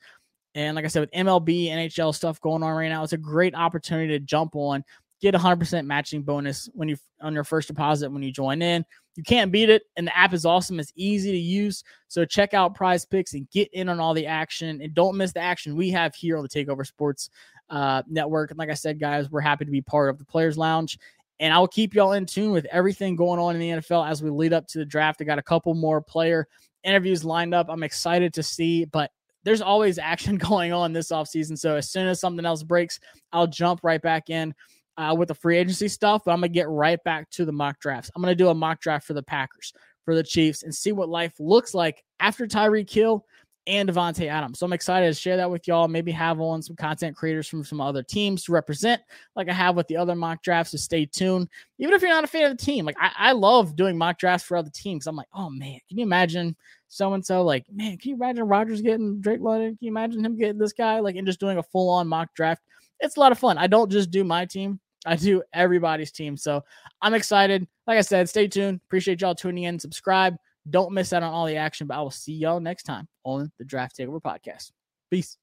And 0.54 0.76
like 0.76 0.84
I 0.84 0.88
said, 0.88 1.00
with 1.00 1.12
MLB, 1.12 1.68
NHL 1.68 2.14
stuff 2.14 2.40
going 2.40 2.62
on 2.62 2.74
right 2.74 2.88
now, 2.88 3.02
it's 3.02 3.14
a 3.14 3.18
great 3.18 3.54
opportunity 3.54 4.08
to 4.08 4.18
jump 4.18 4.54
on 4.54 4.84
get 5.22 5.36
a 5.36 5.38
100% 5.38 5.86
matching 5.86 6.22
bonus 6.22 6.68
when 6.74 6.88
you 6.88 6.96
on 7.20 7.32
your 7.32 7.44
first 7.44 7.68
deposit 7.68 8.10
when 8.10 8.22
you 8.22 8.32
join 8.32 8.60
in. 8.60 8.84
You 9.14 9.22
can't 9.22 9.52
beat 9.52 9.70
it, 9.70 9.82
and 9.96 10.06
the 10.06 10.16
app 10.16 10.32
is 10.32 10.44
awesome. 10.44 10.80
It's 10.80 10.92
easy 10.96 11.30
to 11.32 11.38
use. 11.38 11.84
So 12.08 12.24
check 12.24 12.54
out 12.54 12.74
Prize 12.74 13.04
Picks 13.04 13.34
and 13.34 13.48
get 13.50 13.72
in 13.72 13.88
on 13.88 14.00
all 14.00 14.14
the 14.14 14.26
action, 14.26 14.80
and 14.82 14.94
don't 14.94 15.16
miss 15.16 15.32
the 15.32 15.40
action 15.40 15.76
we 15.76 15.90
have 15.90 16.14
here 16.14 16.36
on 16.36 16.42
the 16.42 16.48
Takeover 16.48 16.86
Sports 16.86 17.30
uh, 17.70 18.02
Network. 18.08 18.50
And 18.50 18.58
like 18.58 18.70
I 18.70 18.74
said, 18.74 18.98
guys, 18.98 19.30
we're 19.30 19.40
happy 19.40 19.64
to 19.64 19.70
be 19.70 19.80
part 19.80 20.10
of 20.10 20.18
the 20.18 20.24
Players 20.24 20.58
Lounge. 20.58 20.98
And 21.40 21.52
I 21.52 21.58
will 21.58 21.68
keep 21.68 21.94
y'all 21.94 22.12
in 22.12 22.26
tune 22.26 22.52
with 22.52 22.66
everything 22.66 23.16
going 23.16 23.40
on 23.40 23.54
in 23.54 23.60
the 23.60 23.82
NFL 23.82 24.08
as 24.08 24.22
we 24.22 24.30
lead 24.30 24.52
up 24.52 24.66
to 24.68 24.78
the 24.78 24.84
draft. 24.84 25.20
I 25.20 25.24
got 25.24 25.38
a 25.38 25.42
couple 25.42 25.74
more 25.74 26.00
player 26.00 26.46
interviews 26.84 27.24
lined 27.24 27.54
up. 27.54 27.66
I'm 27.68 27.82
excited 27.82 28.32
to 28.34 28.42
see, 28.42 28.84
but 28.84 29.10
there's 29.44 29.60
always 29.60 29.98
action 29.98 30.36
going 30.38 30.72
on 30.72 30.92
this 30.92 31.10
offseason. 31.10 31.58
So 31.58 31.76
as 31.76 31.90
soon 31.90 32.06
as 32.06 32.20
something 32.20 32.46
else 32.46 32.62
breaks, 32.62 33.00
I'll 33.32 33.46
jump 33.46 33.80
right 33.82 34.00
back 34.00 34.30
in 34.30 34.54
uh, 34.96 35.14
with 35.16 35.28
the 35.28 35.34
free 35.34 35.58
agency 35.58 35.88
stuff, 35.88 36.22
but 36.24 36.32
I'm 36.32 36.38
gonna 36.38 36.48
get 36.48 36.68
right 36.68 37.02
back 37.04 37.30
to 37.30 37.44
the 37.44 37.52
mock 37.52 37.80
drafts. 37.80 38.10
I'm 38.14 38.22
gonna 38.22 38.34
do 38.34 38.48
a 38.48 38.54
mock 38.54 38.80
draft 38.80 39.06
for 39.06 39.14
the 39.14 39.22
Packers, 39.22 39.72
for 40.04 40.14
the 40.14 40.22
Chiefs, 40.22 40.62
and 40.62 40.74
see 40.74 40.92
what 40.92 41.08
life 41.08 41.34
looks 41.38 41.74
like 41.74 42.04
after 42.20 42.46
Tyreek 42.46 42.90
Hill 42.90 43.24
and 43.68 43.88
Davante 43.88 44.26
Adams. 44.26 44.58
So 44.58 44.66
I'm 44.66 44.72
excited 44.72 45.06
to 45.06 45.14
share 45.14 45.36
that 45.36 45.50
with 45.50 45.68
y'all. 45.68 45.86
Maybe 45.86 46.10
have 46.10 46.40
on 46.40 46.62
some 46.62 46.74
content 46.74 47.16
creators 47.16 47.46
from 47.46 47.64
some 47.64 47.80
other 47.80 48.02
teams 48.02 48.44
to 48.44 48.52
represent, 48.52 49.00
like 49.36 49.48
I 49.48 49.52
have 49.52 49.76
with 49.76 49.86
the 49.86 49.96
other 49.96 50.16
mock 50.16 50.42
drafts. 50.42 50.72
So 50.72 50.78
stay 50.78 51.06
tuned. 51.06 51.48
Even 51.78 51.94
if 51.94 52.02
you're 52.02 52.10
not 52.10 52.24
a 52.24 52.28
fan 52.28 52.50
of 52.50 52.56
the 52.56 52.62
team, 52.64 52.84
like 52.84 52.96
I, 53.00 53.12
I 53.16 53.32
love 53.32 53.76
doing 53.76 53.96
mock 53.96 54.18
drafts 54.18 54.46
for 54.46 54.56
other 54.56 54.70
teams. 54.74 55.06
I'm 55.06 55.16
like, 55.16 55.28
oh 55.32 55.48
man, 55.48 55.78
can 55.88 55.98
you 55.98 56.04
imagine 56.04 56.56
so 56.88 57.14
and 57.14 57.24
so? 57.24 57.42
Like, 57.42 57.64
man, 57.72 57.96
can 57.96 58.10
you 58.10 58.16
imagine 58.16 58.44
Rodgers 58.44 58.82
getting 58.82 59.20
Drake 59.20 59.40
London? 59.40 59.70
Can 59.70 59.86
you 59.86 59.92
imagine 59.92 60.24
him 60.24 60.36
getting 60.36 60.58
this 60.58 60.72
guy? 60.72 60.98
Like, 60.98 61.16
and 61.16 61.26
just 61.26 61.40
doing 61.40 61.58
a 61.58 61.62
full 61.62 61.88
on 61.88 62.08
mock 62.08 62.34
draft 62.34 62.62
it's 63.02 63.16
a 63.16 63.20
lot 63.20 63.32
of 63.32 63.38
fun. 63.38 63.58
I 63.58 63.66
don't 63.66 63.90
just 63.90 64.10
do 64.10 64.24
my 64.24 64.46
team, 64.46 64.80
I 65.04 65.16
do 65.16 65.42
everybody's 65.52 66.12
team. 66.12 66.36
So 66.36 66.64
I'm 67.00 67.14
excited. 67.14 67.66
Like 67.86 67.98
I 67.98 68.02
said, 68.02 68.28
stay 68.28 68.48
tuned. 68.48 68.80
Appreciate 68.86 69.20
y'all 69.20 69.34
tuning 69.34 69.64
in. 69.64 69.78
Subscribe. 69.78 70.36
Don't 70.70 70.92
miss 70.92 71.12
out 71.12 71.22
on 71.22 71.32
all 71.32 71.46
the 71.46 71.56
action, 71.56 71.86
but 71.86 71.96
I 71.96 72.02
will 72.02 72.10
see 72.10 72.34
y'all 72.34 72.60
next 72.60 72.84
time 72.84 73.08
on 73.24 73.50
the 73.58 73.64
Draft 73.64 73.96
Takeover 73.98 74.22
podcast. 74.22 74.70
Peace. 75.10 75.36